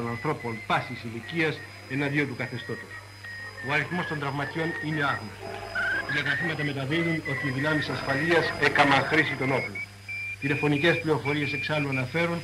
ανθρώπων 0.09 0.59
πάσης 0.67 1.03
ηλικίας 1.05 1.59
εναντίον 1.91 2.29
του 2.29 2.37
καθεστώτος. 2.37 2.91
Ο 3.69 3.73
αριθμός 3.73 4.07
των 4.07 4.19
τραυματιών 4.19 4.69
είναι 4.85 5.05
άγνωστος. 5.05 5.88
Τηλεγραφήματα 6.09 6.65
μεταδίδουν 6.65 7.23
ότι 7.33 7.47
οι 7.49 7.51
δυνάμεις 7.51 7.89
ασφαλείας 7.89 8.53
έκαναν 8.61 9.01
χρήση 9.11 9.35
των 9.39 9.53
όπλων. 9.53 9.79
Τηλεφωνικές 10.41 11.01
πληροφορίες 11.01 11.53
εξάλλου 11.53 11.89
αναφέρουν 11.89 12.41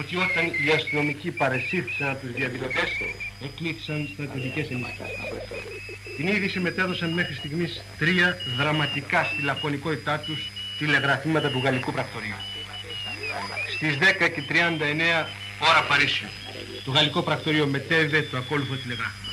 ότι 0.00 0.16
όταν 0.16 0.44
οι 0.64 0.70
αστυνομικοί 0.76 1.30
παρεσύρθησαν 1.30 2.08
από 2.08 2.20
τους 2.26 2.34
διαδηλωτές, 2.34 2.88
εκλήθησαν 3.44 4.08
στρατιωτικές 4.12 4.70
ενισχύσεις. 4.70 5.18
Την 6.16 6.26
είδηση 6.26 6.60
μετέδωσαν 6.60 7.10
μέχρι 7.10 7.34
στιγμής 7.34 7.82
τρία 7.98 8.36
δραματικά 8.56 9.24
στη 9.24 9.42
λακωνικότητά 9.42 10.18
τους 10.18 10.50
τηλεγραφήματα 10.78 11.48
του 11.50 11.60
Γαλλικού 11.64 11.92
Πρακτορείου. 11.92 12.40
Στις 13.76 13.98
10 13.98 14.28
και 14.34 14.42
39 14.42 15.28
ώρα 15.58 15.82
Παρίσιου, 15.88 16.28
το 16.84 16.90
Γαλλικό 16.90 17.22
Πρακτορείο 17.22 17.66
μετέδιδε 17.66 18.22
το 18.22 18.36
ακόλουθο 18.36 18.74
τηλεγράφημα. 18.74 19.32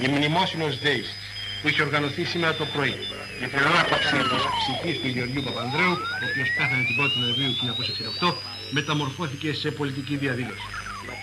Η 0.00 0.08
μνημόσυνος 0.08 0.78
ΔΕΙΣ 0.78 1.16
που 1.62 1.68
είχε 1.68 1.82
οργανωθεί 1.82 2.24
σήμερα 2.24 2.54
το 2.54 2.66
πρωί. 2.74 2.94
Η 3.40 3.44
ανάπαυση 3.70 4.16
της 4.32 4.42
ψυχής 4.58 4.96
του 5.00 5.08
Γεωργίου 5.14 5.42
Παπανδρέου, 5.42 5.94
ο 6.22 6.24
οποίος 6.30 6.48
πέθανε 6.56 6.82
την 6.88 6.96
1η 7.02 7.16
Νοεμβρίου 7.22 7.50
1968, 8.26 8.34
μεταμορφώθηκε 8.70 9.52
σε 9.52 9.70
πολιτική 9.70 10.16
διαδήλωση. 10.16 10.66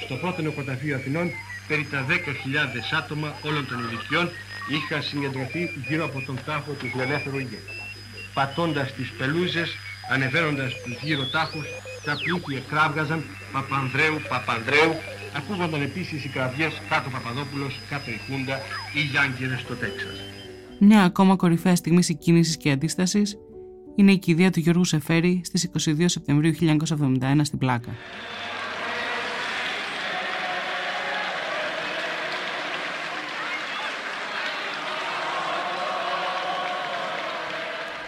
Στο 0.05 0.15
πρώτο 0.15 0.41
νεκροταφείο 0.41 0.95
Αθηνών, 0.95 1.27
περί 1.67 1.87
τα 1.91 2.05
10.000 2.09 2.13
άτομα 2.99 3.29
όλων 3.47 3.67
των 3.67 3.77
ηλικιών 3.85 4.29
είχαν 4.75 5.01
συγκεντρωθεί 5.03 5.61
γύρω 5.87 6.03
από 6.05 6.19
τον 6.27 6.37
τάφο 6.45 6.71
του 6.79 6.87
φιλελεύθερου 6.91 7.37
ηγέτη. 7.37 7.73
Πατώντας 8.33 8.93
τις 8.93 9.09
πελούζες, 9.17 9.69
ανεβαίνοντας 10.13 10.71
τους 10.83 10.97
γύρω 11.01 11.25
τάφους, 11.35 11.65
τα 12.05 12.13
πλούτη 12.23 12.55
εκράβγαζαν 12.55 13.25
Παπανδρέου, 13.51 14.21
Παπανδρέου, 14.29 14.93
ακούγονταν 15.37 15.81
επίσης 15.81 16.25
οι 16.25 16.29
κραυγές 16.29 16.81
κάτω 16.89 17.09
Παπαδόπουλος, 17.09 17.79
κάτω 17.89 18.11
η 18.11 18.19
Χούντα 18.25 18.57
ή 18.93 18.99
Γιάνγκερες 19.11 19.59
στο 19.59 19.75
Τέξας. 19.75 20.17
Μια 20.79 21.03
ακόμα 21.03 21.35
κορυφαία 21.35 21.75
στιγμή 21.75 22.03
συγκίνησης 22.03 22.57
και 22.57 22.71
αντίστασης 22.71 23.37
είναι 23.95 24.11
η 24.11 24.17
κηδεία 24.17 24.51
του 24.51 24.59
Γιώργου 24.59 24.83
Σεφέρη 24.83 25.41
στις 25.43 25.71
22 25.87 26.03
Σεπτεμβρίου 26.05 26.53
1971 26.53 27.41
στην 27.41 27.59
Πλάκα. 27.59 27.91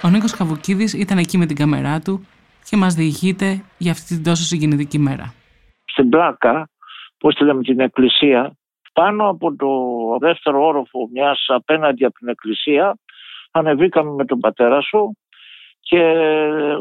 Ο 0.03 0.09
Νίκος 0.09 0.31
Καβουκίδης 0.31 0.93
ήταν 0.93 1.17
εκεί 1.17 1.37
με 1.37 1.45
την 1.45 1.55
κάμερά 1.55 1.99
του 1.99 2.25
και 2.63 2.77
μας 2.77 2.93
διηγείται 2.93 3.61
για 3.77 3.91
αυτή 3.91 4.15
την 4.15 4.23
τόσο 4.23 4.43
συγκινητική 4.43 4.99
μέρα. 4.99 5.33
Στην 5.85 6.09
Πλάκα, 6.09 6.69
πώς 7.21 7.35
τη 7.35 7.43
λέμε 7.43 7.61
την 7.63 7.79
εκκλησία, 7.79 8.53
πάνω 8.93 9.29
από 9.29 9.55
το 9.55 9.69
δεύτερο 10.19 10.65
όροφο 10.65 11.09
μιας 11.11 11.45
απέναντι 11.47 12.05
από 12.05 12.17
την 12.17 12.27
εκκλησία 12.27 12.97
ανεβήκαμε 13.51 14.11
με 14.11 14.25
τον 14.25 14.39
πατέρα 14.39 14.81
σου 14.81 15.17
και 15.79 16.13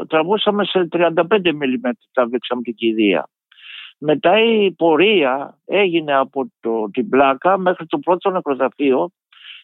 τραβούσαμε 0.07 0.65
σε 0.65 0.87
35 0.91 1.13
mm 1.29 1.91
τραβήξαμε 2.11 2.61
την 2.61 2.75
κηδεία. 2.75 3.27
Μετά 3.97 4.39
η 4.39 4.71
πορεία 4.71 5.57
έγινε 5.65 6.13
από 6.13 6.51
το, 6.59 6.89
την 6.91 7.09
πλάκα 7.09 7.57
μέχρι 7.57 7.85
το 7.85 7.97
πρώτο 7.97 8.29
νεκροταφείο 8.29 9.11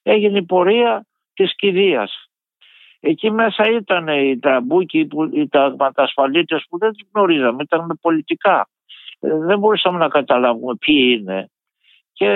έγινε 0.03 0.37
η 0.37 0.43
πορεία 0.43 1.05
της 1.33 1.55
κηδείας. 1.55 2.29
Εκεί 2.99 3.31
μέσα 3.31 3.69
ήταν 3.69 4.07
οι 4.07 4.39
τραμπούκοι, 4.39 5.07
οι 5.31 5.47
ταγματασφαλίτες 5.47 6.65
που 6.69 6.77
δεν 6.77 6.91
τους 6.93 7.07
γνωρίζαμε, 7.13 7.63
ήταν 7.63 7.85
με 7.85 7.95
πολιτικά. 8.01 8.69
Ε, 9.19 9.37
δεν 9.37 9.59
μπορούσαμε 9.59 9.97
να 9.97 10.07
καταλάβουμε 10.07 10.75
ποιοι 10.75 11.17
είναι. 11.19 11.49
Και 12.13 12.29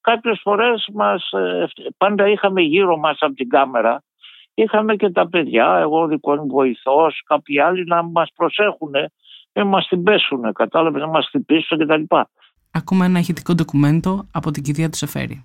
κάποιες 0.00 0.40
φορές 0.42 0.88
μας, 0.92 1.30
ε, 1.30 1.66
πάντα 1.96 2.28
είχαμε 2.28 2.60
γύρω 2.60 2.96
μας 2.96 3.16
από 3.20 3.34
την 3.34 3.48
κάμερα, 3.48 4.02
είχαμε 4.54 4.96
και 4.96 5.10
τα 5.10 5.28
παιδιά, 5.28 5.78
εγώ 5.80 6.06
δικό 6.06 6.34
μου 6.34 6.46
βοηθός, 6.46 7.22
κάποιοι 7.26 7.60
άλλοι 7.60 7.84
να 7.84 8.02
μας 8.02 8.30
προσέχουν, 8.34 8.90
να 9.52 9.64
μας 9.64 9.86
την 9.88 10.02
πέσουν, 10.02 10.52
κατάλαβες, 10.52 11.00
να 11.00 11.08
μας 11.08 11.28
την 11.30 11.44
πείσουν 11.44 11.78
κτλ. 11.78 12.16
Ακούμε 12.70 13.04
ένα 13.04 13.18
ηχητικό 13.18 13.54
ντοκουμέντο 13.54 14.26
από 14.32 14.50
την 14.50 14.62
κηδεία 14.62 14.90
του 14.90 14.96
Σεφέρη. 14.96 15.44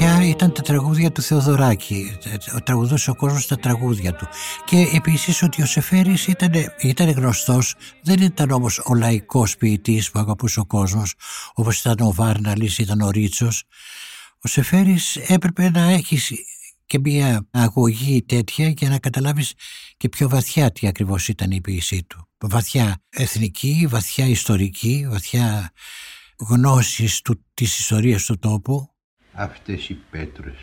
πια 0.00 0.24
ήταν 0.24 0.52
τα 0.52 0.62
τραγούδια 0.62 1.12
του 1.12 1.22
Θεοδωράκη. 1.22 2.18
Τραγουδούσε 2.64 3.10
ο 3.10 3.14
κόσμος 3.14 3.46
τα 3.46 3.56
τραγούδια 3.56 4.14
του. 4.14 4.26
Και 4.64 4.86
επίσης 4.94 5.42
ότι 5.42 5.62
ο 5.62 5.66
Σεφέρης 5.66 6.26
ήταν, 6.26 6.52
ήταν 6.80 7.10
γνωστός, 7.10 7.74
δεν 8.02 8.20
ήταν 8.20 8.50
όμως 8.50 8.78
ο 8.84 8.94
λαϊκός 8.94 9.56
ποιητής 9.56 10.10
που 10.10 10.18
αγαπούσε 10.18 10.60
ο 10.60 10.66
κόσμος, 10.66 11.14
όπως 11.54 11.80
ήταν 11.80 11.96
ο 12.00 12.12
Βάρναλης, 12.12 12.78
ήταν 12.78 13.00
ο 13.00 13.10
Ρίτσος. 13.10 13.64
Ο 14.40 14.48
Σεφέρης 14.48 15.16
έπρεπε 15.16 15.70
να 15.70 15.82
έχεις 15.82 16.32
και 16.86 16.98
μια 16.98 17.48
αγωγή 17.50 18.22
τέτοια 18.22 18.68
για 18.68 18.88
να 18.88 18.98
καταλάβεις 18.98 19.52
και 19.96 20.08
πιο 20.08 20.28
βαθιά 20.28 20.72
τι 20.72 20.86
ακριβώς 20.86 21.28
ήταν 21.28 21.50
η 21.50 21.60
ποιησή 21.60 22.04
του. 22.04 22.28
Βαθιά 22.38 23.02
εθνική, 23.10 23.86
βαθιά 23.90 24.26
ιστορική, 24.26 25.06
βαθιά 25.10 25.70
γνώσης 26.38 27.20
του, 27.20 27.44
της 27.54 27.78
ιστορίας 27.78 28.24
του 28.24 28.38
τόπου. 28.38 28.89
Αυτές 29.40 29.88
οι 29.88 29.98
πέτρες 30.10 30.56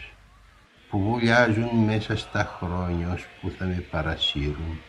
που 0.89 0.99
βουλιάζουν 0.99 1.69
μέσα 1.85 2.17
στα 2.17 2.57
χρόνια 2.59 3.19
που 3.41 3.51
θα 3.57 3.65
με 3.65 3.83
παρασύρουν. 3.91 4.79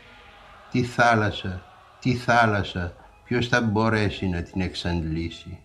Τι 0.70 0.82
θάλασσα, 0.82 1.62
τι 2.00 2.14
θάλασσα, 2.14 2.94
ποιος 3.24 3.48
θα 3.48 3.60
μπορέσει 3.60 4.28
να 4.28 4.42
την 4.42 4.60
εξαντλήσει. 4.60 5.58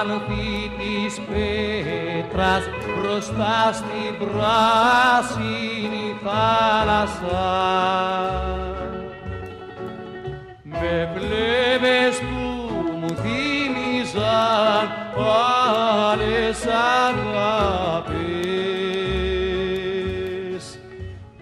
Άνθη 0.00 0.70
της 0.78 1.20
πέτρας 1.20 2.64
μπροστά 2.98 3.72
στην 3.72 4.18
πράσινη 4.18 6.06
θάλασσα 6.22 7.44
με 10.62 11.12
πλευρές 11.14 12.18
που 12.18 12.34
μου 12.98 13.14
θύμιζαν 14.14 14.88
άλλες 16.12 16.66
αγάπες 16.66 17.34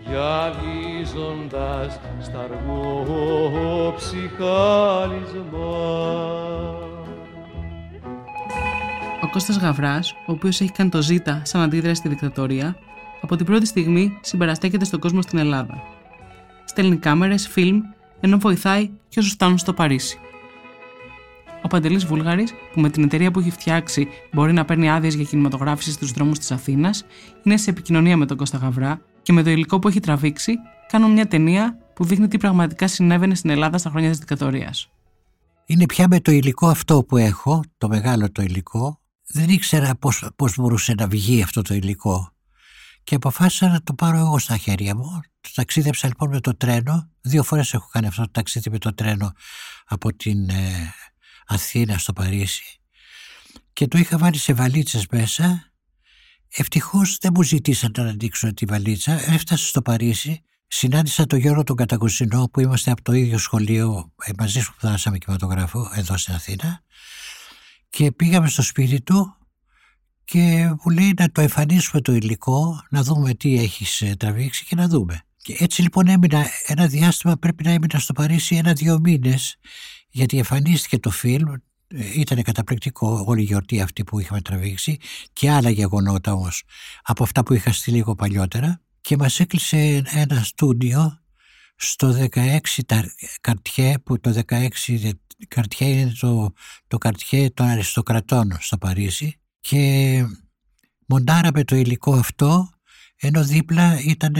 γυαλίζοντας 0.07 2.01
σταργό 2.21 3.95
ψυχάλισμα 3.97 5.51
Κώστας 9.33 9.59
Γαβράς, 9.59 10.13
ο 10.27 10.33
οποίος 10.33 10.61
έχει 10.61 10.73
κάνει 10.73 10.91
το 10.91 11.03
ζήτα 11.03 11.43
σαν 11.45 11.61
αντίδραση 11.61 11.95
στη 11.95 12.09
δικτατορία, 12.09 12.77
από 13.21 13.37
την 13.37 13.47
πρώτη 13.47 13.67
στιγμή 13.67 14.19
συμπαραστέκεται 14.21 14.85
στον 14.85 15.01
κόσμο 15.01 15.23
στην 15.23 15.39
Ελλάδα. 15.39 15.83
Στέλνει 16.65 16.97
κάμερες, 16.97 17.49
φιλμ, 17.49 17.81
ενώ 18.21 18.39
βοηθάει 18.39 18.91
και 19.09 19.19
όσους 19.19 19.33
φτάνουν 19.33 19.59
στο 19.59 19.73
Παρίσι. 19.73 20.19
Ο 21.73 21.75
Παντελής 21.75 22.05
Βούλγαρης, 22.07 22.53
που 22.73 22.81
με 22.81 22.91
την 22.91 23.03
εταιρεία 23.03 23.31
που 23.31 23.39
έχει 23.39 23.51
φτιάξει 23.51 24.09
μπορεί 24.33 24.53
να 24.53 24.65
παίρνει 24.65 24.91
άδειες 24.91 25.15
για 25.15 25.25
κινηματογράφηση 25.25 25.93
στους 25.93 26.11
δρόμους 26.11 26.39
της 26.39 26.51
Αθήνας, 26.51 27.05
είναι 27.43 27.57
σε 27.57 27.71
επικοινωνία 27.71 28.17
με 28.17 28.27
τον 28.27 28.37
Κώστα 28.37 28.59
Γαβρά 28.59 29.01
και 29.23 29.33
με 29.33 29.43
το 29.43 29.51
υλικό 29.51 29.79
που 29.79 29.89
έχει 29.89 30.01
τραβήξει 30.01 30.55
κάνουν 30.89 31.13
μια 31.13 31.29
ταινία 31.29 31.79
που 31.95 32.05
δείχνει 32.05 32.29
τι 32.29 32.39
πραγματικά 32.39 32.89
συνέβαινε 32.89 33.35
στην 33.35 33.51
Ελλάδα 33.51 33.79
στα 33.79 33.91
χρόνια 33.91 34.09
της 34.09 34.19
δικτατορίας. 34.19 34.91
Είναι 35.67 35.87
πια 35.87 36.07
με 36.09 36.21
το 36.21 36.33
υλικό 36.33 36.67
αυτό 36.67 37.05
που 37.05 37.17
έχω, 37.17 37.63
το 37.79 37.89
μεγάλο 37.89 38.33
το 38.33 38.43
υλικό, 38.43 39.01
δεν 39.27 39.49
ήξερα 39.49 39.95
πώς, 39.95 40.29
πώς 40.37 40.57
μπορούσε 40.57 40.95
να 40.99 41.07
βγει 41.07 41.43
αυτό 41.43 41.63
το 41.63 41.75
υλικό 41.75 42.33
και 43.05 43.15
αποφάσισα 43.15 43.69
να 43.69 43.83
το 43.83 43.95
πάρω 43.95 44.19
εγώ 44.19 44.39
στα 44.39 44.57
χέρια 44.57 44.97
μου. 44.97 45.21
Το 45.41 45.51
ταξίδεψα 45.55 46.07
λοιπόν 46.07 46.29
με 46.29 46.41
το 46.41 46.57
τρένο. 46.57 47.11
Δύο 47.21 47.43
φορές 47.43 47.75
έχω 47.75 47.89
κάνει 47.93 48.07
αυτό 48.07 48.23
το 48.23 48.31
ταξίδι 48.33 48.71
με 48.71 48.79
το 48.79 48.95
τρένο 48.95 49.33
από 49.87 50.15
την 50.15 50.49
ε, 50.49 50.95
Αθήνα 51.47 51.99
στο 51.99 52.13
Παρίσι 52.13 52.81
και 53.73 53.87
το 53.87 53.99
είχα 53.99 54.19
βάλει 54.19 54.39
σε 54.39 54.53
βαλίτσες 54.53 55.07
μέσα. 55.11 55.73
Ευτυχώς 56.49 57.17
δεν 57.21 57.33
μου 57.35 57.43
ζητήσαν 57.43 57.93
να 57.97 58.03
ανοίξω 58.03 58.55
τη 58.55 58.65
βαλίτσα. 58.65 59.13
Έφτασα 59.13 59.67
στο 59.67 59.83
Παρίσι, 59.83 60.43
συνάντησα 60.67 61.27
τον 61.27 61.39
Γιώργο 61.39 61.63
τον 61.63 61.77
Κατακουσινό 61.77 62.49
που 62.53 62.61
είμαστε 62.61 62.91
από 62.91 63.03
το 63.03 63.13
ίδιο 63.13 63.39
σχολείο, 63.39 64.13
ε, 64.25 64.31
μαζί 64.39 64.61
σου 64.61 64.73
σπουδάσαμε 64.77 65.19
κινηματογράφο 65.19 65.91
εδώ 65.95 66.17
στην 66.17 66.35
Αθήνα 66.35 66.83
και 67.91 68.13
πήγαμε 68.13 68.49
στο 68.49 68.63
σπίτι 68.63 69.01
του 69.03 69.37
και 70.25 70.75
μου 70.85 70.91
λέει 70.93 71.15
να 71.19 71.31
το 71.31 71.41
εμφανίσουμε 71.41 72.01
το 72.01 72.13
υλικό, 72.13 72.87
να 72.91 73.03
δούμε 73.03 73.35
τι 73.35 73.59
έχεις 73.59 74.01
ε, 74.01 74.15
τραβήξει 74.19 74.65
και 74.65 74.75
να 74.75 74.89
δούμε. 74.89 75.23
Και 75.37 75.57
έτσι 75.59 75.83
λοιπόν 75.83 76.09
έμεινα 76.09 76.47
ένα 76.67 76.87
διάστημα, 76.87 77.37
πρέπει 77.37 77.65
να 77.65 77.71
έμεινα 77.71 77.99
στο 77.99 78.13
Παρίσι 78.13 78.57
ένα-δύο 78.57 78.99
μήνες, 78.99 79.57
γιατί 80.13 80.37
εμφανίστηκε 80.39 80.99
το 80.99 81.11
φιλμ, 81.11 81.53
Ε, 81.95 82.21
Ήταν 82.21 82.43
καταπληκτικό 82.43 83.25
όλη 83.27 83.41
η 83.41 83.45
γιορτή 83.45 83.81
αυτή 83.81 84.05
που 84.05 84.19
είχαμε 84.21 84.41
τραβήξει 84.41 84.99
και 85.33 85.51
άλλα 85.51 85.71
γεγονότα 85.71 86.33
όμως 86.33 86.63
από 87.03 87.23
αυτά 87.23 87.43
που 87.43 87.55
είχα 87.55 87.73
στείλει 87.73 87.97
λίγο 87.97 88.15
παλιότερα. 88.15 88.81
Και 89.01 89.17
μας 89.17 89.41
έκλεισε 89.41 90.03
ένα 90.05 90.43
στούντιο 90.43 91.21
στο 91.77 92.29
16 92.35 92.59
τα 92.87 93.05
καρτιέ 93.41 93.99
που 93.99 94.21
το 94.21 94.43
16 94.49 94.69
καρτιέ 95.49 95.89
είναι 95.89 96.13
το, 96.21 96.53
το 96.87 96.99
καρτιέ 96.99 97.51
των 97.51 97.67
αριστοκρατών 97.67 98.57
στο 98.61 98.79
Παρίσι. 98.79 99.41
Και 99.61 100.25
μοντάραμε 101.07 101.65
το 101.65 101.77
υλικό 101.77 102.15
αυτό 102.15 102.71
ενώ 103.17 103.45
δίπλα 103.45 104.01
ήταν 104.01 104.35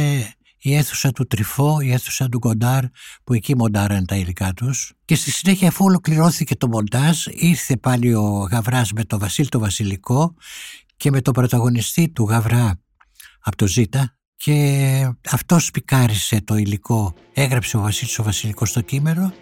η 0.63 0.75
αίθουσα 0.75 1.13
του 1.13 1.27
Τριφό, 1.27 1.81
η 1.81 1.93
αίθουσα 1.93 2.29
του 2.29 2.39
Κοντάρ 2.39 2.85
που 3.25 3.35
εκεί 3.35 3.57
μοντάραν 3.57 4.07
τα 4.07 4.17
υλικά 4.17 4.53
τους 4.53 4.93
και 5.05 5.15
στη 5.15 5.31
συνέχεια 5.31 5.69
αφού 5.69 5.85
ολοκληρώθηκε 5.85 6.57
το 6.57 6.69
μοντάζ 6.69 7.27
ήρθε 7.27 7.77
πάλι 7.77 8.15
ο 8.15 8.49
Γαβράς 8.51 8.93
με 8.93 9.05
το 9.05 9.19
Βασίλ 9.19 9.49
το 9.49 9.59
Βασιλικό 9.59 10.35
και 10.97 11.11
με 11.11 11.21
το 11.21 11.31
πρωταγωνιστή 11.31 12.09
του 12.09 12.25
Γαβρά 12.25 12.81
από 13.41 13.57
το 13.57 13.67
Ζήτα 13.67 14.17
και 14.37 15.15
αυτός 15.31 15.71
πικάρισε 15.71 16.41
το 16.45 16.57
υλικό, 16.57 17.15
έγραψε 17.33 17.77
ο 17.77 17.81
Βασίλης 17.81 18.19
ο 18.19 18.23
Βασιλικός 18.23 18.69
στο 18.69 18.81
κείμενο 18.81 19.33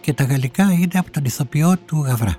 και 0.00 0.12
τα 0.12 0.24
γαλλικά 0.24 0.72
είναι 0.72 0.98
από 0.98 1.10
τον 1.10 1.24
ηθοποιό 1.24 1.78
του 1.78 2.02
Γαβρά. 2.02 2.36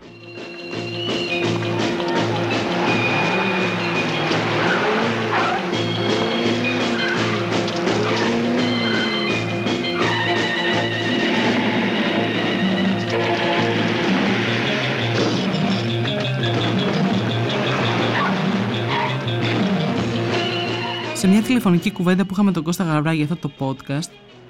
Τηλεφωνική 21.53 21.91
κουβέντα 21.91 22.25
που 22.25 22.33
είχαμε 22.33 22.51
τον 22.51 22.63
Κώστα 22.63 22.83
Γαβρά 22.83 23.13
για 23.13 23.23
αυτό 23.23 23.35
το 23.35 23.51
podcast, 23.59 24.09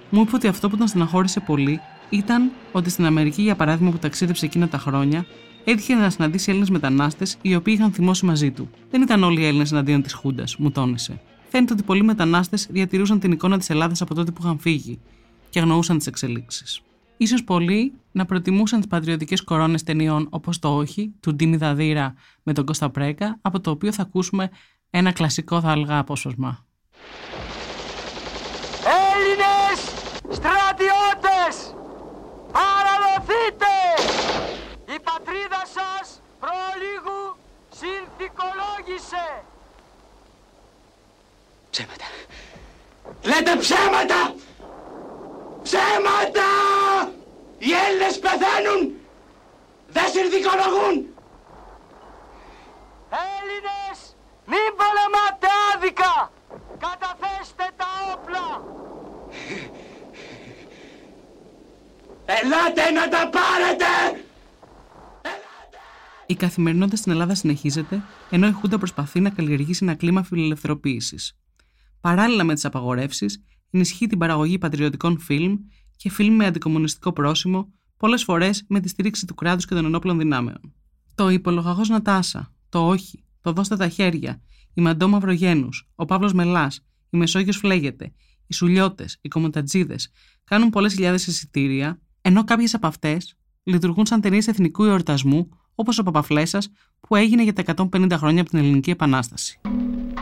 μου 0.10 0.22
είπε 0.22 0.32
ότι 0.36 0.48
αυτό 0.48 0.70
που 0.70 0.78
τον 0.78 0.88
στεναχώρησε 0.88 1.39
πολύ 1.39 1.80
ήταν 2.10 2.52
ότι 2.72 2.89
στην 2.89 3.06
Αμερική, 3.06 3.42
για 3.42 3.56
παράδειγμα, 3.56 3.92
που 3.92 3.98
ταξίδεψε 3.98 4.46
εκείνα 4.46 4.68
τα 4.68 4.78
χρόνια, 4.78 5.26
έτυχε 5.63 5.96
να 5.96 6.10
συναντήσει 6.10 6.50
Έλληνες 6.50 6.70
μετανάστες 6.70 7.38
οι 7.42 7.56
οποίοι 7.56 7.76
είχαν 7.78 7.92
θυμώσει 7.92 8.26
μαζί 8.26 8.52
του. 8.52 8.70
Δεν 8.89 9.02
ήταν 9.02 9.24
όλοι 9.24 9.42
οι 9.42 9.46
Έλληνες 9.46 9.72
εναντίον 9.72 10.02
της 10.02 10.13
Χούντας, 10.13 10.56
μου 10.56 10.72
τόνισε. 10.72 11.22
Φαίνεται 11.50 11.74
ότι 11.74 11.84
πολλοί 11.84 12.04
μετανάστες 12.04 12.68
διατηρούσαν 12.70 13.20
την 13.20 13.32
εικόνα 13.32 13.58
της 13.58 13.70
Ελλάδας 13.70 14.02
από 14.02 14.13
τότε 14.13 14.32
που 14.32 14.42
είχαν 14.44 14.60
φύγει 14.60 15.00
και 15.50 15.60
αγνοούσαν 15.60 15.98
τις 15.98 16.08
εξελίξεις. 16.08 16.82
σω 17.28 17.44
πολλοί 17.44 17.94
να 18.12 18.26
προτιμούσαν 18.26 18.80
τις 18.80 18.89
πατριωτικές 18.89 19.44
κορώνες 19.44 19.84
ταινιών 19.84 20.28
όπως 20.30 20.60
το 20.60 20.78
Όχι, 20.78 21.13
του 21.20 21.36
Ντίμη 21.36 21.58
Δαδύρα 21.58 22.13
με 22.44 22.54
τον 22.54 22.66
Κώστα 22.66 22.89
Πρέκα, 22.89 23.38
από 23.42 23.60
το 23.60 23.72
οποίο 23.72 23.92
θα 23.92 24.02
ακούσουμε 24.02 24.50
ένα 24.89 25.12
κλασικό 25.12 25.62
θα 25.62 25.72
έλεγα 25.72 25.98
απόσπασμα. 25.98 26.66
Έλληνες 28.86 29.80
στρατιώτες, 30.30 31.76
παραδοθείτε! 32.52 33.76
Η 34.86 35.00
πατρίδα 35.00 35.62
σας 35.78 36.22
προλίγου 36.40 37.38
συνθηκολόγησε. 37.70 39.44
Ψέματα. 41.70 42.06
Λέτε 43.24 43.56
ψέματα! 43.56 44.36
Ψέματα! 45.64 46.50
Οι 47.58 47.72
Έλληνες 47.88 48.20
πεθαίνουν! 48.20 49.00
Δεν 49.88 50.08
συνθηκολογούν! 50.10 51.16
Έλληνες, 53.10 54.16
μην 54.46 54.70
πολεμάτε 54.80 55.48
άδικα! 55.74 56.32
Καταθέστε 56.80 57.70
τα 57.78 57.88
όπλα! 58.14 58.64
Ελάτε 62.26 62.92
να 62.92 63.10
τα 63.10 63.30
πάρετε! 63.30 64.24
Η 66.26 66.36
καθημερινότητα 66.36 66.96
στην 66.96 67.12
Ελλάδα 67.12 67.36
συνεχίζεται, 67.36 68.04
ενώ 68.30 68.48
η 68.48 68.52
Χούντα 68.52 68.78
προσπαθεί 68.78 69.20
να 69.20 69.30
καλλιεργήσει 69.30 69.84
ένα 69.84 69.96
κλίμα 69.96 70.24
φιλελευθερωποίησης. 70.24 71.38
Παράλληλα 72.02 72.44
με 72.44 72.54
τις 72.54 72.66
απαγορεύσεις, 72.66 73.44
ενισχύει 73.72 74.08
την 74.08 74.18
παραγωγή 74.18 74.58
πατριωτικών 74.58 75.20
φιλμ 75.20 75.56
και 75.96 76.10
φιλμ 76.10 76.36
με 76.36 76.46
αντικομουνιστικό 76.46 77.14
πρόσημο, 77.14 77.74
πολλές 77.98 78.24
φορές 78.24 78.66
με 78.68 78.80
τη 78.80 78.88
στήριξη 78.90 79.26
του 79.26 79.36
κράτους 79.36 79.66
και 79.66 79.76
των 79.76 79.86
ενόπλων 79.86 80.18
δυνάμεων. 80.18 80.74
Το 81.16 81.30
υπολογαγός 81.30 81.90
Νατάσα, 81.90 82.54
το 82.70 82.88
Όχι, 82.88 83.24
το 83.42 83.52
Δώστε 83.52 83.76
τα 83.76 83.88
χέρια, 83.88 84.42
η 84.74 84.82
Μαντό 84.82 85.08
Μαυρογένους, 85.08 85.90
ο 85.96 86.06
Παύλος 86.06 86.34
Μελάς, 86.34 86.86
η 87.10 87.18
Μεσόγειος 87.18 87.58
Φλέγεται, 87.58 88.14
οι 88.48 88.54
Σουλιώτες, 88.54 89.18
οι 89.22 89.28
Κομοντατζίδες 89.28 90.12
κάνουν 90.44 90.70
πολλές 90.70 90.94
χιλιάδες 90.94 91.28
εισιτήρια, 91.28 92.02
ενώ 92.26 92.44
κάποιες 92.44 92.74
από 92.74 92.88
αυτές 92.88 93.36
λειτουργούν 93.64 94.06
σαν 94.06 94.22
ταινίες 94.22 94.48
εθνικού 94.48 94.84
εορτασμού, 94.84 95.50
όπως 95.76 96.00
ο 96.00 96.04
Παπαφλέσσα 96.04 96.60
που 97.00 97.16
έγινε 97.16 97.44
για 97.44 97.54
τα 97.54 97.64
150 97.94 98.12
χρόνια 98.18 98.42
από 98.42 98.50
την 98.50 98.60
Ελληνική 98.60 98.90
Επανάσταση. 98.90 99.60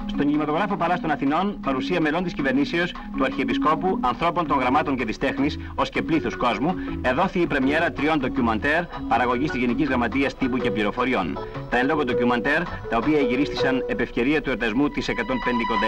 Στον 0.06 0.26
κινηματογράφο 0.26 0.76
Παλάς 0.76 1.00
των 1.02 1.12
Αθηνών, 1.12 1.60
παρουσία 1.62 2.02
μελών 2.02 2.24
της 2.24 2.34
κυβερνήσεως, 2.34 2.92
του 3.18 3.24
Αρχιεπισκόπου, 3.24 4.00
ανθρώπων 4.02 4.48
των 4.48 4.60
γραμμάτων 4.60 4.96
και 4.98 5.06
της 5.06 5.18
τέχνης, 5.18 5.58
ως 5.76 5.90
και 5.90 6.02
πλήθους 6.02 6.36
κόσμου, 6.36 6.74
εδόθη 7.02 7.40
η 7.40 7.48
πρεμιέρα 7.48 7.92
τριών 7.92 8.20
ντοκιουμαντέρ 8.20 8.86
παραγωγής 9.08 9.52
της 9.52 9.60
Γενικής 9.60 9.88
Γραμματείας 9.88 10.36
Τύπου 10.38 10.58
και 10.58 10.72
Πληροφοριών. 10.72 11.38
Τα 11.70 11.78
εν 11.78 11.86
λόγω 11.86 12.04
ντοκιουμαντέρ, 12.04 12.64
τα 12.64 12.98
οποία 12.98 13.20
εγυρίστησαν 13.20 13.86
επ' 13.88 14.00
ευκαιρία 14.00 14.42
του 14.42 14.50
εορτασμού 14.50 14.88
της 14.90 15.08
150 15.08 15.14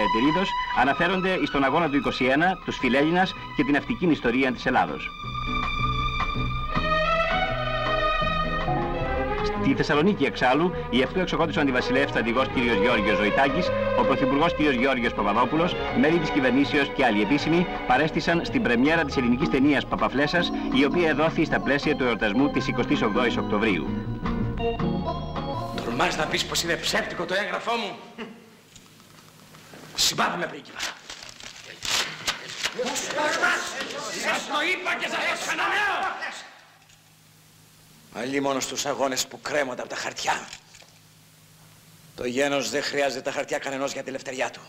εταιρίδος, 0.06 0.48
αναφέρονται 0.80 1.46
στον 1.46 1.64
αγώνα 1.64 1.88
του 1.88 1.96
21, 1.96 2.58
τους 2.64 2.76
Φιλέλληνας 2.76 3.32
και 3.56 3.62
την 3.62 3.72
ναυτική 3.72 4.06
ιστορία 4.06 4.52
της 4.52 4.66
Ελλάδος. 4.66 5.08
Στη 9.64 9.74
Θεσσαλονίκη, 9.74 10.24
εξάλλου, 10.24 10.74
η 10.90 11.02
αυτού 11.02 11.20
εξοχότης 11.20 11.56
ο 11.56 11.60
αντιβασιλεύς 11.60 12.10
στρατηγός 12.10 12.46
κ. 12.46 12.56
Γιώργος 12.56 13.16
Ζωητάκης, 13.16 13.66
ο 13.98 14.02
πρωθυπουργός 14.04 14.54
κ. 14.54 14.60
Γιώργος 14.60 15.14
Παπαδόπουλος, 15.14 15.76
μέλη 16.00 16.18
της 16.18 16.30
κυβερνήσεως 16.30 16.88
και 16.96 17.04
άλλοι 17.04 17.22
επίσημοι 17.22 17.66
παρέστησαν 17.86 18.44
στην 18.44 18.62
πρεμιέρα 18.62 19.04
της 19.04 19.16
ελληνικής 19.16 19.48
ταινίας 19.48 19.86
Παπαφλέσας, 19.86 20.52
η 20.72 20.84
οποία 20.84 21.08
εδόθη 21.08 21.44
στα 21.44 21.60
πλαίσια 21.60 21.96
του 21.96 22.04
εορτασμού 22.04 22.50
της 22.50 22.66
28ης 22.66 23.36
Οκτωβρίου. 23.38 23.86
Τολμάς 25.84 26.16
να 26.16 26.24
πεις 26.26 26.44
πως 26.44 26.62
είναι 26.62 26.76
ψεύτικο 26.76 27.24
το 27.24 27.34
έγγραφό 27.34 27.72
μου; 27.72 27.96
Συμπάθαμε 29.94 30.46
πρίγκιπα. 30.46 30.78
Σας 34.24 34.46
το 34.46 34.58
είπα 34.72 34.94
και 35.00 35.06
θα 35.06 35.16
το 35.16 35.34
ξαναλέω. 35.42 36.43
Αλλή 38.16 38.40
μόνο 38.40 38.60
στους 38.60 38.86
αγώνες 38.86 39.26
που 39.26 39.40
κρέμονται 39.40 39.80
από 39.80 39.90
τα 39.90 39.96
χαρτιά. 39.96 40.48
Το 42.14 42.26
γένος 42.26 42.70
δεν 42.70 42.82
χρειάζεται 42.82 43.22
τα 43.22 43.32
χαρτιά 43.32 43.58
κανενός 43.58 43.92
για 43.92 44.02
τη 44.02 44.08
ελευθεριά 44.08 44.50
του. 44.50 44.60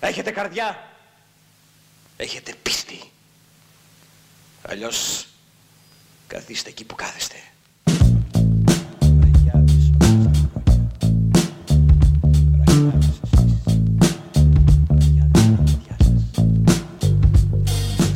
Έχετε 0.00 0.30
καρδιά. 0.30 0.88
Έχετε 2.16 2.54
πίστη. 2.62 3.00
Αλλιώς 4.62 5.26
καθίστε 6.26 6.68
εκεί 6.68 6.84
που 6.84 6.94
κάθεστε. 6.94 7.36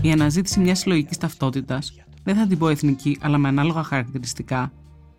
Η 0.03 0.13
αναζήτηση 0.13 0.61
μιας 0.61 0.79
συλλογικής 0.79 1.19
ταυτότητας, 1.19 1.93
δεν 2.29 2.37
θα 2.37 2.47
την 2.47 2.59
πω 2.59 2.69
εθνική, 2.69 3.19
αλλά 3.21 3.39
με 3.39 3.49
ανάλογα 3.49 3.83
χαρακτηριστικά, 3.83 4.73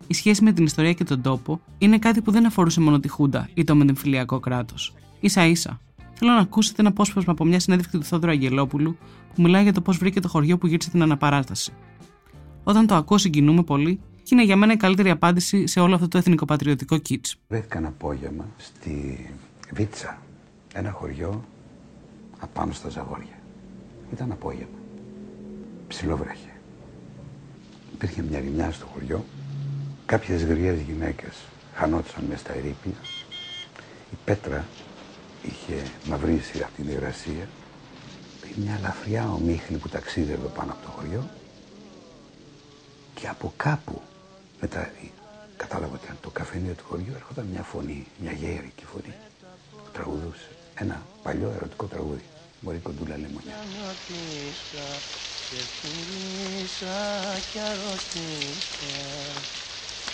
η 0.06 0.14
σχέση 0.14 0.44
με 0.44 0.52
την 0.52 0.64
ιστορία 0.64 0.92
και 0.92 1.04
τον 1.04 1.22
τόπο 1.22 1.60
είναι 1.78 1.98
κάτι 1.98 2.22
που 2.22 2.30
δεν 2.30 2.46
αφορούσε 2.46 2.80
μόνο 2.80 3.00
τη 3.00 3.08
Χούντα 3.08 3.48
ή 3.54 3.64
το 3.64 3.74
μετεμφυλιακό 3.74 4.40
κράτος. 4.40 4.94
σα 5.22 5.46
ίσα. 5.46 5.80
Θέλω 6.14 6.32
να 6.32 6.38
ακούσετε 6.38 6.80
ένα 6.80 6.88
απόσπασμα 6.88 7.32
από 7.32 7.44
μια 7.44 7.60
συνέντευξη 7.60 7.98
του 7.98 8.04
Θόδωρου 8.04 8.32
Αγγελόπουλου 8.32 8.96
που 9.34 9.42
μιλάει 9.42 9.62
για 9.62 9.72
το 9.72 9.80
πώς 9.80 9.96
βρήκε 9.96 10.20
το 10.20 10.28
χωριό 10.28 10.58
που 10.58 10.66
γύρισε 10.66 10.90
την 10.90 11.02
αναπαράσταση. 11.02 11.72
Όταν 12.64 12.86
το 12.86 12.94
ακούω, 12.94 13.18
συγκινούμε 13.18 13.62
πολύ 13.62 14.00
και 14.22 14.28
είναι 14.34 14.44
για 14.44 14.56
μένα 14.56 14.72
η 14.72 14.76
καλύτερη 14.76 15.10
απάντηση 15.10 15.66
σε 15.66 15.80
όλο 15.80 15.94
αυτό 15.94 16.08
το 16.08 16.18
εθνικοπατριωτικό 16.18 16.98
κίτς. 16.98 17.36
Βρέθηκα 17.48 17.78
ένα 17.78 17.88
απόγευμα 17.88 18.46
στη 18.56 19.26
Βίτσα, 19.72 20.18
ένα 20.74 20.90
χωριό 20.90 21.44
απάνω 22.38 22.72
στα 22.72 22.88
Ζαγόρια. 22.88 23.38
Ήταν 24.12 24.32
απόγευμα. 24.32 24.78
Ψιλοβρέχε. 25.88 26.49
Υπήρχε 28.02 28.22
μια 28.22 28.40
γυμνιά 28.40 28.70
στο 28.72 28.86
χωριό. 28.86 29.24
Κάποιες 30.06 30.44
γριές 30.44 30.80
γυναίκες 30.80 31.34
χανόντουσαν 31.74 32.24
μέσα 32.24 32.40
στα 32.40 32.52
ερήπια. 32.52 33.00
Η 34.12 34.16
πέτρα 34.24 34.64
είχε 35.42 35.90
μαυρίσει 36.04 36.62
από 36.62 36.72
την 36.76 36.88
υγρασία. 36.88 37.48
Υπήρχε 38.36 38.60
μια 38.60 38.74
ελαφριά 38.78 39.32
ομίχλη 39.32 39.76
που 39.76 39.88
ταξίδευε 39.88 40.46
πάνω 40.46 40.72
από 40.72 40.82
το 40.82 40.90
χωριό. 40.90 41.30
Και 43.14 43.28
από 43.28 43.52
κάπου 43.56 44.02
Μετά 44.60 44.90
κατάλαβα 45.56 45.94
ότι 45.94 46.06
αν 46.10 46.16
το 46.20 46.30
καφενείο 46.30 46.72
του 46.72 46.84
χωριού 46.88 47.12
έρχονταν 47.14 47.46
μια 47.52 47.62
φωνή, 47.62 48.06
μια 48.22 48.32
γέρικη 48.32 48.84
φωνή 48.92 49.14
που 49.70 49.90
τραγουδούσε 49.92 50.48
ένα 50.74 51.02
παλιό 51.22 51.52
ερωτικό 51.56 51.86
τραγούδι. 51.86 52.24
Μπορεί 52.60 52.78
κοντούλα 52.78 53.16
λεμονιά. 53.16 53.54
Και 55.50 55.56
φίλησα 55.80 57.40
κι 57.52 57.58
αρρώστησα 57.58 58.98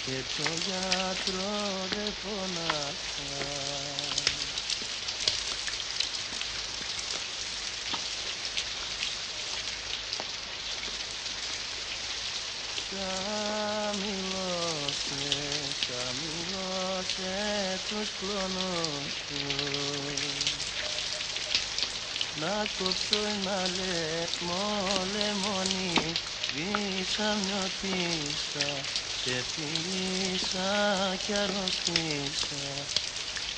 και 0.05 0.17
το 0.37 0.49
γιατρό 0.67 1.57
δεν 1.95 2.13
φωνάξα. 2.23 3.45
Καμιλώσε, 13.77 14.57
καμιλώσε 15.89 17.39
τους 17.89 18.09
κλονούς 18.19 19.13
σου 19.27 20.56
να 22.41 22.55
κόψω 22.79 23.19
ένα 23.35 23.59
λαιμό 23.77 24.65
λεμονί 25.13 25.93
Βήσα 26.55 27.35
νιωτήσα 27.45 28.69
και 29.25 29.37
φίλησα 29.53 30.71
κι 31.27 31.33
αρρωστήσα. 31.33 32.75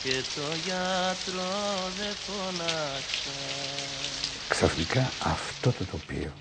Και 0.02 0.16
το 0.34 0.46
γιατρό 0.64 1.54
δεν 1.98 2.14
φωνάξα 2.14 3.30
Ξαφνικά 4.48 5.00
αυτό 5.24 5.72
το 5.72 5.84
τοπίο, 5.84 6.32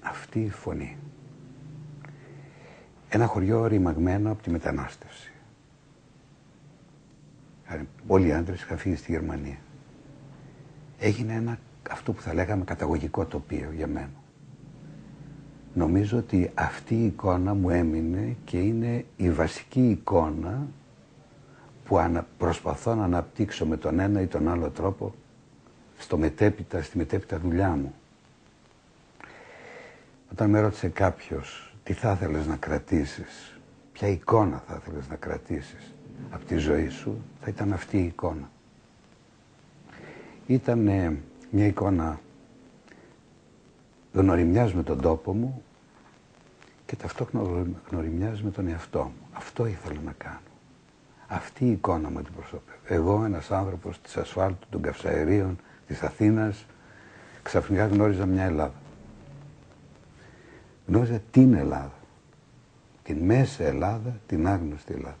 αυτή 0.00 0.40
η 0.40 0.50
φωνή, 0.50 0.96
ένα 3.08 3.26
χωριό 3.26 3.66
ρημαγμένο 3.66 4.30
από 4.30 4.42
τη 4.42 4.50
μετανάστευση. 4.50 5.30
Όλοι 8.06 8.26
οι 8.26 8.32
άντρες 8.32 8.62
είχαν 8.62 8.78
φύγει 8.78 8.96
στη 8.96 9.12
Γερμανία 9.12 9.58
έγινε 10.98 11.32
ένα 11.32 11.58
αυτό 11.90 12.12
που 12.12 12.22
θα 12.22 12.34
λέγαμε 12.34 12.64
καταγωγικό 12.64 13.24
τοπίο 13.24 13.72
για 13.76 13.86
μένα. 13.86 14.10
Νομίζω 15.74 16.18
ότι 16.18 16.50
αυτή 16.54 16.94
η 16.94 17.04
εικόνα 17.04 17.54
μου 17.54 17.70
έμεινε 17.70 18.36
και 18.44 18.58
είναι 18.58 19.04
η 19.16 19.30
βασική 19.30 19.88
εικόνα 19.88 20.66
που 21.84 21.98
ανα, 21.98 22.26
προσπαθώ 22.38 22.94
να 22.94 23.04
αναπτύξω 23.04 23.66
με 23.66 23.76
τον 23.76 23.98
ένα 23.98 24.20
ή 24.20 24.26
τον 24.26 24.48
άλλο 24.48 24.70
τρόπο 24.70 25.14
στο 25.98 26.18
μετέπειτα, 26.18 26.82
στη 26.82 26.96
μετέπειτα 26.96 27.38
δουλειά 27.38 27.70
μου. 27.70 27.94
Όταν 30.32 30.50
με 30.50 30.60
ρώτησε 30.60 30.88
κάποιος 30.88 31.74
τι 31.82 31.92
θα 31.92 32.12
ήθελες 32.12 32.46
να 32.46 32.56
κρατήσεις, 32.56 33.58
ποια 33.92 34.08
εικόνα 34.08 34.62
θα 34.66 34.80
ήθελες 34.80 35.08
να 35.08 35.16
κρατήσεις; 35.16 35.94
Από 36.30 36.44
τη 36.44 36.56
ζωή 36.56 36.88
σου, 36.88 37.22
θα 37.40 37.48
ήταν 37.48 37.72
αυτή 37.72 37.98
η 37.98 38.04
εικόνα 38.04 38.50
ήταν 40.48 40.78
μια 41.50 41.66
εικόνα 41.66 42.20
γνωριμιάς 44.12 44.74
με 44.74 44.82
τον 44.82 45.00
τόπο 45.00 45.32
μου 45.34 45.62
και 46.86 46.96
ταυτόχρονα 46.96 47.66
γνωριμιάς 47.90 48.42
με 48.42 48.50
τον 48.50 48.68
εαυτό 48.68 49.02
μου. 49.02 49.28
Αυτό 49.32 49.66
ήθελα 49.66 50.00
να 50.04 50.12
κάνω. 50.12 50.40
Αυτή 51.26 51.64
η 51.64 51.70
εικόνα 51.70 52.10
μου 52.10 52.18
αντιπροσωπεύει. 52.18 52.78
Εγώ, 52.84 53.24
ένας 53.24 53.50
άνθρωπος 53.50 54.00
της 54.00 54.16
ασφάλτου, 54.16 54.66
των 54.70 54.82
καυσαερίων, 54.82 55.58
της 55.86 56.02
Αθήνας, 56.02 56.66
ξαφνικά 57.42 57.86
γνώριζα 57.86 58.26
μια 58.26 58.44
Ελλάδα. 58.44 58.74
Γνώριζα 60.86 61.22
την 61.30 61.54
Ελλάδα. 61.54 61.92
Την 63.02 63.18
μέσα 63.24 63.64
Ελλάδα, 63.64 64.20
την 64.26 64.46
άγνωστη 64.46 64.94
Ελλάδα. 64.94 65.18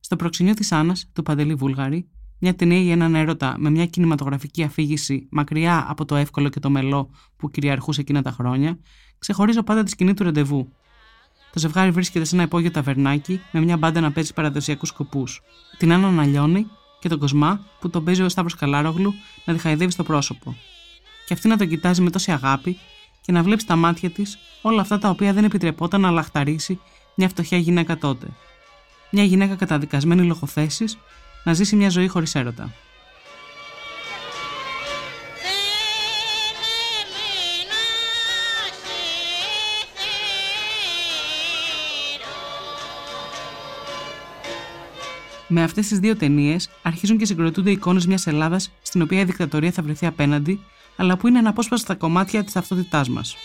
Στο 0.00 0.16
προξενιό 0.16 0.54
της 0.54 0.72
Άννας, 0.72 1.10
του 1.12 1.22
Παντελή 1.22 1.54
Βούλγαρη, 1.54 2.08
μια 2.44 2.54
ταινία 2.54 2.80
για 2.80 2.92
έναν 2.92 3.14
έρωτα 3.14 3.54
με 3.58 3.70
μια 3.70 3.86
κινηματογραφική 3.86 4.62
αφήγηση 4.62 5.26
μακριά 5.30 5.86
από 5.88 6.04
το 6.04 6.16
εύκολο 6.16 6.48
και 6.48 6.60
το 6.60 6.70
μελό 6.70 7.10
που 7.36 7.50
κυριαρχούσε 7.50 8.00
εκείνα 8.00 8.22
τα 8.22 8.30
χρόνια, 8.30 8.78
ξεχωρίζω 9.18 9.62
πάντα 9.62 9.82
τη 9.82 9.90
σκηνή 9.90 10.14
του 10.14 10.22
ρεντεβού. 10.22 10.72
Το 11.52 11.58
ζευγάρι 11.58 11.90
βρίσκεται 11.90 12.24
σε 12.24 12.34
ένα 12.34 12.44
υπόγειο 12.44 12.70
ταβερνάκι 12.70 13.40
με 13.52 13.60
μια 13.60 13.76
μπάντα 13.76 14.00
να 14.00 14.12
παίζει 14.12 14.32
παραδοσιακούς 14.32 14.88
σκοπούς. 14.88 15.42
Την 15.78 15.92
Άννα 15.92 16.10
να 16.10 16.24
λιώνει 16.24 16.66
και 17.00 17.08
τον 17.08 17.18
Κοσμά 17.18 17.60
που 17.80 17.90
τον 17.90 18.04
παίζει 18.04 18.22
ο 18.22 18.28
Σταύρος 18.28 18.54
Καλάρογλου 18.54 19.14
να 19.44 19.54
τη 19.54 19.60
χαϊδεύει 19.60 19.90
στο 19.90 20.02
πρόσωπο. 20.02 20.56
Και 21.26 21.34
αυτή 21.34 21.48
να 21.48 21.56
τον 21.56 21.68
κοιτάζει 21.68 22.02
με 22.02 22.10
τόση 22.10 22.32
αγάπη 22.32 22.78
και 23.20 23.32
να 23.32 23.42
βλέπει 23.42 23.60
στα 23.60 23.76
μάτια 23.76 24.10
της 24.10 24.38
όλα 24.62 24.80
αυτά 24.80 24.98
τα 24.98 25.08
οποία 25.08 25.32
δεν 25.32 25.44
επιτρεπόταν 25.44 26.00
να 26.00 26.10
λαχταρίσει 26.10 26.80
μια 27.14 27.28
φτωχιά 27.28 27.58
γυναίκα 27.58 27.98
τότε. 27.98 28.26
Μια 29.10 29.24
γυναίκα 29.24 29.54
καταδικασμένη 29.54 30.22
λόγω 30.22 30.46
να 31.44 31.52
ζήσει 31.52 31.76
μια 31.76 31.88
ζωή 31.88 32.08
χωρίς 32.08 32.34
έρωτα. 32.34 32.72
Με 45.48 45.62
αυτές 45.62 45.88
τις 45.88 45.98
δύο 45.98 46.16
ταινίες 46.16 46.70
αρχίζουν 46.82 47.18
και 47.18 47.24
συγκροτούνται 47.24 47.70
εικόνες 47.70 48.06
μιας 48.06 48.26
Ελλάδας 48.26 48.70
στην 48.82 49.02
οποία 49.02 49.20
η 49.20 49.24
δικτατορία 49.24 49.70
θα 49.70 49.82
βρεθεί 49.82 50.06
απέναντι, 50.06 50.60
αλλά 50.96 51.16
που 51.16 51.28
είναι 51.28 51.38
αναπόσπαστα 51.38 51.94
κομμάτια 51.94 52.44
της 52.44 52.52
ταυτότητάς 52.52 53.08
μας. 53.08 53.36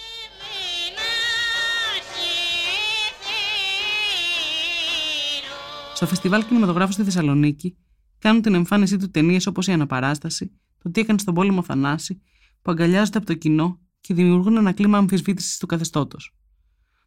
Στο 5.94 6.08
φεστιβάλ 6.08 6.46
κινηματογράφου 6.46 6.92
στη 6.92 7.04
Θεσσαλονίκη 7.04 7.76
κάνουν 8.20 8.42
την 8.42 8.54
εμφάνισή 8.54 8.98
του 8.98 9.10
ταινίες 9.10 9.48
όπως 9.48 9.68
η 9.68 9.72
Αναπαράσταση, 9.72 10.52
το 10.84 10.92
τι 10.92 11.02
έκανε 11.02 11.20
στον 11.20 11.34
πόλεμο 11.34 11.64
Θανάση, 11.64 12.22
που 12.62 12.72
αγκαλιάζονται 12.72 13.18
από 13.18 13.28
το 13.28 13.34
κοινό 13.34 13.80
και 14.02 14.14
δημιουργούν 14.14 14.58
ένα 14.58 14.72
κλίμα 14.72 14.98
αμφισβήτησης 14.98 15.58
του 15.58 15.66
καθεστώτος. 15.66 16.36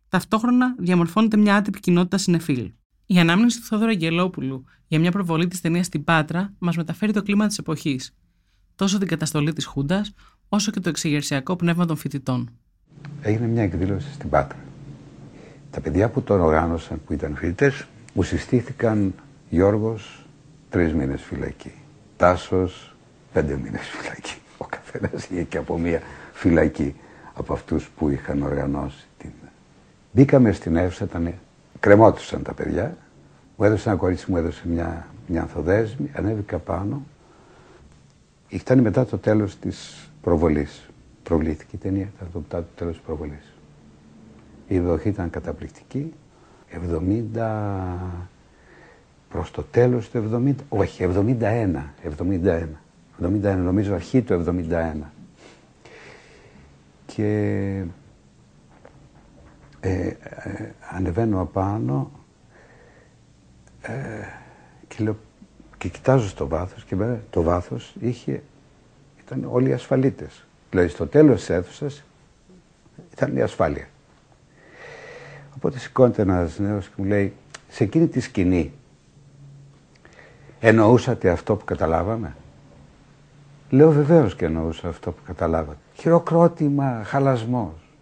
Ταυτόχρονα 0.08 0.74
διαμορφώνεται 0.78 1.36
μια 1.36 1.56
άτυπη 1.56 1.80
κοινότητα 1.80 2.18
συνεφίλ. 2.18 2.72
Η 3.06 3.18
ανάμνηση 3.18 3.60
του 3.60 3.66
Θόδωρα 3.66 3.90
Αγγελόπουλου 3.90 4.64
για 4.86 4.98
μια 4.98 5.10
προβολή 5.10 5.48
της 5.48 5.60
ταινίας 5.60 5.86
στην 5.86 6.04
Πάτρα 6.04 6.54
μας 6.58 6.76
μεταφέρει 6.76 7.12
το 7.12 7.22
κλίμα 7.22 7.46
της 7.46 7.58
εποχής, 7.58 8.16
τόσο 8.74 8.98
την 8.98 9.08
καταστολή 9.08 9.52
της 9.52 9.64
Χούντας, 9.64 10.14
όσο 10.48 10.70
και 10.70 10.80
το 10.80 10.88
εξεγερσιακό 10.88 11.56
πνεύμα 11.56 11.86
των 11.86 11.96
φοιτητών. 11.96 12.50
Έγινε 13.22 13.46
μια 13.46 13.62
εκδήλωση 13.62 14.12
στην 14.12 14.28
Πάτρα. 14.28 14.58
Τα 15.70 15.80
παιδιά 15.80 16.08
που 16.08 16.22
τον 16.22 16.40
οργάνωσαν, 16.40 17.00
που 17.06 17.12
ήταν 17.12 17.36
φοιτητές, 17.36 17.86
μου 18.14 18.22
συστήθηκαν 18.22 19.14
Γιώργος 19.50 20.21
τρεις 20.72 20.94
μήνες 20.94 21.22
φυλακή. 21.22 21.72
Τάσος, 22.16 22.94
πέντε 23.32 23.56
μήνες 23.56 23.86
φυλακή. 23.86 24.34
Ο 24.58 24.64
καθένας 24.64 25.24
είχε 25.24 25.42
και 25.42 25.58
από 25.58 25.78
μία 25.78 26.00
φυλακή 26.32 26.94
από 27.34 27.52
αυτούς 27.52 27.88
που 27.88 28.08
είχαν 28.08 28.42
οργανώσει 28.42 29.06
την. 29.18 29.30
Μπήκαμε 30.12 30.52
στην 30.52 30.76
αίθουσα, 30.76 31.04
ήταν... 31.04 31.34
κρεμότουσαν 31.80 32.42
τα 32.42 32.54
παιδιά. 32.54 32.96
Μου 33.56 33.64
έδωσε 33.64 33.88
ένα 33.88 33.98
κορίτσι, 33.98 34.30
μου 34.30 34.36
έδωσε 34.36 34.68
μια, 34.68 35.06
μια 35.26 35.42
ανθοδέσμη, 35.42 36.10
ανέβηκα 36.14 36.58
πάνω. 36.58 37.02
Ήταν 38.48 38.78
μετά 38.78 39.04
το 39.06 39.18
τέλος 39.18 39.58
της 39.58 40.08
προβολής. 40.22 40.90
Προβλήθηκε 41.22 41.76
η 41.76 41.78
ταινία, 41.78 42.10
ήταν 42.16 42.28
το 42.32 42.38
μετά 42.38 42.58
το 42.58 42.68
τέλος 42.76 42.94
της 42.94 43.02
προβολής. 43.02 43.52
Η 44.68 44.78
δοχή 44.78 45.08
ήταν 45.08 45.30
καταπληκτική. 45.30 46.12
70 46.70 48.31
προς 49.32 49.50
το 49.50 49.62
τέλος 49.62 50.10
του 50.10 50.42
70, 50.46 50.54
όχι, 50.68 51.08
71, 51.14 51.82
71, 52.18 52.66
71, 53.22 53.56
νομίζω 53.56 53.94
αρχή 53.94 54.22
του 54.22 54.44
71. 54.70 54.96
Και 57.06 57.84
ε, 59.80 60.06
ε, 60.06 60.16
ανεβαίνω 60.90 61.40
απάνω 61.40 62.10
ε, 63.82 63.92
και, 64.88 65.02
λέω, 65.04 65.16
και 65.78 65.88
κοιτάζω 65.88 66.28
στο 66.28 66.48
βάθος 66.48 66.84
και 66.84 66.96
βέβαια 66.96 67.20
το 67.30 67.42
βάθος 67.42 67.94
είχε, 68.00 68.42
ήταν 69.24 69.48
όλοι 69.50 69.68
οι 69.68 69.72
ασφαλίτες. 69.72 70.46
Δηλαδή 70.70 70.88
στο 70.88 71.06
τέλος 71.06 71.38
της 71.38 71.50
αίθουσας 71.50 72.02
ήταν 73.12 73.36
η 73.36 73.42
ασφάλεια. 73.42 73.88
Οπότε 75.56 75.78
σηκώνεται 75.78 76.22
ένας 76.22 76.58
νέος 76.58 76.86
και 76.86 76.94
μου 76.96 77.04
λέει, 77.04 77.32
σε 77.68 77.84
εκείνη 77.84 78.06
τη 78.06 78.20
σκηνή 78.20 78.72
Εννοούσατε 80.64 81.30
αυτό 81.30 81.56
που 81.56 81.64
καταλάβαμε; 81.64 82.36
Λέω 83.70 83.90
βεβαίως 83.90 84.34
και 84.36 84.44
εννοούσα 84.44 84.88
αυτό 84.88 85.12
που 85.12 85.22
καταλάβατε. 85.26 85.78
Χειροκρότημα, 85.94 87.02
χαλασμός. 87.04 87.96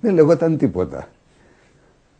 Δεν 0.00 0.14
λεγόταν 0.14 0.56
τίποτα. 0.56 1.08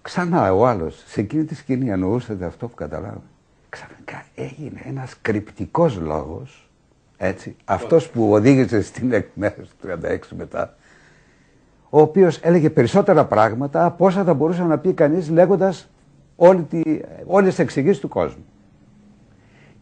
Ξανά 0.02 0.54
ο 0.54 0.66
άλλος, 0.66 1.02
σε 1.06 1.20
εκείνη 1.20 1.44
τη 1.44 1.54
σκηνή 1.54 1.90
εννοούσατε 1.90 2.44
αυτό 2.44 2.68
που 2.68 2.74
καταλάβατε. 2.74 3.26
Ξαφνικά 3.68 4.24
έγινε 4.34 4.80
ένας 4.84 5.14
κρυπτικός 5.22 5.96
λόγος, 5.96 6.70
έτσι, 7.16 7.56
αυτός 7.64 8.08
που 8.08 8.32
οδήγησε 8.32 8.82
στην 8.82 9.12
εκμέρωση 9.12 9.70
του 9.80 9.88
36 10.02 10.18
μετά, 10.36 10.74
ο 11.90 12.00
οποίος 12.00 12.38
έλεγε 12.42 12.70
περισσότερα 12.70 13.24
πράγματα 13.24 13.84
από 13.84 14.06
όσα 14.06 14.24
θα 14.24 14.34
μπορούσε 14.34 14.62
να 14.62 14.78
πει 14.78 14.92
κανείς 14.92 15.30
λέγοντας 15.30 15.88
όλη 16.36 16.62
τη, 16.62 16.82
όλες 17.26 17.48
τις 17.48 17.58
εξηγήσεις 17.58 18.00
του 18.00 18.08
κόσμου. 18.08 18.44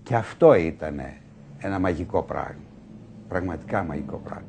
Και 0.07 0.15
αυτό 0.15 0.55
ήταν 0.55 1.01
ένα 1.59 1.79
μαγικό 1.79 2.23
πράγμα. 2.23 2.63
Πραγματικά 3.29 3.83
μαγικό 3.83 4.17
πράγμα. 4.17 4.49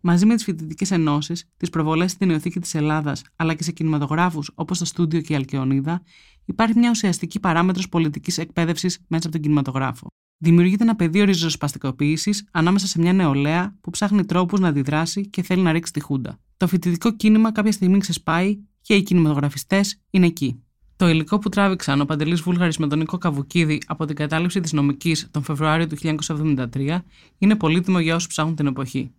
Μαζί 0.00 0.26
με 0.26 0.34
τις 0.34 0.44
φοιτητικές 0.44 0.90
ενώσεις, 0.90 1.50
τις 1.56 1.70
προβολές 1.70 2.10
στην 2.10 2.28
Νεοθήκη 2.28 2.60
της 2.60 2.74
Ελλάδας 2.74 3.22
αλλά 3.36 3.54
και 3.54 3.62
σε 3.62 3.72
κινηματογράφους 3.72 4.50
όπως 4.54 4.78
το 4.78 4.84
Στούντιο 4.84 5.20
και 5.20 5.32
η 5.32 5.36
Αλκαιονίδα, 5.36 6.02
υπάρχει 6.44 6.78
μια 6.78 6.90
ουσιαστική 6.90 7.40
παράμετρος 7.40 7.88
πολιτικής 7.88 8.38
εκπαίδευσης 8.38 9.04
μέσα 9.08 9.22
από 9.22 9.32
τον 9.32 9.40
κινηματογράφο. 9.40 10.06
Δημιουργείται 10.38 10.82
ένα 10.82 10.96
πεδίο 10.96 11.24
ριζοσπαστικοποίησης 11.24 12.48
ανάμεσα 12.52 12.86
σε 12.86 13.00
μια 13.00 13.12
νεολαία 13.12 13.76
που 13.80 13.90
ψάχνει 13.90 14.24
τρόπους 14.24 14.60
να 14.60 14.68
αντιδράσει 14.68 15.28
και 15.28 15.42
θέλει 15.42 15.62
να 15.62 15.72
ρίξει 15.72 15.92
τη 15.92 16.00
χούντα. 16.00 16.38
Το 16.56 16.66
φοιτητικό 16.66 17.12
κίνημα 17.16 17.52
κάποια 17.52 17.72
στιγμή 17.72 17.98
ξεσπάει 17.98 18.58
και 18.80 18.94
οι 18.94 19.02
κινηματογραφιστές 19.02 20.00
είναι 20.10 20.26
εκεί. 20.26 20.62
Το 20.96 21.08
υλικό 21.08 21.38
που 21.38 21.48
τράβηξαν 21.48 22.00
ο 22.00 22.04
Παντελής 22.04 22.42
Βούλγαρης 22.42 22.78
με 22.78 22.86
τον 22.86 22.98
Νίκο 22.98 23.18
Καβουκίδη 23.18 23.78
από 23.86 24.04
την 24.04 24.16
κατάληψη 24.16 24.60
της 24.60 24.72
νομικής 24.72 25.30
τον 25.30 25.42
Φεβρουάριο 25.42 25.86
του 25.86 25.96
1973 26.74 26.98
είναι 27.38 27.56
πολύτιμο 27.56 27.98
για 27.98 28.14
όσους 28.14 28.28
ψάχνουν 28.28 28.56
την 28.56 28.66
εποχή. 28.66 29.14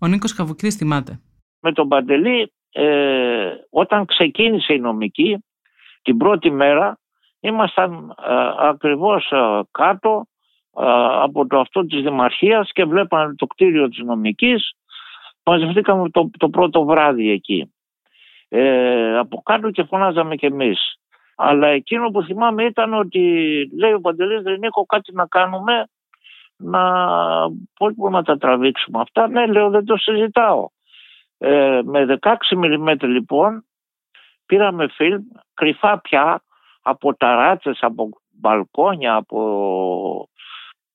Ο 0.00 0.06
Νίκος 0.06 0.34
Καβουκίδης 0.34 0.76
θυμάται. 0.76 1.20
Με 1.60 1.72
τον 1.72 1.88
Παντελή 1.88 2.52
ε, 2.72 3.50
όταν 3.70 4.04
ξεκίνησε 4.04 4.72
η 4.72 4.78
νομική 4.78 5.44
την 6.02 6.16
πρώτη 6.16 6.50
μέρα 6.50 6.98
ήμασταν 7.40 8.14
ε, 8.28 8.68
ακριβώς 8.68 9.30
ε, 9.30 9.60
κάτω 9.70 10.26
ε, 10.76 10.84
από 11.22 11.46
το 11.46 11.60
αυτό 11.60 11.86
της 11.86 12.02
Δημαρχίας 12.02 12.70
και 12.72 12.84
βλέπαμε 12.84 13.34
το 13.34 13.46
κτίριο 13.46 13.88
της 13.88 13.98
νομικής 13.98 14.72
μαζευτήκαμε 15.44 16.10
το, 16.10 16.30
το 16.38 16.48
πρώτο 16.48 16.84
βράδυ 16.84 17.30
εκεί. 17.30 17.72
Ε, 18.48 19.18
από 19.18 19.42
κάτω 19.42 19.70
και 19.70 19.82
φωνάζαμε 19.82 20.36
κι 20.36 20.46
εμείς. 20.46 21.01
Αλλά 21.44 21.66
εκείνο 21.66 22.10
που 22.10 22.22
θυμάμαι 22.22 22.64
ήταν 22.64 22.94
ότι 22.94 23.20
λέει 23.78 23.92
ο 23.92 24.00
Παντελής 24.00 24.42
δεν 24.42 24.62
έχω 24.62 24.86
κάτι 24.86 25.12
να 25.14 25.26
κάνουμε 25.26 25.86
να 26.56 26.82
πώς 27.78 27.94
μπορούμε 27.94 28.18
να 28.18 28.24
τα 28.24 28.38
τραβήξουμε 28.38 29.00
αυτά. 29.00 29.28
Ναι 29.28 29.46
λέω 29.46 29.70
δεν 29.70 29.84
το 29.84 29.96
συζητάω. 29.96 30.68
Ε, 31.38 31.80
με 31.84 32.18
16 32.20 32.34
mm 32.64 32.96
λοιπόν 33.00 33.64
πήραμε 34.46 34.88
φιλμ 34.88 35.22
κρυφά 35.54 36.00
πια 36.00 36.42
από 36.82 37.16
ταράτσες, 37.16 37.78
από 37.80 38.08
μπαλκόνια, 38.30 39.14
από, 39.14 40.28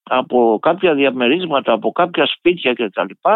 από 0.03 0.59
κάποια 0.61 0.93
διαμερίσματα, 0.93 1.73
από 1.73 1.91
κάποια 1.91 2.25
σπίτια 2.25 2.73
κτλ. 2.73 3.29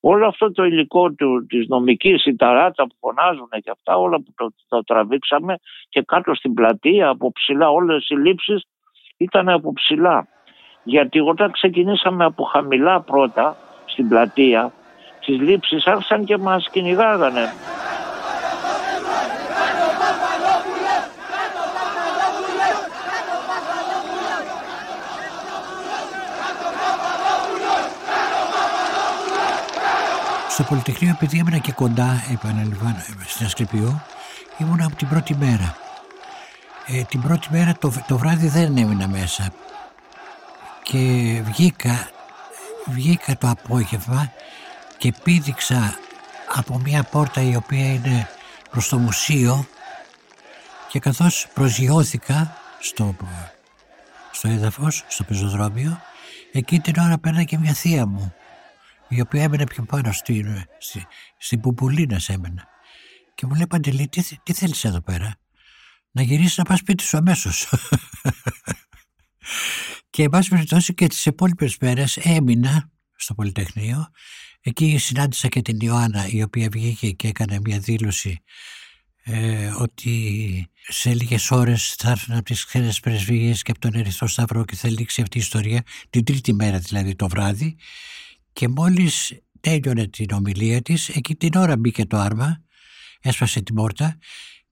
Όλο 0.00 0.26
αυτό 0.26 0.52
το 0.52 0.64
υλικό 0.64 1.12
του, 1.12 1.46
της 1.46 1.66
νομικής, 1.68 2.24
η 2.26 2.36
ταράτσα 2.36 2.86
που 2.86 2.94
φωνάζουν 3.00 3.48
και 3.50 3.70
αυτά 3.70 3.96
όλα 3.96 4.16
που 4.16 4.32
το, 4.36 4.52
το 4.68 4.84
τραβήξαμε 4.84 5.58
και 5.88 6.02
κάτω 6.02 6.34
στην 6.34 6.54
πλατεία 6.54 7.08
από 7.08 7.32
ψηλά 7.32 7.70
όλες 7.70 8.08
οι 8.08 8.14
λήψεις 8.14 8.64
ήταν 9.16 9.48
από 9.48 9.72
ψηλά. 9.72 10.28
Γιατί 10.82 11.20
όταν 11.20 11.50
ξεκινήσαμε 11.50 12.24
από 12.24 12.44
χαμηλά 12.44 13.00
πρώτα 13.00 13.56
στην 13.86 14.08
πλατεία 14.08 14.72
τις 15.20 15.40
λήψεις 15.40 15.86
άρχισαν 15.86 16.24
και 16.24 16.36
μας 16.36 16.68
κυνηγάγανε. 16.70 17.52
Στο 30.60 30.68
Πολυτεχνείο, 30.68 31.10
επειδή 31.10 31.38
έμενα 31.38 31.58
και 31.58 31.72
κοντά, 31.72 32.24
επαναλαμβάνω, 32.32 33.02
στην 33.26 33.46
Ασκληπιό, 33.46 34.02
ήμουν 34.58 34.80
από 34.80 34.96
την 34.96 35.08
πρώτη 35.08 35.36
μέρα. 35.36 35.76
Ε, 36.86 37.02
την 37.02 37.20
πρώτη 37.20 37.48
μέρα 37.50 37.76
το, 37.78 37.92
το 38.06 38.18
βράδυ 38.18 38.48
δεν 38.48 38.76
έμεινα 38.76 39.08
μέσα. 39.08 39.52
Και 40.82 40.98
βγήκα, 41.44 42.08
βγήκα 42.86 43.36
το 43.36 43.48
απόγευμα 43.48 44.32
και 44.98 45.12
πήδηξα 45.22 45.98
από 46.54 46.78
μια 46.78 47.02
πόρτα 47.02 47.40
η 47.40 47.56
οποία 47.56 47.92
είναι 47.92 48.28
προς 48.70 48.88
το 48.88 48.98
μουσείο 48.98 49.66
και 50.88 50.98
καθώς 50.98 51.46
προσγειώθηκα 51.54 52.56
στο, 52.80 53.16
στο 54.30 54.48
έδαφος, 54.48 55.04
στο 55.08 55.24
πεζοδρόμιο, 55.24 56.00
εκεί 56.52 56.80
την 56.80 56.94
ώρα 56.98 57.18
πέρα 57.18 57.42
και 57.42 57.58
μια 57.58 57.72
θεία 57.72 58.06
μου 58.06 58.34
η 59.10 59.20
οποία 59.20 59.42
έμενε 59.42 59.64
πιο 59.64 59.84
πάνω 59.84 60.12
στην, 60.12 60.64
στη, 60.78 61.06
στην 61.38 61.60
Πουπουλίνα 61.60 62.20
έμενα. 62.26 62.68
Και 63.34 63.46
μου 63.46 63.54
λέει 63.54 63.66
Παντελή, 63.66 64.08
τι, 64.08 64.22
τι 64.42 64.52
θέλεις 64.52 64.84
εδώ 64.84 65.00
πέρα, 65.00 65.36
να 66.10 66.22
γυρίσεις 66.22 66.56
να 66.56 66.64
πας 66.64 66.78
σπίτι 66.78 67.02
σου 67.02 67.16
αμέσως. 67.16 67.68
και 70.10 70.22
εν 70.22 70.28
πάση 70.28 70.48
περιπτώσει 70.48 70.94
και 70.94 71.06
τις 71.06 71.26
επόμενες 71.26 71.76
μέρες 71.80 72.16
έμεινα 72.16 72.90
στο 73.16 73.34
Πολυτεχνείο. 73.34 74.08
Εκεί 74.60 74.98
συνάντησα 74.98 75.48
και 75.48 75.62
την 75.62 75.78
Ιωάννα 75.80 76.28
η 76.28 76.42
οποία 76.42 76.68
βγήκε 76.72 77.10
και 77.10 77.28
έκανε 77.28 77.58
μια 77.64 77.78
δήλωση 77.78 78.42
ε, 79.22 79.66
ότι 79.66 80.70
σε 80.88 81.14
λίγες 81.14 81.50
ώρες 81.50 81.94
θα 81.98 82.10
έρθουν 82.10 82.34
από 82.34 82.44
τις 82.44 82.64
ξένες 82.64 83.00
πρεσβείες 83.00 83.62
και 83.62 83.70
από 83.70 83.80
τον 83.80 83.94
Ερυθρό 83.94 84.26
Σταυρό 84.26 84.64
και 84.64 84.76
θα 84.76 84.88
λήξει 84.88 85.22
αυτή 85.22 85.38
η 85.38 85.40
ιστορία, 85.40 85.82
την 86.10 86.24
τρίτη 86.24 86.54
μέρα 86.54 86.78
δηλαδή 86.78 87.14
το 87.14 87.28
βράδυ 87.28 87.76
και 88.60 88.68
μόλις 88.68 89.32
τέλειωνε 89.60 90.06
την 90.06 90.26
ομιλία 90.32 90.82
της, 90.82 91.08
εκεί 91.08 91.36
την 91.36 91.54
ώρα 91.54 91.76
μπήκε 91.76 92.06
το 92.06 92.16
άρμα, 92.16 92.62
έσπασε 93.20 93.62
την 93.62 93.74
πόρτα 93.74 94.18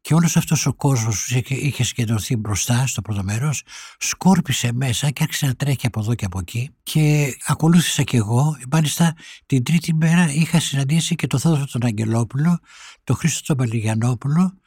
και 0.01 0.15
όλος 0.15 0.37
αυτός 0.37 0.67
ο 0.67 0.75
κόσμος 0.75 1.29
που 1.33 1.43
είχε 1.49 1.85
συγκεντρωθεί 1.85 2.37
μπροστά 2.37 2.87
στο 2.87 3.03
πρώτο 3.03 3.23
μέρος 3.23 3.63
σκόρπισε 3.99 4.73
μέσα 4.73 5.11
και 5.11 5.23
άρχισε 5.23 5.47
να 5.47 5.55
τρέχει 5.55 5.87
από 5.87 6.01
εδώ 6.01 6.15
και 6.15 6.25
από 6.25 6.39
εκεί. 6.39 6.71
Και 6.83 7.35
ακολούθησα 7.47 8.03
κι 8.03 8.17
εγώ. 8.17 8.57
Μάλιστα 8.71 9.15
την 9.47 9.63
τρίτη 9.63 9.95
μέρα 9.95 10.33
είχα 10.33 10.61
συναντήσει 10.61 11.15
και 11.15 11.27
τον 11.27 11.41
Θόδωρο 11.41 11.67
τον 11.67 11.85
Αγγελόπουλο, 11.85 12.59
τον 13.05 13.17
Χρήστο 13.17 13.43
τον 13.43 13.57
Παλιγιανόπουλο 13.57 14.59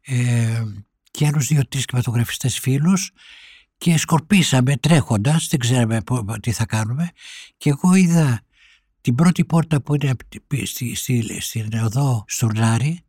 ε, 0.00 0.62
και 1.10 1.26
άλλους 1.26 1.46
δύο-τρεις 1.46 1.84
κινηματογραφιστές 1.84 2.58
φίλους 2.58 3.10
και 3.78 3.98
σκορπίσαμε 3.98 4.76
τρέχοντας, 4.76 5.46
δεν 5.48 5.58
ξέραμε 5.58 6.02
τι 6.40 6.52
θα 6.52 6.66
κάνουμε. 6.66 7.10
Και 7.56 7.70
εγώ 7.70 7.94
είδα 7.94 8.45
την 9.06 9.14
πρώτη 9.14 9.44
πόρτα 9.44 9.82
που 9.82 9.94
είναι 9.94 10.16
στη, 10.64 10.94
στη, 10.94 11.40
στην 11.40 11.72
οδό 11.84 12.24
Στουρνάρη 12.28 13.00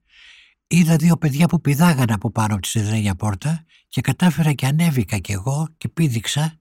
είδα 0.68 0.96
δύο 0.96 1.18
παιδιά 1.18 1.48
που 1.48 1.62
πηδάγαν 1.62 2.12
από 2.12 2.32
πάνω 2.32 2.54
από 2.54 2.62
τη 2.62 2.68
σιδερένια 2.68 3.16
πόρτα 3.16 3.66
και 3.88 4.02
κατάφερα 4.02 4.54
και 4.54 4.66
ανέβηκα 4.66 5.18
κι 5.18 5.32
εγώ 5.32 5.68
και 5.78 5.90
πήδηξα 5.90 6.60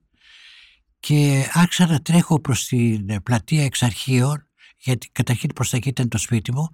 και 0.99 1.49
άρχισα 1.53 1.85
να 1.85 2.01
τρέχω 2.01 2.41
προς 2.41 2.65
την 2.65 3.23
πλατεία 3.23 3.63
εξ 3.63 3.83
αρχείων 3.83 4.47
γιατί 4.77 5.09
καταρχήν 5.11 5.53
προς 5.53 5.69
τα 5.69 5.77
εκεί 5.77 5.89
ήταν 5.89 6.07
το 6.07 6.17
σπίτι 6.17 6.53
μου 6.53 6.69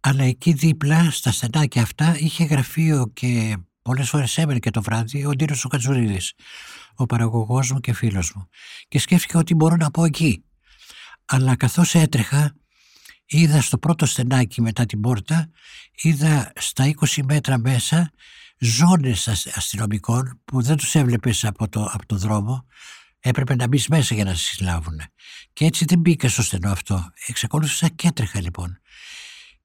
αλλά 0.00 0.24
εκεί 0.24 0.52
δίπλα 0.52 1.10
στα 1.10 1.32
στενάκια 1.32 1.82
αυτά 1.82 2.16
είχε 2.18 2.44
γραφείο 2.44 3.10
και 3.14 3.56
πολλές 3.82 4.08
φορές 4.08 4.38
έμενε 4.38 4.58
και 4.58 4.70
το 4.70 4.82
βράδυ 4.82 5.26
ο 5.26 5.30
Ντίνος 5.30 5.64
ο 5.64 5.68
Κατζουρίδης 5.68 6.32
ο 6.94 7.06
παραγωγός 7.06 7.70
μου 7.72 7.80
και 7.80 7.92
φίλος 7.92 8.32
μου. 8.34 8.48
Και 8.88 8.98
σκέφτηκα 8.98 9.38
ότι 9.38 9.54
μπορώ 9.54 9.76
να 9.76 9.90
πω 9.90 10.04
εκεί 10.04 10.44
αλλά 11.24 11.56
καθώς 11.56 11.94
έτρεχα 11.94 12.54
είδα 13.26 13.60
στο 13.60 13.78
πρώτο 13.78 14.06
στενάκι 14.06 14.60
μετά 14.60 14.86
την 14.86 15.00
πόρτα 15.00 15.50
είδα 16.02 16.52
στα 16.56 16.94
20 17.00 17.22
μέτρα 17.24 17.58
μέσα 17.58 18.12
ζώνες 18.58 19.28
αστυνομικών 19.28 20.40
που 20.44 20.62
δεν 20.62 20.76
τους 20.76 20.94
έβλεπες 20.94 21.44
από 21.44 21.68
το, 21.68 21.84
από 21.92 22.06
το 22.06 22.16
δρόμο. 22.16 22.66
Έπρεπε 23.20 23.54
να 23.54 23.66
μπεις 23.66 23.88
μέσα 23.88 24.14
για 24.14 24.24
να 24.24 24.34
σε 24.34 24.44
συλλάβουν. 24.44 25.00
Και 25.52 25.64
έτσι 25.64 25.84
δεν 25.84 25.98
μπήκα 25.98 26.28
στο 26.28 26.42
στενό 26.42 26.70
αυτό. 26.70 27.10
Εξακολούθησα 27.26 27.88
και 27.88 28.08
έτρεχα 28.08 28.40
λοιπόν. 28.40 28.80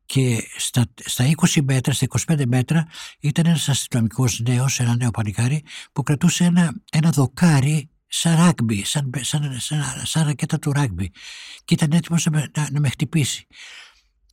Και 0.05 0.43
στα, 0.57 0.85
στα 1.05 1.29
20 1.35 1.61
μέτρα, 1.63 1.93
στα 1.93 2.07
25 2.27 2.45
μέτρα 2.47 2.87
ήταν 3.19 3.45
ένας 3.45 3.69
αστυνομικός 3.69 4.39
νέος, 4.39 4.79
ένα 4.79 4.95
νέο 4.95 5.11
πανικάρι 5.11 5.63
που 5.91 6.03
κρατούσε 6.03 6.43
ένα, 6.43 6.73
ένα 6.91 7.09
δοκάρι 7.09 7.89
σαν 8.07 8.35
ράγκμπι, 8.35 8.85
σαν, 8.85 9.11
σαν, 9.21 9.59
σαν, 9.59 9.83
σαν 10.03 10.25
ρακέτα 10.25 10.59
του 10.59 10.71
ράγκμπι 10.71 11.11
και 11.65 11.73
ήταν 11.73 11.91
έτοιμος 11.91 12.25
να 12.25 12.31
με, 12.31 12.51
να, 12.57 12.67
να 12.71 12.79
με 12.79 12.89
χτυπήσει. 12.89 13.47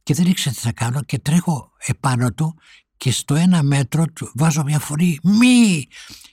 Και 0.03 0.15
δεν 0.15 0.27
ήξερα 0.27 0.55
τι 0.55 0.61
θα 0.61 0.73
κάνω 0.73 1.03
και 1.03 1.19
τρέχω 1.19 1.73
επάνω 1.87 2.33
του 2.33 2.59
και 2.97 3.11
στο 3.11 3.35
ένα 3.35 3.63
μέτρο 3.63 4.07
του 4.07 4.31
βάζω 4.35 4.63
μια 4.63 4.79
φωνή 4.79 5.19
«Μη!» 5.23 5.87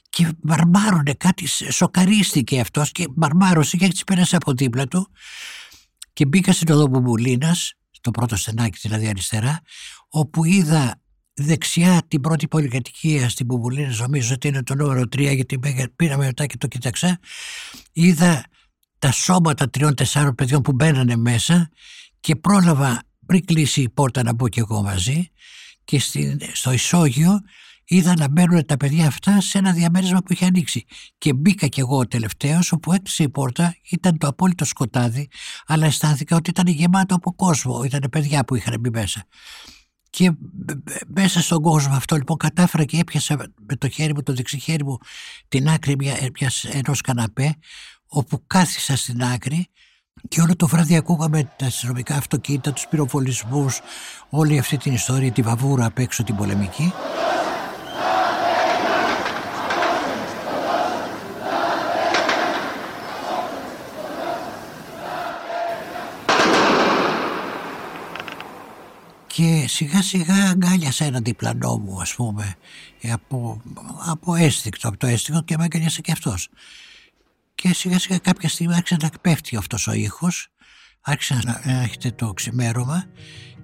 και 0.09 0.31
μπαρμάρουνε 0.41 1.13
κάτι, 1.13 1.47
σοκαρίστηκε 1.47 2.59
αυτός 2.59 2.91
και 2.91 3.07
μπαρμάρωσε 3.15 3.77
και 3.77 3.85
έτσι 3.85 4.03
πέρασε 4.03 4.35
από 4.35 4.53
δίπλα 4.53 4.87
του 4.87 5.07
και 6.13 6.25
μπήκα 6.25 6.53
στην 6.53 6.71
οδό 6.73 6.87
Μπουμπουλίνας, 6.87 7.73
το 8.01 8.11
πρώτο 8.11 8.35
στενάκι 8.35 8.79
δηλαδή 8.81 9.07
αριστερά, 9.07 9.61
όπου 10.09 10.45
είδα 10.45 11.00
δεξιά 11.33 12.01
την 12.07 12.21
πρώτη 12.21 12.47
πολυκατοικία 12.47 13.29
στην 13.29 13.47
Πουμπουλίνη, 13.47 13.95
νομίζω 13.97 14.33
ότι 14.33 14.47
είναι 14.47 14.63
το 14.63 14.75
νούμερο 14.75 15.01
3, 15.01 15.35
γιατί 15.35 15.59
πήραμε 15.95 16.25
μετά 16.25 16.45
και 16.45 16.57
το 16.57 16.67
κοίταξα. 16.67 17.19
Είδα 17.91 18.45
τα 18.99 19.11
σώματα 19.11 19.69
τριών-τεσσάρων 19.69 20.35
παιδιών 20.35 20.61
που 20.61 20.71
μπαίνανε 20.71 21.15
μέσα 21.15 21.69
και 22.19 22.35
πρόλαβα 22.35 23.03
πριν 23.25 23.45
κλείσει 23.45 23.81
η 23.81 23.89
πόρτα 23.89 24.23
να 24.23 24.33
μπω 24.33 24.49
και 24.49 24.59
εγώ 24.59 24.81
μαζί 24.81 25.29
και 25.83 25.99
στο 26.53 26.71
ισόγειο 26.71 27.39
είδα 27.85 28.13
να 28.17 28.29
μπαίνουν 28.29 28.65
τα 28.65 28.77
παιδιά 28.77 29.07
αυτά 29.07 29.41
σε 29.41 29.57
ένα 29.57 29.71
διαμέρισμα 29.71 30.19
που 30.19 30.33
είχε 30.33 30.45
ανοίξει. 30.45 30.85
Και 31.17 31.33
μπήκα 31.33 31.67
κι 31.67 31.79
εγώ 31.79 31.97
ο 31.97 32.07
τελευταίος, 32.07 32.71
όπου 32.71 32.93
έκλεισε 32.93 33.23
η 33.23 33.29
πόρτα, 33.29 33.75
ήταν 33.89 34.17
το 34.17 34.27
απόλυτο 34.27 34.65
σκοτάδι, 34.65 35.29
αλλά 35.65 35.85
αισθάνθηκα 35.85 36.35
ότι 36.35 36.49
ήταν 36.49 36.67
γεμάτο 36.67 37.15
από 37.15 37.33
κόσμο, 37.33 37.83
ήταν 37.83 38.03
παιδιά 38.11 38.45
που 38.45 38.55
είχαν 38.55 38.79
μπει 38.79 38.89
μέσα. 38.89 39.23
Και 40.11 40.31
μέσα 41.07 41.41
στον 41.41 41.61
κόσμο 41.61 41.95
αυτό 41.95 42.15
λοιπόν 42.15 42.37
κατάφερα 42.37 42.83
και 42.85 42.97
έπιασα 42.97 43.37
με 43.67 43.75
το 43.75 43.89
χέρι 43.89 44.13
μου, 44.13 44.23
το 44.23 44.33
δεξί 44.33 44.59
χέρι 44.59 44.83
μου, 44.83 44.97
την 45.47 45.69
άκρη 45.69 45.95
μια, 45.95 46.15
μιας, 46.39 46.63
ενός 46.63 47.01
καναπέ, 47.01 47.55
όπου 48.07 48.43
κάθισα 48.47 48.95
στην 48.95 49.23
άκρη 49.23 49.67
και 50.27 50.41
όλο 50.41 50.55
το 50.55 50.67
βράδυ 50.67 50.95
ακούγαμε 50.95 51.51
τα 51.57 51.65
αστυνομικά 51.65 52.15
αυτοκίνητα, 52.15 52.73
τους 52.73 52.87
πυροβολισμούς, 52.87 53.79
όλη 54.29 54.59
αυτή 54.59 54.77
την 54.77 54.93
ιστορία, 54.93 55.31
τη 55.31 55.41
βαβούρα 55.41 55.85
απ' 55.85 55.99
έξω 55.99 56.23
την 56.23 56.35
πολεμική. 56.35 56.93
Και 69.41 69.67
σιγά 69.67 70.01
σιγά 70.01 70.49
αγκάλιασα 70.49 71.05
έναν 71.05 71.23
διπλανό 71.23 71.77
μου 71.77 72.01
ας 72.01 72.15
πούμε 72.15 72.55
από, 73.11 73.61
από 74.05 74.35
αίσθηκτο, 74.35 74.87
από 74.87 74.97
το 74.97 75.07
αίσθηκτο 75.07 75.41
και 75.41 75.57
με 75.57 75.63
αγκάλιασε 75.63 76.01
και 76.01 76.11
αυτός. 76.11 76.49
Και 77.55 77.73
σιγά 77.73 77.99
σιγά 77.99 78.17
κάποια 78.17 78.49
στιγμή 78.49 78.73
άρχισε 78.73 78.97
να 79.01 79.09
πέφτει 79.21 79.55
αυτός 79.55 79.87
ο 79.87 79.91
ήχος 79.91 80.47
άρχισε 81.01 81.39
να 81.43 81.61
έρχεται 81.63 82.11
το 82.11 82.33
ξημέρωμα 82.33 83.05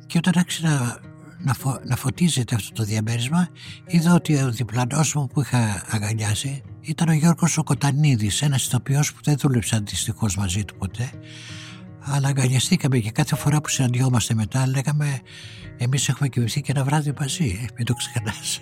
και 0.08 0.18
όταν 0.18 0.34
άρχισε 0.38 0.68
να, 0.68 1.00
να, 1.38 1.54
φω, 1.54 1.80
να 1.84 1.96
φωτίζεται 1.96 2.56
αυτό 2.56 2.74
το 2.74 2.84
διαμέρισμα 2.84 3.50
είδα 3.86 4.14
ότι 4.14 4.36
ο 4.36 4.52
διπλανός 4.52 5.14
μου 5.14 5.28
που 5.28 5.42
είχα 5.42 5.84
αγκαλιάσει 5.90 6.64
ήταν 6.82 7.10
ο 7.10 7.14
Γιώργος 7.14 7.58
ο 7.58 7.64
Κοτανίδης 7.64 8.42
ένας 8.42 8.66
ηθοποιός 8.66 9.14
που 9.14 9.20
δεν 9.24 9.38
δούλεψα 9.38 9.80
δυστυχώς 9.80 10.36
μαζί 10.38 10.66
του 10.66 10.76
ποτέ 10.78 11.12
αλλά 12.10 12.28
αγκαλιαστήκαμε 12.28 12.98
και 13.00 13.12
κάθε 13.12 13.36
φορά 13.36 13.62
που 13.62 13.70
συναντιόμαστε 13.70 14.34
μετά 14.34 14.68
λέγαμε 14.68 15.22
εμείς 15.78 16.10
έχουμε 16.10 16.30
κοιμηθεί 16.30 16.62
και 16.62 16.72
ένα 16.72 16.84
βράδυ 16.84 17.14
μαζί, 17.20 17.60
ε, 17.64 17.66
μην 17.78 17.86
το 17.86 17.94
ξεχνάς. 17.94 18.62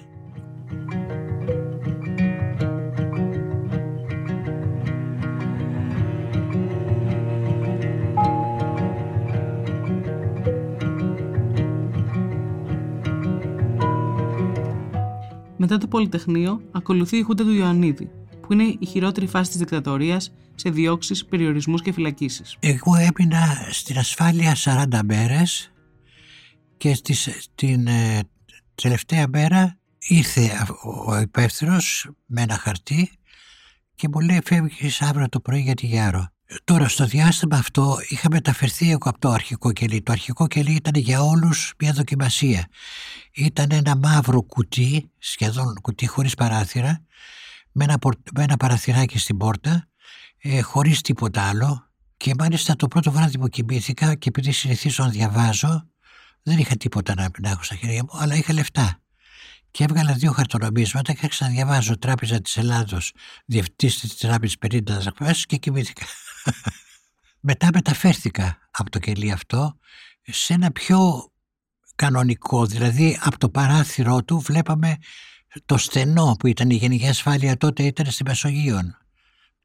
Μετά 15.58 15.78
το 15.78 15.88
Πολυτεχνείο 15.88 16.62
ακολουθεί 16.72 17.18
η 17.18 17.22
Χούντα 17.22 17.44
του 17.44 17.52
Ιωαννίδη, 17.52 18.10
που 18.46 18.54
είναι 18.54 18.76
η 18.80 18.86
χειρότερη 18.86 19.28
φάση 19.28 19.50
της 19.50 19.60
δικτατορίας 19.60 20.32
σε 20.56 20.70
διώξεις, 20.70 21.26
περιορισμούς 21.26 21.82
και 21.82 21.92
φυλακίσεις. 21.92 22.58
Εγώ 22.60 22.96
έμεινα 22.96 23.68
στην 23.72 23.98
ασφάλεια 23.98 24.56
40 24.56 25.00
μέρες 25.06 25.72
και 26.78 26.94
στις, 26.94 27.48
την 27.56 27.88
ε, 27.88 28.20
τελευταία 28.76 29.28
μέρα 29.28 29.78
ήρθε 30.00 30.52
ο 31.08 31.20
υπεύθυνος 31.20 32.10
με 32.26 32.42
ένα 32.42 32.58
χαρτί 32.58 33.12
και 33.96 34.08
μου 34.12 34.20
λέει 34.20 34.42
φεύγεις 34.46 35.02
αύριο 35.02 35.30
το 35.30 35.40
πρωί 35.40 35.62
για 35.62 35.74
τη 35.74 35.86
Γιάρο. 35.86 36.30
Τώρα 36.64 36.88
στο 36.88 37.06
διάστημα 37.06 37.58
αυτό 37.58 37.98
είχα 38.10 38.30
μεταφερθεί 38.32 38.90
εγώ 38.90 39.10
από 39.10 39.20
το 39.20 39.30
αρχικό 39.30 39.72
κελί. 39.72 40.02
Το 40.02 40.12
αρχικό 40.12 40.48
κελί 40.48 40.72
ήταν 40.72 40.94
για 40.96 41.22
όλους 41.22 41.74
μια 41.80 41.94
δοκιμασία. 41.94 42.68
Ήταν 43.34 43.68
ένα 43.72 43.96
μαύρο 43.96 44.42
κουτί, 44.42 45.12
σχεδόν 45.18 45.82
κουτί 45.82 46.08
χωρίς 46.08 46.34
παράθυρα, 46.34 47.06
με 47.78 47.84
ένα, 47.84 47.98
με 48.36 48.44
ένα 48.44 48.58
παραθυράκι 48.58 49.18
στην 49.18 49.38
πόρτα, 49.38 49.88
ε, 50.38 50.62
χωρίς 50.62 51.02
τίποτα 51.02 51.50
άλλο. 51.50 51.90
Και 52.18 52.34
μάλιστα 52.38 52.76
το 52.76 52.88
πρώτο 52.88 53.12
βράδυ 53.12 53.40
που 53.40 53.48
κοιμήθηκα 53.48 54.16
και 54.16 54.30
επειδή 54.30 54.52
συνηθίζω 54.52 55.04
να 55.04 55.10
διαβάζω, 55.10 55.90
δεν 56.44 56.58
είχα 56.58 56.76
τίποτα 56.76 57.14
να, 57.16 57.30
να 57.40 57.50
έχω 57.50 57.64
στα 57.64 57.76
χέρια 57.76 58.04
μου, 58.04 58.10
αλλά 58.20 58.36
είχα 58.36 58.54
λεφτά. 58.54 59.00
Και 59.72 59.84
έβγαλα 59.84 60.14
δύο 60.14 60.32
χαρτονομίσματα 60.32 61.14
και 61.14 61.20
άρχισα 61.24 61.46
να 61.46 61.52
διαβάζω 61.52 61.98
Τράπεζα 61.98 62.42
της 62.42 62.58
Ελλάδος, 62.58 63.12
Διευθύνση 63.46 64.00
της 64.00 64.18
Τράπεζας 64.18 64.56
50 64.68 64.84
δραχμέ 64.84 65.36
και 65.46 65.58
κοιμήθηκα. 65.58 66.06
Μετά 67.48 67.70
μεταφέρθηκα 67.74 68.58
από 68.72 68.90
το 68.90 69.00
κελί 69.00 69.32
αυτό 69.32 69.78
σε 70.22 70.54
ένα 70.54 70.72
πιο 70.72 71.32
κανονικό, 71.96 72.66
δηλαδή 72.66 73.20
από 73.22 73.38
το 73.38 73.50
παράθυρό 73.50 74.24
του 74.24 74.40
βλέπαμε 74.40 74.98
το 75.66 75.78
στενό 75.78 76.36
που 76.40 76.48
ήταν 76.48 76.70
η 76.70 76.76
γενική 76.76 77.08
ασφάλεια 77.08 77.58
τότε 77.58 77.84
ήταν 77.84 78.12
στη 78.12 78.24
Μεσογείο. 78.24 78.80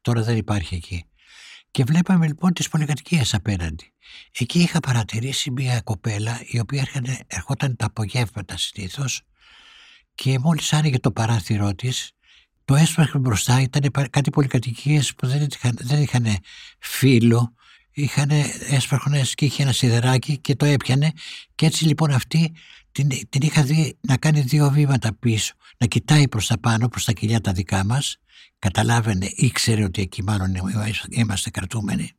Τώρα 0.01 0.21
δεν 0.23 0.37
υπάρχει 0.37 0.75
εκεί. 0.75 1.05
Και 1.71 1.83
βλέπαμε 1.83 2.27
λοιπόν 2.27 2.53
τις 2.53 2.69
πολυκατοικίες 2.69 3.33
απέναντι. 3.33 3.93
Εκεί 4.39 4.59
είχα 4.59 4.79
παρατηρήσει 4.79 5.51
μια 5.51 5.81
κοπέλα 5.81 6.41
η 6.45 6.59
οποία 6.59 6.87
ερχόταν 7.27 7.75
τα 7.75 7.85
απογεύματα 7.85 8.57
συνήθως 8.57 9.21
και 10.15 10.39
μόλις 10.39 10.73
άνοιγε 10.73 10.99
το 10.99 11.11
παράθυρό 11.11 11.75
της 11.75 12.11
το 12.65 12.75
έσπαχνε 12.75 13.19
μπροστά 13.19 13.61
ήταν 13.61 13.91
κάτι 14.09 14.29
πολυκατοικίες 14.29 15.15
που 15.15 15.27
δεν 15.27 15.47
είχαν, 15.51 15.77
δεν 15.81 16.01
είχαν 16.01 16.25
φύλλο 16.79 17.55
είχαν 17.91 18.29
έσπαχνες 18.69 19.35
και 19.35 19.45
είχε 19.45 19.63
ένα 19.63 19.71
σιδεράκι 19.71 20.37
και 20.37 20.55
το 20.55 20.65
έπιανε 20.65 21.11
και 21.55 21.65
έτσι 21.65 21.85
λοιπόν 21.85 22.11
αυτή 22.11 22.55
την, 22.91 23.29
την 23.29 23.41
είχα 23.41 23.63
δει 23.63 23.97
να 24.01 24.17
κάνει 24.17 24.41
δύο 24.41 24.69
βήματα 24.69 25.13
πίσω 25.13 25.53
να 25.77 25.87
κοιτάει 25.87 26.27
προς 26.27 26.47
τα 26.47 26.59
πάνω, 26.59 26.87
προς 26.87 27.05
τα 27.05 27.11
κοιλιά 27.11 27.41
τα 27.41 27.51
δικά 27.51 27.85
μας 27.85 28.17
καταλάβαινε, 28.59 29.31
ήξερε 29.35 29.83
ότι 29.83 30.01
εκεί 30.01 30.23
μάλλον 30.23 30.53
είμαστε 31.09 31.49
κρατούμενοι 31.49 32.11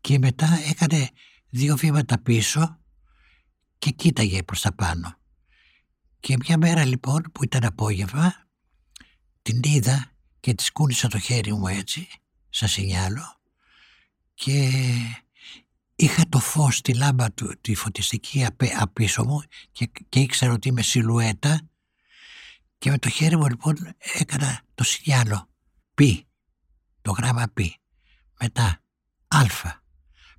και 0.00 0.18
μετά 0.18 0.58
έκανε 0.68 1.08
δύο 1.48 1.76
βήματα 1.76 2.18
πίσω 2.18 2.78
και 3.78 3.90
κοίταγε 3.90 4.42
προς 4.42 4.60
τα 4.60 4.74
πάνω. 4.74 5.16
Και 6.20 6.36
μια 6.46 6.58
μέρα 6.58 6.84
λοιπόν 6.84 7.22
που 7.32 7.44
ήταν 7.44 7.64
απόγευμα 7.64 8.34
την 9.42 9.60
είδα 9.64 10.12
και 10.40 10.54
της 10.54 10.72
κούνησα 10.72 11.08
το 11.08 11.18
χέρι 11.18 11.52
μου 11.52 11.66
έτσι 11.66 12.08
σαν 12.48 12.68
σινιάλο 12.68 13.40
και 14.34 14.70
είχα 16.00 16.24
το 16.28 16.38
φως 16.38 16.80
τη 16.80 16.94
λάμπα 16.94 17.32
του, 17.32 17.54
τη 17.60 17.74
φωτιστική 17.74 18.46
απίσω 18.78 19.24
μου 19.24 19.42
και, 19.72 19.90
και 20.08 20.20
ήξερα 20.20 20.52
ότι 20.52 20.68
είμαι 20.68 20.82
σιλουέτα 20.82 21.60
και 22.78 22.90
με 22.90 22.98
το 22.98 23.08
χέρι 23.08 23.36
μου 23.36 23.46
λοιπόν 23.48 23.76
έκανα 23.98 24.62
το 24.74 24.84
σινιάλο 24.84 25.48
πι, 25.94 26.26
το 27.02 27.10
γράμμα 27.10 27.44
πι. 27.54 27.76
Μετά 28.40 28.82
αλφα 29.28 29.82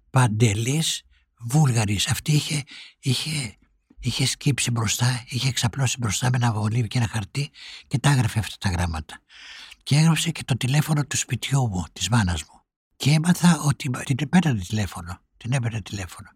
Παντελής 0.10 1.03
Βούλγαρης. 1.39 2.07
Αυτή 2.07 2.32
είχε, 2.32 2.64
είχε, 2.99 3.57
είχε 3.99 4.26
σκύψει 4.26 4.72
μπροστά, 4.72 5.24
είχε 5.28 5.47
εξαπλώσει 5.47 5.97
μπροστά 5.99 6.30
με 6.30 6.38
ένα 6.38 6.51
βολίβι 6.53 6.88
και 6.88 6.97
ένα 6.97 7.07
χαρτί 7.07 7.51
και 7.88 7.99
τα 7.99 8.10
έγραφε 8.10 8.39
αυτά 8.39 8.55
τα 8.60 8.70
γράμματα. 8.70 9.20
Και 9.84 9.95
έγραψε 9.95 10.32
και 10.32 10.43
το 10.43 10.57
τηλέφωνο 10.57 11.05
του 11.05 11.18
σπιτιού 11.18 11.68
μου, 11.68 11.86
της 11.93 12.10
μάνας 12.10 12.43
μου. 12.43 12.62
Και 12.95 13.12
έμαθα 13.12 13.60
ότι 13.60 13.89
την 13.89 14.16
έπαιρνε 14.20 14.60
τηλέφωνο. 14.60 15.22
Την 15.39 15.53
έπαιρνε 15.53 15.81
τηλέφωνο. 15.81 16.29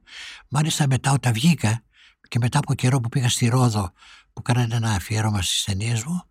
Μάλιστα 0.48 0.88
μετά 0.88 1.12
όταν 1.12 1.34
βγήκα 1.34 1.84
και 2.28 2.38
μετά 2.40 2.58
από 2.58 2.74
καιρό 2.74 3.00
που 3.00 3.10
πήγα 3.10 3.30
στη 3.30 3.48
Ρόδο 3.48 3.92
που 4.34 4.42
κάνανε 4.42 4.76
ένα 4.76 4.94
αφιέρωμα 4.94 5.42
στις 5.42 5.64
ταινίες 5.64 6.04
μου 6.04 6.24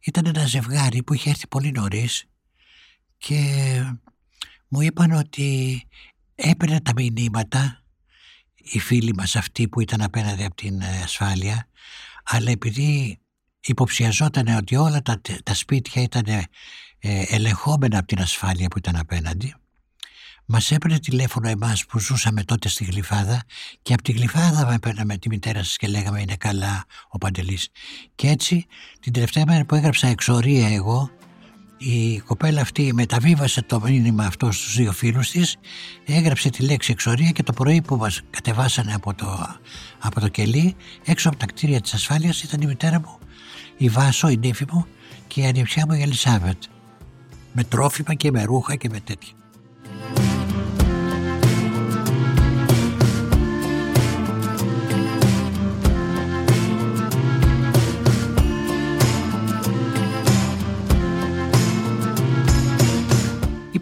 ήταν 0.00 0.26
ένα 0.26 0.46
ζευγάρι 0.46 1.02
που 1.02 1.14
είχε 1.14 1.30
έρθει 1.30 1.46
πολύ 1.46 1.72
νωρίς 1.72 2.24
και 3.18 3.40
μου 4.68 4.80
είπαν 4.80 5.12
ότι 5.12 5.82
έπαιρνε 6.34 6.80
τα 6.80 6.92
μηνύματα 6.96 7.84
οι 8.54 8.78
φίλοι 8.78 9.14
μας 9.14 9.36
αυτοί 9.36 9.68
που 9.68 9.80
ήταν 9.80 10.02
απέναντι 10.02 10.44
από 10.44 10.54
την 10.54 10.80
ε, 10.80 11.02
ασφάλεια 11.02 11.68
αλλά 12.24 12.50
επειδή 12.50 13.18
υποψιαζόταν 13.60 14.46
ότι 14.46 14.76
όλα 14.76 15.02
τα, 15.02 15.20
τα 15.42 15.54
σπίτια 15.54 16.02
ήταν 16.02 16.24
ε, 16.26 16.46
ελεγχόμενα 17.28 17.98
από 17.98 18.06
την 18.06 18.20
ασφάλεια 18.20 18.68
που 18.68 18.78
ήταν 18.78 18.96
απέναντι 18.96 19.54
μας 20.52 20.70
έπαιρνε 20.70 20.98
τηλέφωνο 20.98 21.48
εμάς 21.48 21.86
που 21.86 21.98
ζούσαμε 21.98 22.42
τότε 22.44 22.68
στη 22.68 22.84
Γλυφάδα 22.84 23.42
και 23.82 23.92
από 23.92 24.02
τη 24.02 24.12
Γλυφάδα 24.12 24.66
με 24.66 24.78
παίρναμε 24.78 25.16
τη 25.16 25.28
μητέρα 25.28 25.58
σας 25.58 25.76
και 25.76 25.86
λέγαμε 25.86 26.20
είναι 26.20 26.36
καλά 26.36 26.84
ο 27.08 27.18
Παντελής 27.18 27.68
και 28.14 28.28
έτσι 28.28 28.66
την 29.00 29.12
τελευταία 29.12 29.44
μέρα 29.46 29.64
που 29.64 29.74
έγραψα 29.74 30.06
εξορία 30.06 30.68
εγώ 30.68 31.10
η 31.78 32.18
κοπέλα 32.18 32.60
αυτή 32.60 32.92
μεταβίβασε 32.94 33.62
το 33.62 33.80
μήνυμα 33.80 34.24
αυτό 34.24 34.52
στους 34.52 34.76
δύο 34.76 34.92
φίλους 34.92 35.30
της, 35.30 35.56
έγραψε 36.04 36.50
τη 36.50 36.62
λέξη 36.62 36.92
εξορία 36.92 37.30
και 37.30 37.42
το 37.42 37.52
πρωί 37.52 37.82
που 37.82 37.96
μας 37.96 38.22
κατεβάσανε 38.30 38.94
από 38.94 39.14
το, 39.14 39.58
από 39.98 40.20
το 40.20 40.28
κελί, 40.28 40.76
έξω 41.04 41.28
από 41.28 41.38
τα 41.38 41.46
κτίρια 41.46 41.80
της 41.80 41.94
ασφάλειας 41.94 42.42
ήταν 42.42 42.60
η 42.60 42.66
μητέρα 42.66 43.00
μου, 43.00 43.18
η 43.76 43.88
Βάσο, 43.88 44.28
η 44.28 44.36
νύφη 44.36 44.64
μου 44.70 44.86
και 45.26 45.40
η 45.40 45.46
ανιψιά 45.46 45.86
μου 45.88 45.94
η 45.94 46.02
Ελισάβετ. 46.02 46.62
Με 47.52 47.64
τρόφιμα 47.64 48.14
και 48.14 48.30
με 48.30 48.42
ρούχα 48.44 48.76
και 48.76 48.88
με 48.88 49.00
τέτοια. 49.00 49.41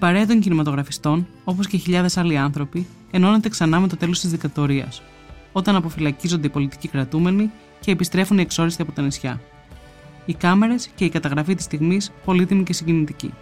Παρέα 0.00 0.26
των 0.26 0.40
κινηματογραφιστών, 0.40 1.26
όπως 1.44 1.66
και 1.66 1.76
χιλιάδες 1.76 2.16
άλλοι 2.16 2.36
άνθρωποι, 2.36 2.86
ενώνεται 3.10 3.48
ξανά 3.48 3.80
με 3.80 3.88
το 3.88 3.96
τέλος 3.96 4.20
της 4.20 4.30
δικτατορία, 4.30 4.88
όταν 5.52 5.76
αποφυλακίζονται 5.76 6.46
οι 6.46 6.50
πολιτικοί 6.50 6.88
κρατούμενοι 6.88 7.50
και 7.80 7.90
επιστρέφουν 7.90 8.38
οι 8.38 8.40
εξόριστοι 8.40 8.82
από 8.82 8.92
τα 8.92 9.02
νησιά. 9.02 9.40
Οι 10.24 10.34
κάμερες 10.34 10.88
και 10.94 11.04
η 11.04 11.08
καταγραφή 11.08 11.54
της 11.54 11.64
στιγμής 11.64 12.12
πολύτιμη 12.24 12.62
και 12.62 12.72
συγκινητική. 12.72 13.34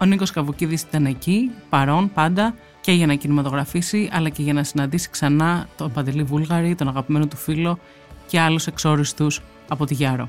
Ο 0.00 0.04
Νίκος 0.04 0.30
Καβουκίδης 0.30 0.82
ήταν 0.82 1.06
εκεί, 1.06 1.50
παρόν 1.68 2.12
πάντα, 2.12 2.54
και 2.80 2.92
για 2.92 3.06
να 3.06 3.14
κινηματογραφήσει, 3.14 4.08
αλλά 4.12 4.28
και 4.28 4.42
για 4.42 4.52
να 4.52 4.64
συναντήσει 4.64 5.10
ξανά 5.10 5.68
τον 5.76 5.92
Παντελή 5.92 6.22
Βούλγαρη, 6.22 6.74
τον 6.74 6.88
αγαπημένο 6.88 7.26
του 7.26 7.36
φίλο 7.36 7.78
και 8.26 8.40
άλλους 8.40 8.66
εξόριστους 8.66 9.40
από 9.68 9.86
τη 9.86 9.94
Γιάρο. 9.94 10.28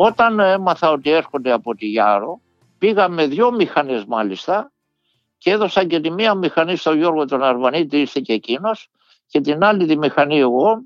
Όταν 0.00 0.40
έμαθα 0.40 0.90
ότι 0.90 1.10
έρχονται 1.10 1.52
από 1.52 1.74
τη 1.74 1.86
Γιάρο, 1.86 2.40
πήγα 2.78 3.08
με 3.08 3.26
δυο 3.26 3.52
μηχανές 3.52 4.04
μάλιστα 4.04 4.72
και 5.38 5.50
έδωσα 5.50 5.84
και 5.84 6.00
τη 6.00 6.10
μία 6.10 6.34
μηχανή 6.34 6.76
στον 6.76 6.96
Γιώργο 6.96 7.24
τον 7.24 7.42
Αρβανίτη, 7.42 8.00
ήρθε 8.00 8.20
και 8.20 8.32
εκείνος, 8.32 8.90
και 9.26 9.40
την 9.40 9.64
άλλη 9.64 9.86
τη 9.86 9.98
μηχανή 9.98 10.38
εγώ 10.38 10.82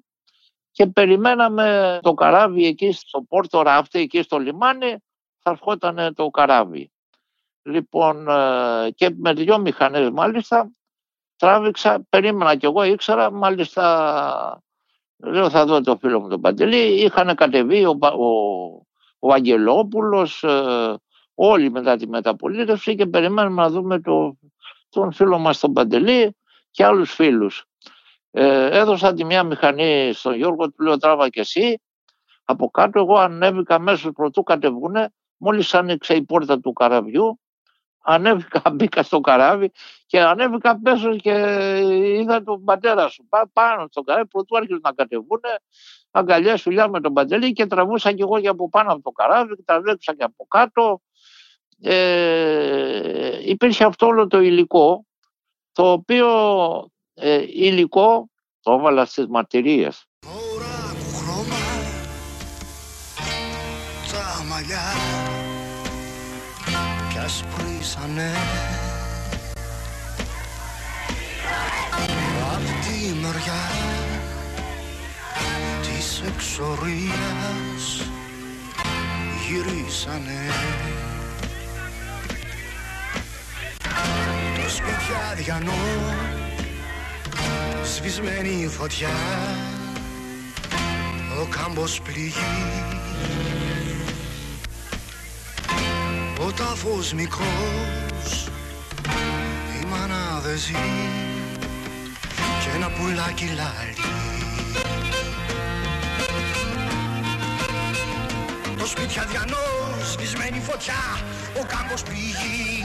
και 0.70 0.86
περιμέναμε 0.86 1.98
το 2.02 2.14
καράβι 2.14 2.66
εκεί 2.66 2.92
στο 2.92 3.22
Πόρτο 3.22 3.62
Ράφτη, 3.62 3.98
εκεί 3.98 4.22
στο 4.22 4.38
λιμάνι, 4.38 4.96
θα 5.38 5.50
ερχόταν 5.50 6.14
το 6.14 6.28
καράβι. 6.28 6.90
Λοιπόν, 7.62 8.28
ε, 8.28 8.90
και 8.90 9.14
με 9.16 9.32
δυο 9.32 9.58
μηχανές 9.58 10.10
μάλιστα, 10.10 10.70
τράβηξα, 11.36 12.06
περίμενα 12.08 12.56
κι 12.56 12.64
εγώ, 12.64 12.82
ήξερα, 12.82 13.30
μάλιστα, 13.32 14.62
λέω 15.16 15.50
θα 15.50 15.66
δω 15.66 15.80
το 15.80 15.96
φίλο 15.96 16.20
μου 16.20 16.28
τον 16.28 16.40
Παντελή, 16.40 17.02
είχαν 17.02 17.34
κατεβεί 17.34 17.84
ο, 17.84 17.98
ο, 18.00 18.90
ο 19.24 19.32
Αγγελόπουλος, 19.32 20.42
ε, 20.42 20.96
όλοι 21.34 21.70
μετά 21.70 21.96
τη 21.96 22.08
μεταπολίτευση 22.08 22.94
και 22.94 23.06
περιμένουμε 23.06 23.62
να 23.62 23.68
δούμε 23.68 24.00
το, 24.00 24.38
τον 24.88 25.12
φίλο 25.12 25.38
μας 25.38 25.58
τον 25.58 25.72
Παντελή 25.72 26.36
και 26.70 26.84
άλλους 26.84 27.12
φίλους. 27.14 27.64
Ε, 28.30 28.78
έδωσα 28.78 29.14
τη 29.14 29.24
μια 29.24 29.42
μηχανή 29.42 30.12
στον 30.12 30.34
Γιώργο, 30.34 30.70
του 30.70 30.82
λέω 30.82 30.96
τράβα 30.96 31.28
και 31.28 31.40
εσύ. 31.40 31.80
Από 32.44 32.70
κάτω 32.70 32.98
εγώ 32.98 33.18
ανέβηκα 33.18 33.78
μέσα 33.78 34.12
πρωτού 34.12 34.42
κατεβούνε, 34.42 35.12
μόλις 35.36 35.74
άνοιξε 35.74 36.14
η 36.14 36.22
πόρτα 36.22 36.60
του 36.60 36.72
καραβιού, 36.72 37.40
ανέβηκα, 38.02 38.62
μπήκα 38.74 39.02
στο 39.02 39.20
καράβι 39.20 39.72
και 40.06 40.20
ανέβηκα 40.20 40.80
πέσω 40.80 41.16
και 41.16 41.34
είδα 42.18 42.42
τον 42.42 42.64
πατέρα 42.64 43.08
σου 43.08 43.28
πάνω 43.52 43.86
στο 43.90 44.02
καράβι, 44.02 44.26
πρωτού 44.26 44.56
άρχισε 44.56 44.78
να 44.82 44.92
κατεβούνε, 44.92 45.50
αγκαλιά 46.12 46.56
φιλιά 46.56 46.88
με 46.88 47.00
τον 47.00 47.12
Παντελή 47.12 47.52
και 47.52 47.66
τραβούσα 47.66 48.12
και 48.12 48.22
εγώ 48.22 48.40
και 48.40 48.48
από 48.48 48.68
πάνω 48.68 48.92
από 48.92 49.02
το 49.02 49.10
καράβι 49.10 49.54
και 49.56 49.62
τραβήξα 49.64 50.14
και 50.14 50.22
από 50.22 50.46
κάτω. 50.48 51.00
Ε, 51.80 53.50
υπήρχε 53.50 53.84
αυτό 53.84 54.06
όλο 54.06 54.26
το 54.26 54.40
υλικό 54.40 55.04
το 55.72 55.92
οποίο 55.92 56.28
ε, 57.14 57.42
υλικό 57.42 58.28
το 58.60 58.72
έβαλα 58.72 59.04
στις 59.04 59.26
μαρτυρίες. 59.26 60.06
Τα 64.12 64.44
μαλλιά 64.48 64.82
κι 67.12 67.18
ασπρίσανε 67.18 68.32
Απ' 72.54 72.68
τη 72.84 73.14
μεριά 73.14 73.62
της 73.68 73.71
εξορίας 76.26 78.10
γυρίσανε. 79.46 80.40
Το 84.54 84.68
σπιτιάδιανο 84.68 85.72
σβησμένη 87.84 88.68
φωτιά. 88.68 89.16
Ο 91.40 91.44
κάμπος 91.44 92.00
πληγεί. 92.00 92.92
Ο 96.40 96.52
τάφος 96.52 97.12
μικρός 97.12 98.48
η 99.82 99.86
μάνα 99.86 100.40
δεν 100.44 100.58
ζει. 100.58 100.72
Και 102.62 102.76
ένα 102.76 102.90
πουλάκι 102.90 103.44
λάλη 103.44 103.91
το 109.14 109.20
σπίτι 109.20 109.36
αδιανό 109.36 109.66
σβησμένη 110.12 110.60
φωτιά 110.68 111.02
ο 111.60 111.64
κάμπος 111.72 112.02
πληγεί 112.02 112.84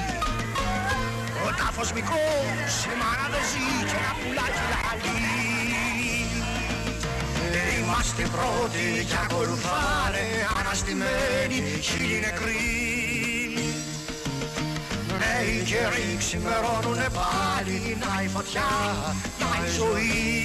ο 1.45 1.49
τάφος 1.57 1.91
μικρός, 1.93 2.73
η 2.91 2.93
μάνα 2.99 3.27
δεν 3.33 3.43
ζει 3.51 3.67
και 3.89 3.97
ένα 4.01 4.13
πουλάκι 4.19 4.63
λαλεί. 4.71 5.15
Είμαστε 7.79 8.23
πρώτοι 8.35 9.05
και 9.09 9.17
ακολουθάνε 9.23 10.25
αναστημένοι 10.59 11.57
χίλιοι 11.87 12.19
νεκροί. 12.25 12.65
Νέοι 15.19 15.63
καιροί 15.69 16.17
ξημερώνουνε 16.17 17.07
πάλι, 17.19 17.97
να 18.01 18.23
η 18.23 18.27
φωτιά, 18.27 18.69
να 19.39 19.49
η 19.65 19.69
ζωή. 19.77 20.37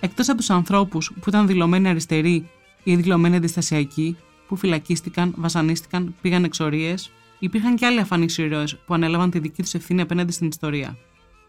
Εκτός 0.00 0.28
από 0.28 0.38
τους 0.38 0.50
ανθρώπους 0.50 1.12
που 1.20 1.28
ήταν 1.28 1.46
δηλωμένοι 1.46 1.88
αριστεροί 1.88 2.50
ή 2.82 2.96
δηλωμένοι 2.96 3.36
αντιστασιακοί, 3.36 4.16
που 4.48 4.56
φυλακίστηκαν, 4.56 5.34
βασανίστηκαν, 5.36 6.14
πήγαν 6.20 6.44
εξορίες, 6.44 7.10
υπήρχαν 7.38 7.76
και 7.76 7.86
άλλοι 7.86 8.00
αφανείς 8.00 8.38
ήρωες 8.38 8.76
που 8.76 8.94
ανέλαβαν 8.94 9.30
τη 9.30 9.38
δική 9.38 9.62
τους 9.62 9.74
ευθύνη 9.74 10.00
απέναντι 10.00 10.32
στην 10.32 10.48
ιστορία. 10.48 10.96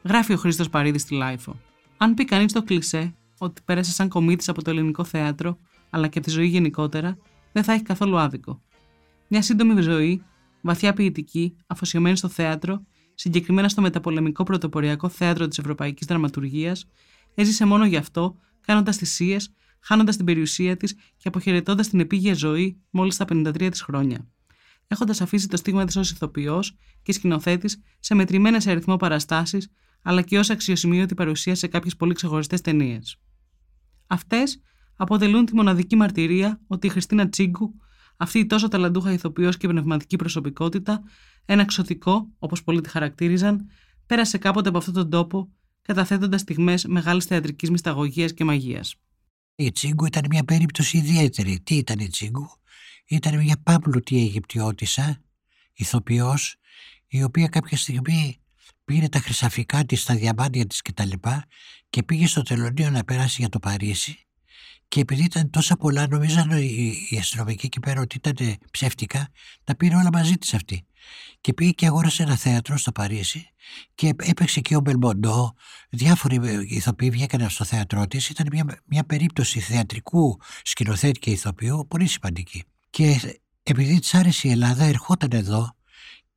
Γράφει 0.04 0.34
ο 0.34 0.38
Χρήστος 0.38 0.70
Παρίδης 0.70 1.02
στη 1.02 1.14
LiFO. 1.14 1.60
Αν 1.98 2.14
πει 2.14 2.26
κανείς 2.26 2.54
το 2.54 2.64
κλισέ 2.64 3.16
ότι 3.38 3.62
πέρασε 3.66 3.92
σαν 3.92 4.10
κομήτη 4.10 4.50
από 4.50 4.64
το 4.64 4.70
ελληνικό 4.70 5.04
θέατρο, 5.04 5.58
αλλά 5.90 6.08
και 6.08 6.18
από 6.18 6.28
τη 6.28 6.34
ζωή 6.34 6.48
γενικότερα, 6.48 7.18
δεν 7.52 7.64
θα 7.64 7.74
έχει 7.74 7.84
καθόλου 7.84 8.18
άδικο. 8.18 8.62
Μια 9.28 9.42
σύντομη 9.42 9.82
ζωή, 9.82 10.24
βαθιά 10.62 10.94
ποιητική, 10.94 11.56
αφοσιωμένη 11.68 12.18
στο 12.18 12.28
θέατρο, 12.28 12.86
συγκεκριμένα 13.14 13.70
στο 13.70 13.82
μεταπολεμικό 13.82 14.44
πρωτοποριακό 14.44 15.10
θέατρο 15.10 15.48
της 15.48 15.58
Ευρωπαϊκής 15.58 16.08
Δραματουργίας, 16.08 16.86
έζησε 17.36 17.66
μόνο 17.66 17.86
γι' 17.86 17.98
αυτό, 17.98 18.36
κάνοντας 18.66 18.98
θυσίες, 18.98 19.54
χάνοντας 19.84 20.16
την 20.16 20.26
περιουσία 20.26 20.78
της 20.78 20.94
και 20.94 21.28
αποχαιρετώντας 21.28 21.90
την 21.90 22.00
επίγεια 22.00 22.34
ζωή 22.34 22.82
μόλις 22.90 23.18
τα 23.18 23.26
53 23.26 23.68
της 23.72 23.82
χρόνια 23.82 24.28
έχοντας 24.94 25.22
αφήσει 25.22 25.48
το 25.48 25.58
στίγμα 25.58 25.86
της 25.86 25.96
ως 25.96 26.12
ηθοποιός 26.12 26.78
και 27.02 27.12
σκηνοθέτης 27.12 27.82
σε 28.00 28.16
μετρημένε 28.16 28.58
αριθμό 28.68 28.98
παραστάσεις, 28.98 29.72
αλλά 30.02 30.22
και 30.22 30.40
ως 30.40 30.50
αξιοσημείωτη 30.50 31.14
παρουσία 31.14 31.56
σε 31.56 31.68
κάποιες 31.68 31.96
πολύ 31.96 32.14
ξεχωριστές 32.14 32.62
ταινίες. 32.62 33.18
Αυτές 34.08 34.62
αποτελούν 34.96 35.46
τη 35.46 35.56
μοναδική 35.56 35.96
μαρτυρία 35.96 36.62
ότι 36.68 36.88
η 36.88 36.90
Χριστίνα 36.90 37.30
Τσίγκου, 37.30 37.76
αυτή 38.18 38.40
η 38.40 38.46
τόσο 38.46 38.68
ταλαντούχα 38.68 39.12
ηθοποιός 39.12 39.58
και 39.58 39.68
πνευματική 39.68 40.16
προσωπικότητα, 40.16 41.04
ένα 41.46 41.66
ξωτικό, 41.66 42.30
όπως 42.40 42.64
πολλοί 42.64 42.82
τη 42.82 42.90
χαρακτήριζαν, 42.90 43.70
πέρασε 44.06 44.38
κάποτε 44.38 44.70
από 44.70 44.78
αυτόν 44.78 44.94
τον 44.94 45.10
τόπο, 45.10 45.52
καταθέτοντας 45.82 46.42
στιγμές 46.42 46.86
μεγάλης 46.86 47.26
θεατρικής 47.26 47.70
μυσταγωγίας 47.70 48.34
και 48.34 48.44
μαγείας. 48.44 48.96
Η 49.56 49.72
Τσίγκου 49.72 50.06
ήταν 50.06 50.26
μια 50.30 50.44
περίπτωση 50.44 50.98
ιδιαίτερη. 50.98 51.60
Τι 51.60 51.76
ήταν 51.76 52.00
η 52.00 52.08
Τσίγκου, 52.08 52.50
ήταν 53.06 53.38
μια 53.38 53.58
πάμπλουτη 53.64 54.18
Αιγυπτιώτισσα, 54.18 55.22
ηθοποιός, 55.74 56.56
η 57.08 57.24
οποία 57.24 57.48
κάποια 57.48 57.78
στιγμή 57.78 58.40
πήρε 58.86 59.08
τα 59.08 59.20
χρυσαφικά 59.20 59.86
της, 59.86 60.04
τα 60.04 60.16
διαμάντια 60.16 60.66
της 60.66 60.82
κτλ. 60.82 61.12
Και, 61.90 62.04
πήγε 62.04 62.28
στο 62.28 62.42
τελωνίο 62.42 62.90
να 62.90 63.04
περάσει 63.04 63.36
για 63.40 63.50
το 63.50 63.60
Παρίσι 63.60 64.26
και 64.94 65.00
επειδή 65.00 65.24
ήταν 65.24 65.50
τόσα 65.50 65.76
πολλά, 65.76 66.08
νομίζαν 66.08 66.52
οι, 66.52 66.94
οι 67.10 67.18
αστυνομικοί 67.18 67.66
εκεί 67.66 67.80
πέρα 67.80 68.02
ότι 68.02 68.16
ήταν 68.16 68.58
ψεύτικα, 68.72 69.28
τα 69.64 69.76
πήρε 69.76 69.96
όλα 69.96 70.10
μαζί 70.14 70.38
της 70.38 70.54
αυτή. 70.54 70.86
Και 71.42 71.54
πήγε 71.54 71.72
και 71.72 71.86
αγόρασε 71.86 72.24
ένα 72.24 72.36
θέατρο 72.36 72.78
στο 72.78 72.92
Παρίσι 72.92 73.48
και 73.96 74.14
έπαιξε 74.18 74.60
και 74.60 74.76
ο 74.76 74.80
Μπελμοντό. 74.80 75.54
Διάφοροι 75.90 76.40
ηθοποιοί 76.68 77.10
βγήκαν 77.10 77.50
στο 77.50 77.64
θέατρό 77.64 78.08
της. 78.08 78.30
Ήταν 78.30 78.48
μια, 78.52 78.82
μια 78.86 79.04
περίπτωση 79.04 79.60
θεατρικού 79.60 80.40
σκηνοθέτη 80.64 81.20
και 81.20 81.32
ηθοποιού 81.32 81.86
πολύ 81.90 82.08
σημαντική. 82.08 82.64
Και 82.90 83.38
επειδή 83.64 84.00
της 84.00 84.14
άρεσε 84.14 84.48
η 84.48 84.52
Ελλάδα, 84.52 84.84
ερχόταν 84.84 85.30
εδώ 85.34 85.76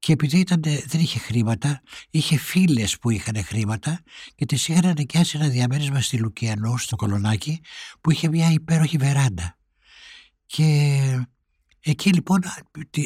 και 0.06 0.12
επειδή 0.12 0.38
ήταν, 0.38 0.60
δεν 0.62 1.00
είχε 1.00 1.18
χρήματα, 1.18 1.82
είχε 2.10 2.36
φίλες 2.36 2.98
που 2.98 3.10
είχαν 3.10 3.44
χρήματα 3.44 4.00
και 4.34 4.46
τις 4.46 4.68
είχαν 4.68 4.92
νοικιάσει 4.96 5.38
ένα 5.38 5.48
διαμέρισμα 5.48 6.00
στη 6.00 6.18
Λουκιανό, 6.18 6.76
στο 6.76 6.96
Κολονάκι, 6.96 7.60
που 8.00 8.10
είχε 8.10 8.28
μια 8.28 8.50
υπέροχη 8.50 8.96
βεράντα. 8.96 9.58
Και 10.46 11.26
εκεί 11.80 12.10
λοιπόν 12.12 12.40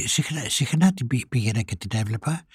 συχνά, 0.05 0.45
συχνά 0.49 0.93
την 0.93 1.07
πήγαινα 1.29 1.63
και 1.63 1.77
την 1.77 1.99
έβλεπα 1.99 2.47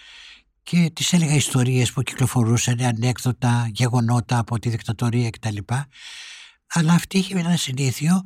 και 0.64 0.92
της 0.94 1.14
έλεγα 1.14 1.34
ιστορίες 1.34 1.92
που 1.92 2.02
κυκλοφορούσαν, 2.02 2.82
ανέκδοτα, 2.82 3.70
γεγονότα 3.72 4.38
από 4.38 4.60
τη 4.60 4.70
δικτατορία 4.70 5.30
κτλ. 5.30 5.58
Αλλά 6.68 6.94
αυτή 6.94 7.18
είχε 7.18 7.40
ένα 7.40 7.58
συνήθειο 7.58 8.24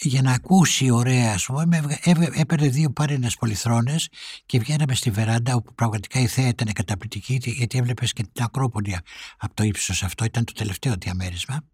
για 0.00 0.22
να 0.22 0.32
ακούσει 0.32 0.90
ωραία, 0.90 1.32
ας 1.32 1.44
πούμε, 1.44 1.98
έπαιρνε 2.34 2.68
δύο 2.68 2.90
πάρενες 2.90 3.36
πολυθρόνες 3.36 4.08
και 4.46 4.58
βγαίναμε 4.58 4.94
στη 4.94 5.10
βεράντα 5.10 5.54
όπου 5.54 5.74
πραγματικά 5.74 6.20
η 6.20 6.26
θέα 6.26 6.48
ήταν 6.48 6.72
καταπληκτική 6.72 7.40
γιατί 7.42 7.78
έβλεπες 7.78 8.12
και 8.12 8.22
την 8.32 8.44
Ακρόπολη 8.44 8.98
από 9.38 9.54
το 9.54 9.62
ύψος 9.62 10.02
αυτό, 10.02 10.24
ήταν 10.24 10.44
το 10.44 10.52
τελευταίο 10.52 10.94
διαμέρισμα 10.98 11.64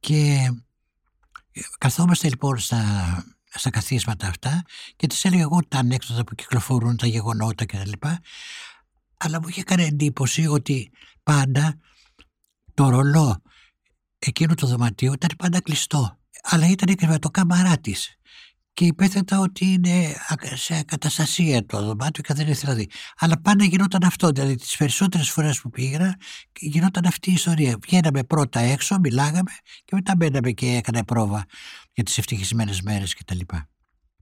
και 0.00 0.50
καθόμαστε 1.78 2.28
λοιπόν 2.28 2.58
στα, 2.58 2.84
στα 3.48 3.70
καθίσματα 3.70 4.26
αυτά 4.26 4.62
και 4.96 5.06
τις 5.06 5.24
έλεγα 5.24 5.42
εγώ 5.42 5.60
τα 5.68 5.78
ανέκδοτα 5.78 6.24
που 6.24 6.34
κυκλοφορούν, 6.34 6.96
τα 6.96 7.06
γεγονότα 7.06 7.66
κτλ. 7.66 7.92
Αλλά 9.16 9.40
μου 9.40 9.48
είχε 9.48 9.62
κάνει 9.62 9.84
εντύπωση 9.84 10.46
ότι 10.46 10.90
πάντα 11.22 11.78
το 12.74 12.88
ρολό 12.88 13.42
εκείνο 14.18 14.54
το 14.54 14.66
δωματίο 14.66 15.12
ήταν 15.12 15.30
πάντα 15.36 15.60
κλειστό 15.60 16.19
αλλά 16.42 16.68
ήταν 16.68 16.94
και 16.94 17.18
το 17.18 17.30
καμαρά 17.30 17.78
της. 17.78 18.14
Και 18.72 18.84
υπέθετα 18.84 19.38
ότι 19.38 19.66
είναι 19.66 20.14
σε 20.54 20.82
καταστασία 20.82 21.66
το 21.66 21.84
δωμάτιο 21.84 22.22
και 22.22 22.34
δεν 22.34 22.48
ήθελα 22.48 22.74
δει. 22.74 22.90
Αλλά 23.18 23.40
πάντα 23.40 23.64
γινόταν 23.64 24.04
αυτό. 24.04 24.28
Δηλαδή 24.28 24.54
τις 24.54 24.76
περισσότερες 24.76 25.30
φορές 25.30 25.60
που 25.60 25.70
πήγαινα 25.70 26.16
γινόταν 26.60 27.06
αυτή 27.06 27.30
η 27.30 27.32
ιστορία. 27.32 27.78
Βγαίναμε 27.82 28.24
πρώτα 28.24 28.60
έξω, 28.60 28.98
μιλάγαμε 28.98 29.50
και 29.84 29.94
μετά 29.94 30.16
μπαίναμε 30.16 30.50
και 30.50 30.66
έκανε 30.66 31.04
πρόβα 31.04 31.44
για 31.92 32.04
τις 32.04 32.18
ευτυχισμένες 32.18 32.82
μέρες 32.82 33.14
κτλ. 33.14 33.40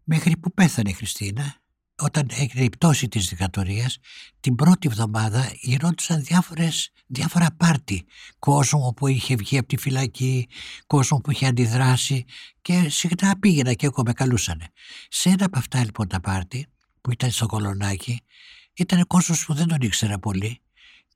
Μέχρι 0.05 0.37
που 0.37 0.53
πέθανε 0.53 0.91
η 0.91 0.93
Χριστίνα 0.93 1.55
όταν 1.99 2.29
έγινε 2.31 2.65
η 2.65 2.69
πτώση 2.69 3.09
της 3.09 3.29
δικτατορίας, 3.29 3.99
την 4.41 4.55
πρώτη 4.55 4.89
εβδομάδα 4.89 5.53
γινόντουσαν 5.61 6.23
διάφορες, 6.23 6.91
διάφορα 7.07 7.47
πάρτι. 7.57 8.07
Κόσμο 8.39 8.93
που 8.97 9.07
είχε 9.07 9.35
βγει 9.35 9.59
από 9.59 9.69
τη 9.69 9.77
φυλακή, 9.77 10.49
κόσμο 10.87 11.19
που 11.19 11.31
είχε 11.31 11.47
αντιδράσει 11.47 12.25
και 12.63 12.89
συχνά 12.89 13.39
πήγαινα 13.39 13.73
και 13.73 13.87
εγώ 13.87 14.03
με 14.07 14.13
καλούσανε. 14.13 14.69
Σε 15.09 15.29
ένα 15.29 15.45
από 15.45 15.59
αυτά 15.59 15.85
λοιπόν 15.85 16.09
τα 16.09 16.21
πάρτι 16.21 16.67
που 17.01 17.11
ήταν 17.11 17.31
στο 17.31 17.47
κολονάκι 17.47 18.21
ήταν 18.75 19.07
κόσμος 19.07 19.45
που 19.45 19.55
δεν 19.55 19.69
τον 19.69 19.79
ήξερα 19.81 20.19
πολύ 20.19 20.61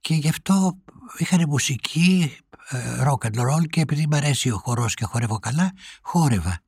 και 0.01 0.13
γι' 0.13 0.29
αυτό 0.29 0.77
είχαν 1.17 1.45
μουσική, 1.47 2.37
ε, 2.69 3.03
rock 3.03 3.27
and 3.27 3.39
roll 3.39 3.67
και 3.69 3.81
επειδή 3.81 4.07
μου 4.09 4.15
αρέσει 4.15 4.49
ο 4.49 4.57
χορός 4.57 4.93
και 4.93 5.05
χορεύω 5.05 5.39
καλά, 5.39 5.71
χόρευα. 6.01 6.59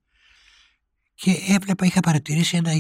Και 1.16 1.32
έβλεπα, 1.48 1.86
είχα 1.86 2.00
παρατηρήσει 2.00 2.58
ένα 2.58 2.72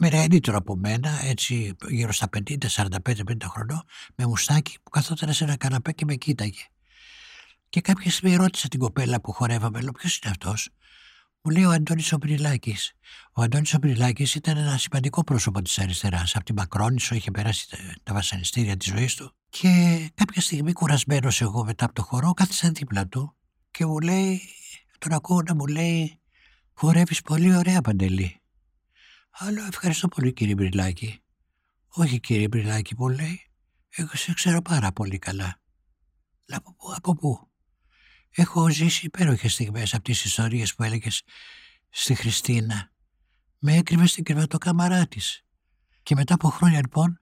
μεγαλύτερο 0.00 0.56
από 0.56 0.76
μένα, 0.76 1.20
έτσι 1.24 1.76
γύρω 1.88 2.12
στα 2.12 2.28
50, 2.48 2.68
45-50 2.68 3.36
χρονών, 3.42 3.82
με 4.14 4.26
μουστάκι 4.26 4.78
που 4.82 4.90
καθόταν 4.90 5.32
σε 5.32 5.44
ένα 5.44 5.56
καναπέ 5.56 5.92
και 5.92 6.04
με 6.04 6.14
κοίταγε. 6.14 6.62
Και 7.68 7.80
κάποια 7.80 8.10
στιγμή 8.10 8.36
ρώτησα 8.36 8.68
την 8.68 8.80
κοπέλα 8.80 9.20
που 9.20 9.32
χορεύαμε, 9.32 9.80
λέω 9.80 9.92
ποιος 9.92 10.18
είναι 10.18 10.30
αυτός; 10.30 10.68
Μου 11.42 11.52
λέει 11.52 11.64
ο 11.64 11.70
Αντώνης 11.70 12.12
Ομπριλάκη. 12.12 12.76
Ο 13.32 13.42
Αντώνης 13.42 13.74
Ομπριλάκη 13.74 14.26
ήταν 14.34 14.56
ένα 14.56 14.78
σημαντικό 14.78 15.24
πρόσωπο 15.24 15.62
της 15.62 15.78
αριστεράς. 15.78 16.36
Από 16.36 16.44
την 16.44 16.54
Μακρόνισο 16.54 17.14
είχε 17.14 17.30
περάσει 17.30 17.68
τα 18.02 18.14
βασανιστήρια 18.14 18.76
της 18.76 18.88
ζωής 18.88 19.14
του. 19.14 19.34
Και 19.48 19.68
κάποια 20.14 20.40
στιγμή, 20.40 20.72
κουρασμένος 20.72 21.40
εγώ 21.40 21.64
μετά 21.64 21.84
από 21.84 21.94
το 21.94 22.02
χορό, 22.02 22.32
κάθισα 22.32 22.70
δίπλα 22.70 23.06
του 23.06 23.36
και 23.70 23.86
μου 23.86 23.98
λέει, 23.98 24.40
τον 24.98 25.12
ακούω 25.12 25.42
να 25.42 25.54
μου 25.54 25.66
λέει, 25.66 26.20
χορεύεις 26.72 27.22
πολύ 27.22 27.56
ωραία 27.56 27.80
παντελή. 27.80 28.39
Αλλά 29.30 29.66
ευχαριστώ 29.66 30.08
πολύ 30.08 30.32
κύριε 30.32 30.54
Μπριλάκη. 30.54 31.22
Όχι 31.88 32.20
κύριε 32.20 32.48
Μπριλάκη 32.48 32.94
μου 32.98 33.08
λέει. 33.08 33.50
Εγώ 33.88 34.10
σε 34.12 34.34
ξέρω 34.34 34.62
πάρα 34.62 34.92
πολύ 34.92 35.18
καλά. 35.18 35.60
Από 36.46 36.74
πού, 36.74 36.92
από 36.96 37.14
πού; 37.14 37.50
Έχω 38.30 38.70
ζήσει 38.70 39.06
υπέροχες 39.06 39.52
στιγμές 39.52 39.94
από 39.94 40.02
τις 40.02 40.24
ιστορίες 40.24 40.74
που 40.74 40.82
έλεγες 40.82 41.22
στη 41.88 42.14
Χριστίνα. 42.14 42.92
Με 43.58 43.76
έκρυβε 43.76 44.06
στην 44.06 44.24
κρεβατοκάμαρά 44.24 45.06
της. 45.06 45.44
Και 46.02 46.14
μετά 46.14 46.34
από 46.34 46.48
χρόνια 46.48 46.78
λοιπόν 46.78 47.20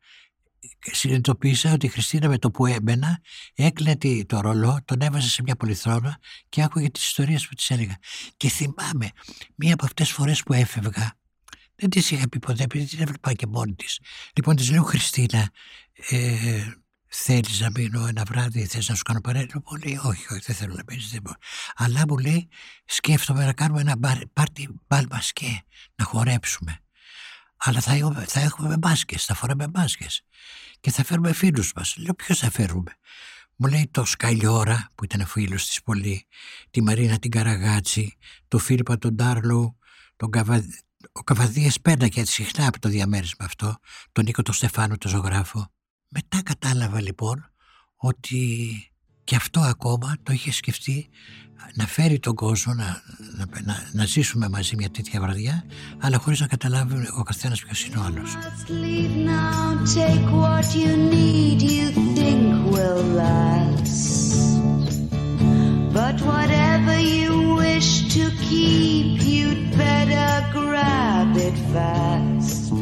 συνειδητοποίησα 0.80 1.72
ότι 1.72 1.86
η 1.86 1.88
Χριστίνα 1.88 2.28
με 2.28 2.38
το 2.38 2.50
που 2.50 2.66
έμπαινα 2.66 3.20
έκλαινε 3.54 4.24
το 4.24 4.40
ρολό, 4.40 4.78
τον 4.84 5.00
έβαζε 5.00 5.28
σε 5.28 5.42
μια 5.42 5.56
πολυθρόνα 5.56 6.18
και 6.48 6.62
άκουγε 6.62 6.90
τις 6.90 7.04
ιστορίες 7.06 7.48
που 7.48 7.54
της 7.54 7.70
έλεγα. 7.70 7.98
Και 8.36 8.48
θυμάμαι 8.48 9.10
μία 9.54 9.74
από 9.74 9.84
αυτές 9.84 10.06
τις 10.06 10.16
φορές 10.16 10.42
που 10.42 10.52
έφευγα 10.52 11.17
δεν 11.78 11.90
της 11.90 12.10
είχα 12.10 12.28
πει 12.28 12.38
ποτέ, 12.38 12.62
επειδή 12.62 12.84
την 12.84 13.00
έβλεπα 13.00 13.32
και 13.32 13.46
μόνη 13.46 13.74
της. 13.74 14.00
Λοιπόν, 14.32 14.56
της 14.56 14.70
λέω 14.70 14.82
Χριστίνα, 14.82 15.50
ε, 16.10 16.72
θέλεις 17.06 17.60
να 17.60 17.70
μείνω 17.74 18.06
ένα 18.06 18.22
βράδυ, 18.24 18.66
θες 18.66 18.88
να 18.88 18.94
σου 18.94 19.02
κάνω 19.02 19.20
παρέλογο. 19.20 19.62
Μου 19.70 19.76
λέει, 19.84 20.00
Όχι, 20.02 20.32
όχι, 20.32 20.42
δεν 20.46 20.56
θέλω 20.56 20.74
να 20.74 20.82
μείνεις. 20.88 21.18
Αλλά 21.74 22.04
μου 22.08 22.18
λέει, 22.18 22.48
σκέφτομαι 22.84 23.44
να 23.44 23.52
κάνουμε 23.52 23.80
ένα 23.80 23.96
πάρτι 24.32 24.68
μπαλ 24.88 25.06
μασκέ, 25.10 25.64
να 25.94 26.04
χορέψουμε. 26.04 26.80
Αλλά 27.56 27.80
θα, 27.80 28.24
θα 28.26 28.40
έχουμε 28.40 28.76
μάσκε, 28.82 29.18
θα 29.18 29.34
φοράμε 29.34 29.66
μάσκε. 29.74 30.06
Και 30.80 30.90
θα 30.90 31.04
φέρουμε 31.04 31.32
φίλους 31.32 31.72
μας. 31.72 31.96
Λέω, 31.96 32.14
Ποιος 32.14 32.38
θα 32.38 32.50
φέρουμε; 32.50 32.96
Μου 33.56 33.68
λέει 33.68 33.88
το 33.90 34.04
Σκαλιόρα 34.04 34.88
που 34.94 35.04
ήταν 35.04 35.26
φίλος 35.26 35.66
της 35.66 35.82
πολύ, 35.82 36.26
τη 36.70 36.82
Μαρίνα 36.82 37.18
την 37.18 37.30
Καραγάτσι, 37.30 38.16
το 38.48 38.58
Φίλιππα 38.58 38.98
τον 38.98 39.14
Ντάρλο, 39.14 39.76
τον, 40.16 40.30
Καβα 40.30 40.64
ο 41.12 41.22
Καβαδίας 41.22 41.80
πέρναγε 41.80 42.24
συχνά 42.24 42.66
από 42.66 42.78
το 42.78 42.88
διαμέρισμα 42.88 43.44
αυτό, 43.44 43.78
τον 44.12 44.24
Νίκο 44.24 44.42
τον 44.42 44.54
Στεφάνου, 44.54 44.98
τον 44.98 45.10
ζωγράφο. 45.10 45.70
Μετά 46.08 46.42
κατάλαβα 46.42 47.00
λοιπόν 47.00 47.50
ότι 47.96 48.72
και 49.24 49.36
αυτό 49.36 49.60
ακόμα 49.60 50.16
το 50.22 50.32
είχε 50.32 50.52
σκεφτεί 50.52 51.08
να 51.74 51.86
φέρει 51.86 52.18
τον 52.18 52.34
κόσμο 52.34 52.74
να, 52.74 53.02
να, 53.64 53.88
να, 53.92 54.04
ζήσουμε 54.04 54.48
μαζί 54.48 54.76
μια 54.76 54.90
τέτοια 54.90 55.20
βραδιά 55.20 55.64
αλλά 55.98 56.18
χωρίς 56.18 56.40
να 56.40 56.46
καταλάβει 56.46 57.08
ο 57.18 57.22
καθένας 57.22 57.62
ποιος 57.62 57.84
είναι 57.84 57.98
ο 57.98 58.02
άλλος. 58.02 58.36
But 65.98 66.20
whatever 66.30 66.98
you 67.14 67.27
wish 67.78 67.96
to 68.16 68.24
keep, 68.48 69.08
you'd 69.34 69.64
better 69.82 70.30
grab 70.58 71.30
it 71.48 71.58
fast. 71.72 72.72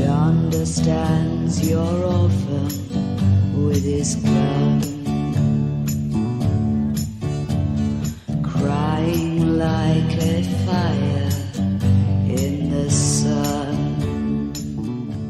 Yonder 0.00 0.66
stands 0.78 1.54
your 1.70 1.96
orphan 2.18 2.68
with 3.66 3.84
his 3.94 4.10
gun, 4.26 4.78
crying 8.52 9.38
like 9.66 10.12
a 10.32 10.36
fire 10.64 11.32
in 12.42 12.54
the 12.74 12.86
sun. 12.90 13.74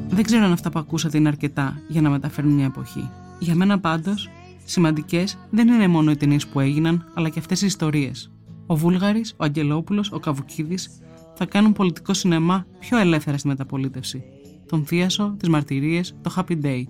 Δεν 0.09 0.25
ξέρω 0.25 0.45
αν 0.45 0.53
αυτά 0.53 0.71
που 0.71 0.79
ακούσατε 0.79 1.19
είναι 1.19 1.29
αρκετά 1.29 1.83
για 1.89 2.01
να 2.01 2.11
μεταφέρουν 2.11 2.53
μια 2.53 2.65
εποχή. 2.65 3.11
Για 3.39 3.55
μένα 3.55 3.79
πάντως 3.79 4.29
Σημαντικές 4.65 5.39
δεν 5.51 5.69
είναι 5.69 5.89
μόνο 5.89 6.11
οι 6.11 6.17
ταινίες 6.17 6.47
που 6.47 6.61
έγιναν, 6.61 7.11
αλλά 7.15 7.29
και 7.29 7.39
αυτές 7.39 7.63
οι 7.63 7.67
ιστορίες. 7.67 8.33
Ο 8.67 8.77
Βούλγαρης, 8.77 9.33
ο 9.33 9.45
Αγγελόπουλος, 9.45 10.13
ο 10.13 10.19
Καβουκίδης 10.19 10.91
θα 11.35 11.45
κάνουν 11.45 11.73
πολιτικό 11.73 12.15
σινεμά 12.15 12.67
πιο 12.79 12.99
ελεύθερα 12.99 13.39
στη 13.39 13.49
μεταπολίτευση. 13.49 14.23
Τον 14.69 14.87
Θίασο, 14.87 15.35
τις 15.39 15.49
μαρτυρίες, 15.49 16.17
το 16.23 16.35
Happy 16.37 16.65
Day. 16.65 16.83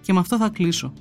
Και 0.00 0.12
με 0.12 0.18
αυτό 0.18 0.36
θα 0.36 0.48
κλείσω. 0.48 0.92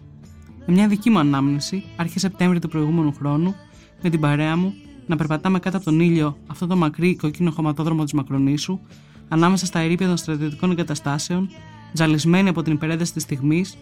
Με 0.65 0.73
μια 0.73 0.87
δική 0.87 1.09
μου 1.09 1.19
ανάμνηση, 1.19 1.83
αρχές 1.95 2.21
Σεπτέμβρη 2.21 2.59
του 2.59 2.67
προηγούμενου 2.67 3.13
χρόνου, 3.13 3.55
με 4.01 4.09
την 4.09 4.19
παρέα 4.19 4.57
μου, 4.57 4.73
να 5.07 5.15
περπατάμε 5.15 5.59
κάτω 5.59 5.77
από 5.77 5.85
τον 5.85 5.99
ήλιο 5.99 6.37
αυτό 6.47 6.67
το 6.67 6.75
μακρύ 6.75 7.15
κοκκίνο 7.15 7.51
χωματόδρομο 7.51 8.03
της 8.03 8.13
Μακρονήσου, 8.13 8.79
ανάμεσα 9.27 9.65
στα 9.65 9.79
ερήπια 9.79 10.07
των 10.07 10.17
στρατιωτικών 10.17 10.71
εγκαταστάσεων, 10.71 11.49
τζαλισμένοι 11.93 12.49
από 12.49 12.61
την 12.61 12.73
υπερένταση 12.73 13.13
της 13.13 13.23
στιγμής 13.23 13.77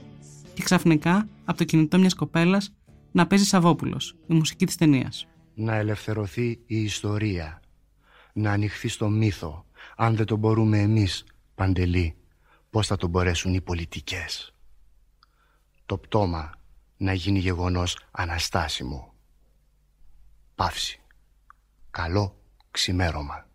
και 0.54 0.64
ξαφνικά 0.64 1.28
από 1.46 1.58
το 1.58 1.64
κινητό 1.64 2.00
μιας 2.00 2.14
κοπέλας 2.14 2.74
να 3.12 3.28
παίζει 3.28 3.46
Σαββόπουλος, 3.46 4.16
η 4.28 4.34
μουσική 4.34 4.66
της 4.66 4.76
ταινίας. 4.76 5.28
Να 5.54 5.76
ελευθερωθεί 5.76 6.60
η 6.66 6.84
ιστορία, 6.84 7.62
να 8.34 8.52
ανοιχθεί 8.52 8.88
στο 8.88 9.10
μύθο, 9.10 9.66
αν 9.96 10.16
δεν 10.16 10.26
το 10.26 10.36
μπορούμε 10.36 10.80
εμείς, 10.80 11.24
Παντελή, 11.56 12.16
πώς 12.70 12.88
θα 12.88 12.96
το 12.96 13.08
μπορέσουν 13.08 13.54
οι 13.54 13.62
πολιτικές. 13.62 14.54
Το 15.86 15.98
πτώμα 15.98 16.52
να 16.98 17.14
γίνει 17.14 17.40
γεγονός 17.40 18.00
αναστάσιμο. 18.12 19.14
Παύση. 20.56 21.02
Καλό 21.92 22.42
ξημέρωμα. 22.72 23.46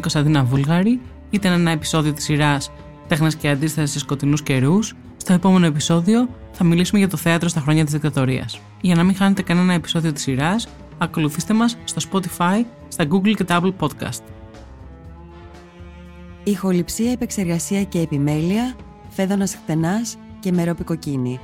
Η 0.00 0.02
Κωνσταντίνα 0.02 0.44
Βούλγαρη, 0.44 1.00
ήταν 1.30 1.52
ένα 1.52 1.70
επεισόδιο 1.70 2.12
της 2.12 2.24
σειράς 2.24 2.70
Τέχνη 3.08 3.34
και 3.34 3.48
αντίσταση 3.48 3.90
σε 3.90 3.98
σκοτεινούς 3.98 4.42
καιρούς. 4.42 4.94
Στο 5.16 5.32
επόμενο 5.32 5.66
επεισόδιο 5.66 6.28
θα 6.52 6.64
μιλήσουμε 6.64 6.98
για 6.98 7.08
το 7.08 7.16
θέατρο 7.16 7.48
στα 7.48 7.60
χρόνια 7.60 7.84
της 7.84 7.92
δικτατορίας. 7.92 8.60
Για 8.80 8.94
να 8.94 9.02
μην 9.02 9.14
χάνετε 9.14 9.42
κανένα 9.42 9.72
επεισόδιο 9.72 10.12
της 10.12 10.22
σειράς, 10.22 10.68
ακολουθήστε 10.98 11.54
μας 11.54 11.76
στο 11.84 12.10
Spotify, 12.10 12.64
στα 12.88 13.04
Google 13.10 13.34
και 13.34 13.44
τα 13.44 13.60
Apple 13.62 13.72
Podcast. 13.78 14.22
Ηχοληψία, 16.44 17.12
επεξεργασία 17.12 17.84
και 17.84 18.00
επιμέλεια, 18.00 18.74
Φαίδωνας 19.08 19.54
Κτενάς 19.54 20.16
και 20.40 20.52
Μερόπη 20.52 20.90
Κοκκίνη. 20.90 21.40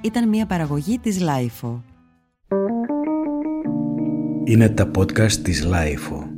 Ήταν 0.00 0.28
μια 0.28 0.46
παραγωγή 0.46 0.98
της 0.98 1.20
LiFO. 1.20 1.84
Είναι 4.44 4.68
τα 4.68 4.90
podcast 4.98 5.32
της 5.32 5.64
Λάιφο. 5.64 6.29